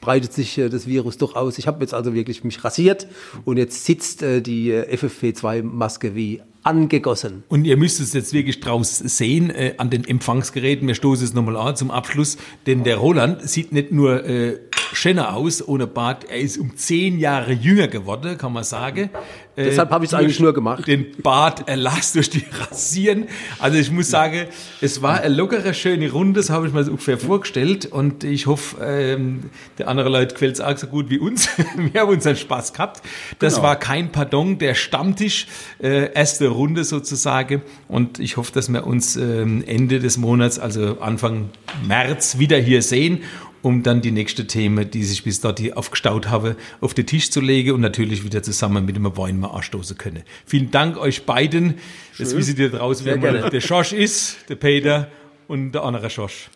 breitet 0.02 0.34
sich 0.34 0.62
das 0.70 0.86
Virus 0.86 1.18
doch 1.18 1.36
aus. 1.36 1.58
Ich 1.58 1.65
habe 1.65 1.82
jetzt 1.82 1.96
also 1.96 2.13
wirklich 2.13 2.44
mich 2.44 2.63
rasiert 2.63 3.08
und 3.44 3.58
jetzt 3.58 3.86
sitzt 3.86 4.22
die 4.22 4.70
äh, 4.70 4.96
FFP2-Maske 4.96 6.13
wie 6.13 6.41
angegossen. 6.65 7.43
Und 7.47 7.65
ihr 7.65 7.78
müsst 7.78 7.99
es 7.99 8.13
jetzt 8.13 8.34
wirklich 8.34 8.60
draus 8.60 8.97
sehen 8.97 9.51
äh, 9.51 9.75
an 9.78 9.91
den 9.91 10.04
Empfangsgeräten. 10.04 10.88
Wir 10.88 10.95
stoßen 10.95 11.23
es 11.23 11.34
nochmal 11.34 11.58
an 11.58 11.75
zum 11.75 11.91
Abschluss, 11.91 12.38
denn 12.65 12.84
der 12.84 12.97
Roland 12.97 13.47
sieht 13.47 13.71
nicht 13.71 13.91
nur 13.91 14.25
äh, 14.25 14.58
schöner 14.93 15.36
aus 15.36 15.67
ohne 15.67 15.88
Bart, 15.88 16.25
er 16.30 16.39
ist 16.39 16.58
um 16.58 16.75
zehn 16.75 17.19
Jahre 17.19 17.51
jünger 17.51 17.88
geworden, 17.88 18.38
kann 18.38 18.54
man 18.54 18.63
sagen. 18.63 19.10
Äh, 19.56 19.65
Deshalb 19.65 19.89
habe 19.91 20.06
ich 20.06 20.12
es 20.12 20.13
eigentlich 20.13 20.39
nur 20.39 20.54
gemacht. 20.54 20.88
Den 20.88 21.08
Bart 21.21 21.67
erlass 21.67 22.13
durch 22.13 22.30
die 22.30 22.43
Rasieren. 22.51 23.25
Also 23.60 23.78
ich 23.78 23.91
muss 23.91 24.10
sagen, 24.10 24.47
es 24.82 25.01
war 25.01 25.21
eine 25.21 25.34
lockere, 25.34 25.73
schöne 25.73 26.12
Runde, 26.12 26.39
das 26.39 26.49
habe 26.49 26.67
ich 26.67 26.73
mir 26.73 26.84
so 26.84 26.91
ungefähr 26.91 27.17
vorgestellt 27.17 27.86
und 27.86 28.23
ich 28.23 28.47
hoffe, 28.47 28.78
ähm, 28.84 29.49
der 29.78 29.88
andere 29.88 30.10
Leute 30.10 30.36
quält 30.36 30.56
es 30.56 30.62
auch 30.62 30.78
so 30.78 30.88
gut 30.88 31.10
wie 31.10 31.19
uns. 31.19 31.49
Wir 31.78 32.01
haben 32.01 32.10
unseren 32.10 32.36
Spaß 32.36 32.73
gehabt. 32.73 33.01
Das 33.39 33.56
genau. 33.56 33.67
war 33.67 33.75
kein 33.78 34.12
Pardon, 34.12 34.58
der 34.58 34.75
Stammtisch, 34.75 35.47
äh, 35.82 36.12
erste 36.13 36.47
Runde 36.56 36.84
sozusagen 36.84 37.62
und 37.88 38.20
ich 38.20 38.38
hoffe, 38.38 38.52
dass 38.52 38.70
wir 38.72 38.88
uns 38.88 39.15
ähm, 39.15 39.63
Ende 39.65 40.00
des 40.00 40.18
Monats, 40.18 40.58
also 40.60 41.00
Anfang 41.00 41.50
März 41.88 42.39
wieder 42.39 42.58
hier 42.58 42.82
sehen 42.82 43.20
um 43.65 43.82
dann 43.82 44.02
die 44.02 44.12
nächste 44.12 44.46
Themen, 44.46 44.91
die 44.91 45.04
sich 45.04 45.24
bis 45.24 45.41
dort 45.41 45.60
aufgestaut 45.76 46.30
haben, 46.30 46.56
auf 46.82 46.94
den 46.94 47.08
Tisch 47.08 47.32
zu 47.32 47.41
legen 47.41 47.72
und 47.72 47.82
natürlich 47.82 48.24
wieder 48.24 48.44
zusammen 48.44 48.86
mit 48.86 48.96
dem 48.96 49.18
Wein 49.18 49.39
mal 49.39 49.48
anstoßen 49.48 49.98
können. 49.98 50.22
Vielen 50.46 50.70
Dank 50.70 50.98
euch 50.98 51.26
beiden. 51.26 51.80
Schön. 52.13 52.26
Jetzt 52.26 52.38
wisst 52.38 52.60
ihr 52.60 52.70
draußen, 52.70 53.04
wer 53.08 53.18
mal 53.18 53.50
der 53.50 53.62
Schorsch 53.62 53.91
ist, 53.91 54.38
der 54.50 54.56
Peter 54.56 55.08
und 55.48 55.72
der 55.72 55.84
andere 55.84 56.12
Schorsch. 56.12 56.52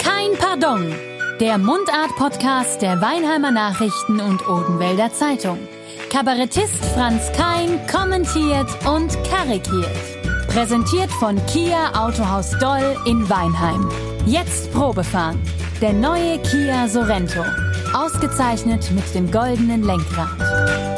Kein 0.00 0.32
Pardon. 0.38 0.92
Der 1.40 1.56
Mundart-Podcast 1.56 2.82
der 2.82 3.00
Weinheimer 3.00 3.52
Nachrichten 3.52 4.18
und 4.18 4.48
Odenwälder 4.48 5.12
Zeitung. 5.12 5.60
Kabarettist 6.10 6.84
Franz 6.94 7.30
Kein 7.32 7.86
kommentiert 7.86 8.66
und 8.86 9.12
karikiert. 9.24 10.48
Präsentiert 10.48 11.10
von 11.10 11.36
Kia 11.46 11.92
Autohaus 11.94 12.50
Doll 12.58 12.96
in 13.04 13.28
Weinheim. 13.28 13.90
Jetzt 14.24 14.72
Probefahren. 14.72 15.38
Der 15.82 15.92
neue 15.92 16.38
Kia 16.38 16.88
Sorento. 16.88 17.44
Ausgezeichnet 17.92 18.90
mit 18.92 19.14
dem 19.14 19.30
goldenen 19.30 19.82
Lenkrad. 19.82 20.97